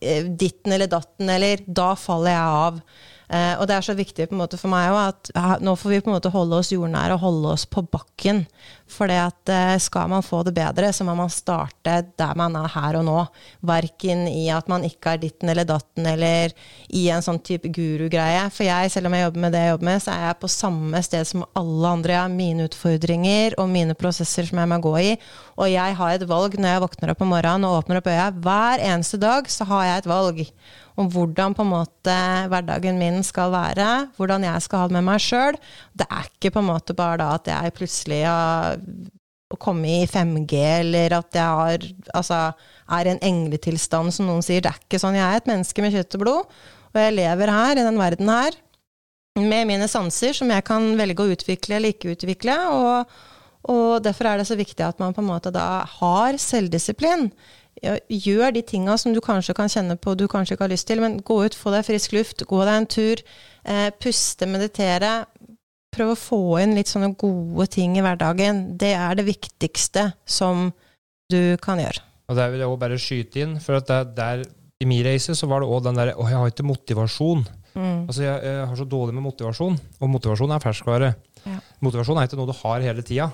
[0.00, 2.80] eh, ditten eller datten, eller Da faller jeg av.
[3.24, 5.72] Uh, og det er så viktig på en måte for meg òg at ja, nå
[5.80, 8.44] får vi på en måte holde oss jordnære og holde oss på bakken.
[8.90, 12.68] For at eh, skal man få det bedre, så må man starte der man er
[12.68, 13.16] her og nå.
[13.64, 16.52] Verken i at man ikke er ditten eller datten eller
[16.92, 18.44] i en sånn type gurugreie.
[18.54, 20.52] For jeg, selv om jeg jobber med det jeg jobber med, så er jeg på
[20.52, 22.14] samme sted som alle andre.
[22.14, 25.10] Jeg har mine utfordringer og mine prosesser som jeg må gå i.
[25.56, 28.30] Og jeg har et valg når jeg våkner opp om morgenen og åpner opp øya.
[28.44, 30.44] Hver eneste dag så har jeg et valg
[31.00, 32.14] om hvordan på en måte
[32.50, 33.88] hverdagen min skal være,
[34.18, 35.58] hvordan jeg skal ha det med meg sjøl.
[35.96, 38.78] Det er ikke på en måte bare da at jeg plutselig har
[39.60, 41.84] kommet i 5G, eller at jeg har,
[42.16, 42.38] altså,
[42.96, 44.62] er i en engletilstand, som noen sier.
[44.64, 45.18] Det er ikke sånn.
[45.18, 46.56] Jeg er et menneske med kjøtt og blod,
[46.94, 48.58] og jeg lever her, i den verden her,
[49.38, 52.58] med mine sanser, som jeg kan velge å utvikle eller ikke utvikle.
[52.70, 53.14] og
[53.64, 57.30] og derfor er det så viktig at man på en måte da har selvdisiplin
[57.82, 61.02] gjør de tinga som du kanskje kan kjenne på du kanskje ikke har lyst til,
[61.02, 63.22] men gå ut, få deg frisk luft, gå deg en tur,
[63.64, 65.26] eh, puste, meditere.
[65.94, 68.76] Prøv å få inn litt sånne gode ting i hverdagen.
[68.78, 70.72] Det er det viktigste som
[71.30, 72.02] du kan gjøre.
[72.28, 74.44] Og Der vil jeg òg bare skyte inn, for at der, der
[74.80, 77.44] i min reise så var det òg den derre Å, jeg har ikke motivasjon.
[77.74, 78.06] Mm.
[78.06, 81.14] Altså, jeg, jeg, har så dårlig med motivasjon, og motivasjon er ferskvare.
[81.44, 81.58] Ja.
[81.84, 83.30] Motivasjon er ikke noe du har hele tida.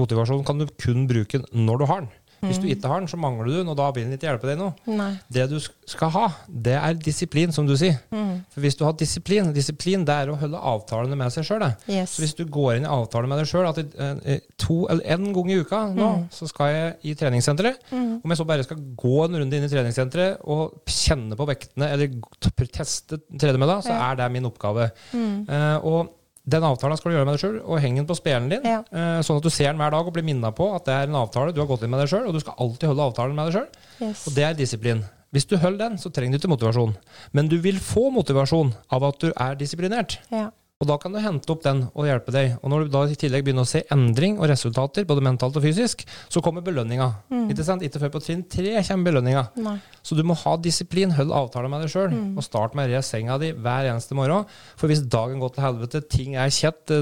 [0.00, 2.10] Motivasjon kan du kun bruke når du har den.
[2.42, 2.72] Hvis du mm.
[2.74, 5.08] ikke har den, så mangler du den, og da vil den ikke hjelpe deg noe.
[5.32, 7.98] Det du skal ha, det er disiplin, som du sier.
[8.10, 8.42] Mm.
[8.52, 11.64] For hvis du har disiplin Disiplin det er å holde avtalene med seg sjøl.
[11.88, 12.16] Yes.
[12.16, 15.30] Så hvis du går inn i avtale med deg sjøl at eh, to eller en
[15.36, 16.26] gang i uka nå, mm.
[16.34, 17.88] så skal jeg i treningssenteret.
[17.90, 18.20] Mm.
[18.20, 21.90] Om jeg så bare skal gå en runde inn i treningssenteret og kjenne på vektene,
[21.94, 24.10] eller teste tredemølla, så ja.
[24.10, 24.90] er det min oppgave.
[25.14, 26.14] Uh, og
[26.46, 28.66] Den avtalen skal du gjøre med deg sjøl, og heng den på spelen din.
[28.66, 28.82] Ja.
[28.94, 31.10] Eh, sånn at du ser den hver dag og blir minna på at det er
[31.10, 33.34] en avtale du har gått inn med deg sjøl, og du skal alltid holde avtalen
[33.34, 33.88] med deg sjøl.
[34.06, 34.26] Yes.
[34.28, 35.02] Og det er disiplin.
[35.34, 36.94] Hvis du holder den, så trenger du ikke motivasjon.
[37.34, 40.20] Men du vil få motivasjon av at du er disiplinert.
[40.30, 40.46] Ja.
[40.76, 42.58] Og da kan du hente opp den og hjelpe deg.
[42.60, 45.62] Og når du da i tillegg begynner å se endring og resultater, både mentalt og
[45.64, 47.06] fysisk, så kommer belønninga.
[47.32, 47.46] Mm.
[47.54, 47.84] Ikke sant?
[47.86, 49.46] Ikke før på trinn tre kommer belønninga.
[49.64, 49.78] Nei.
[50.04, 53.00] Så du må ha disiplin, hold avtale med deg sjøl, og start med å re
[53.08, 54.44] senga di hver eneste morgen.
[54.76, 56.92] For hvis dagen går til helvete, ting er kjett,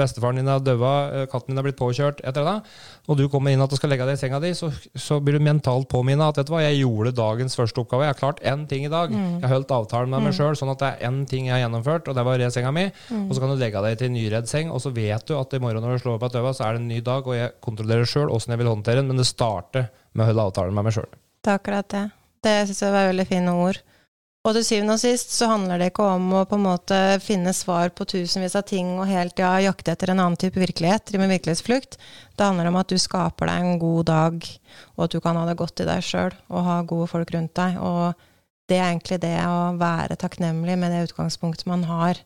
[0.00, 2.66] bestefaren din har daua, eh, katten din har blitt påkjørt, et eller
[3.10, 5.34] og du kommer inn at du skal legge deg i senga di, så, så blir
[5.34, 8.06] du mentalt påminna at vet du hva, jeg gjorde dagens første oppgave.
[8.06, 9.10] Jeg har klart én ting i dag.
[9.10, 11.64] Jeg har holdt avtalen med meg sjøl, sånn at det er én ting jeg har
[11.64, 12.86] gjennomført, og det var å re senga mi.
[13.24, 15.58] Og så kan du legge deg til en nyredd seng, og så vet du at
[15.58, 17.34] i morgen når du slår opp av døra, så er det en ny dag, og
[17.34, 20.78] jeg kontrollerer sjøl åssen jeg vil håndtere den, men det starter med å holde avtalen
[20.78, 21.10] med meg sjøl.
[21.42, 22.04] Det er akkurat det.
[22.46, 23.82] Det syns jeg var veldig fine ord.
[24.40, 27.52] Og til syvende og sist så handler det ikke om å på en måte finne
[27.52, 31.26] svar på tusenvis av ting og helt ja, jakte etter en annen type virkelighet, drive
[31.26, 31.98] med virkelighetsflukt.
[32.38, 34.48] Det handler om at du skaper deg en god dag,
[34.96, 37.52] og at du kan ha det godt i deg sjøl og ha gode folk rundt
[37.60, 37.76] deg.
[37.84, 38.16] Og
[38.72, 42.24] det er egentlig det å være takknemlig med det utgangspunktet man har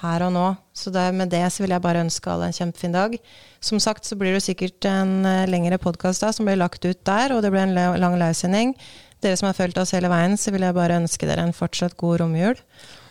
[0.00, 0.44] her og nå.
[0.76, 3.16] Så det, med det så vil jeg bare ønske alle en kjempefin dag.
[3.64, 7.34] Som sagt så blir det sikkert en eh, lengre podkast som blir lagt ut der,
[7.34, 8.76] og det blir en lang livesending.
[9.26, 11.96] Dere som har fulgt oss hele veien, så vil jeg bare ønske dere en fortsatt
[11.98, 12.60] god romjul.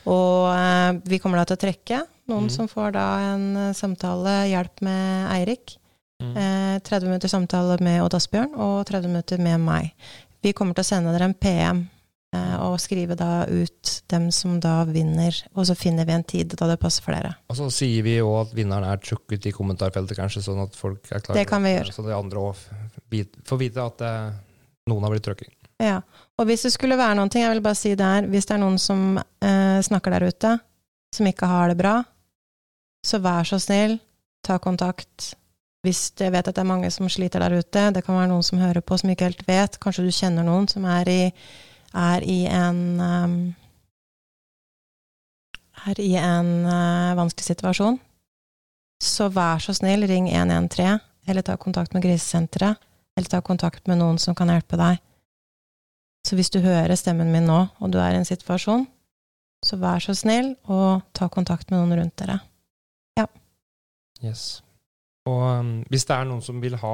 [0.07, 4.45] Og eh, vi kommer da til å trekke noen som får da en eh, samtale,
[4.49, 5.75] hjelp med Eirik.
[6.23, 9.91] Eh, 30 minutter samtale med Odd Asbjørn og 30 minutter med meg.
[10.41, 11.81] Vi kommer til å sende dere en PM
[12.35, 16.55] eh, og skrive da ut dem som da vinner, og så finner vi en tid
[16.55, 17.35] da det passer for dere.
[17.51, 21.11] Og så sier vi òg at vinneren er trukket i kommentarfeltet, kanskje, sånn at folk
[21.11, 21.41] er klare.
[21.41, 21.93] Det kan vi gjøre.
[21.97, 22.65] Så de andre òg
[23.51, 24.33] får vite at eh,
[24.89, 25.53] noen har blitt trukket.
[25.81, 25.99] Ja.
[26.39, 28.61] Og hvis det skulle være noen ting, jeg vil bare si der, hvis det er
[28.63, 30.53] noen som eh, snakker der ute,
[31.15, 31.97] som ikke har det bra,
[33.05, 33.97] så vær så snill,
[34.45, 35.33] ta kontakt.
[35.85, 38.45] Hvis jeg vet at det er mange som sliter der ute, det kan være noen
[38.45, 41.21] som hører på som ikke helt vet, kanskje du kjenner noen som er i,
[41.95, 43.37] er i en um,
[45.85, 47.99] er i en uh, vanskelig situasjon,
[49.03, 52.81] så vær så snill, ring 113, eller ta kontakt med Grisesenteret,
[53.15, 55.01] eller ta kontakt med noen som kan hjelpe deg.
[56.25, 58.87] Så hvis du hører stemmen min nå, og du er i en situasjon,
[59.65, 62.39] så vær så snill og ta kontakt med noen rundt dere.
[64.23, 64.61] Yes.
[65.27, 66.93] Og um, hvis det er noen som vil ha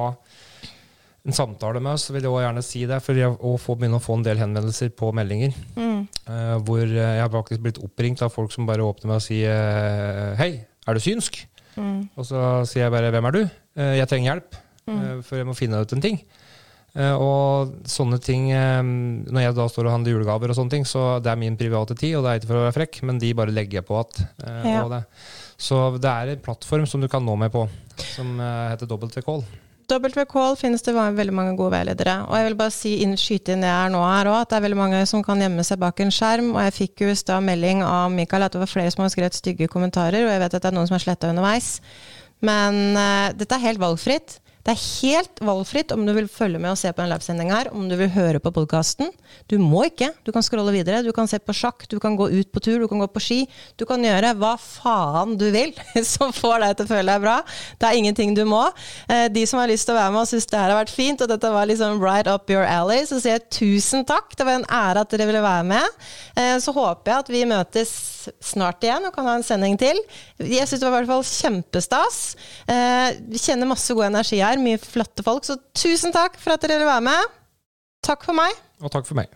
[1.22, 2.98] en samtale med oss, så vil jeg også gjerne si det.
[3.06, 5.54] For jeg får få, begynne å få en del henvendelser på meldinger.
[5.78, 6.02] Mm.
[6.26, 9.26] Uh, hvor eh, jeg har faktisk blitt oppringt av folk som bare åpner meg og
[9.26, 10.52] si eh, Hei,
[10.88, 11.44] er du synsk?
[11.78, 12.10] Mm.
[12.20, 13.42] Og så sier jeg bare Hvem er du?
[14.02, 14.60] Jeg trenger hjelp,
[14.92, 15.22] Mm.
[15.24, 16.16] for jeg må finne ut en ting.
[16.92, 20.88] Eh, og sånne ting eh, Når jeg da står og handler julegaver og sånne ting,
[20.88, 23.22] så det er min private tid, og det er ikke for å være frekk, men
[23.22, 24.84] de bare legger jeg på at eh, Ja.
[24.92, 25.06] det.
[25.62, 27.68] Så det er en plattform som du kan nå meg på,
[28.16, 29.44] som heter WCall.
[29.92, 32.16] WCall finnes det veldig mange gode veiledere.
[32.26, 34.58] Og jeg vil bare si, inn, skyte inn det her nå her òg, at det
[34.58, 36.54] er veldig mange som kan gjemme seg bak en skjerm.
[36.56, 39.12] Og jeg fikk jo i stad melding av Mikael at det var flere som har
[39.14, 41.76] skrevet stygge kommentarer, og jeg vet at det er noen som har sletta underveis.
[42.42, 44.40] Men uh, dette er helt valgfritt.
[44.62, 47.70] Det er helt valgfritt om du vil følge med og se på en livesending her,
[47.74, 49.10] om du vil høre på podkasten.
[49.50, 50.12] Du må ikke.
[50.28, 51.00] Du kan scrolle videre.
[51.02, 53.24] Du kan se på sjakk, du kan gå ut på tur, du kan gå på
[53.26, 53.40] ski.
[53.82, 55.74] Du kan gjøre hva faen du vil
[56.06, 57.40] som får deg til å føle deg bra.
[57.82, 58.62] Det er ingenting du må.
[59.10, 60.94] Eh, De som har lyst til å være med og syns det her har vært
[60.94, 64.36] fint, og dette var liksom right up your alley, så sier jeg tusen takk.
[64.38, 66.02] Det var en ære at dere ville være med.
[66.38, 67.96] Eh, Så håper jeg at vi møtes
[68.44, 70.00] snart igjen og kan ha en sending til.
[70.40, 72.20] Jeg syns det var i hvert fall kjempestas.
[72.70, 76.62] Eh, Vi kjenner masse god energi her, mye flotte folk, så tusen takk for at
[76.66, 77.38] dere ville være med.
[78.06, 78.54] Takk for meg.
[78.82, 79.30] Og takk for meg.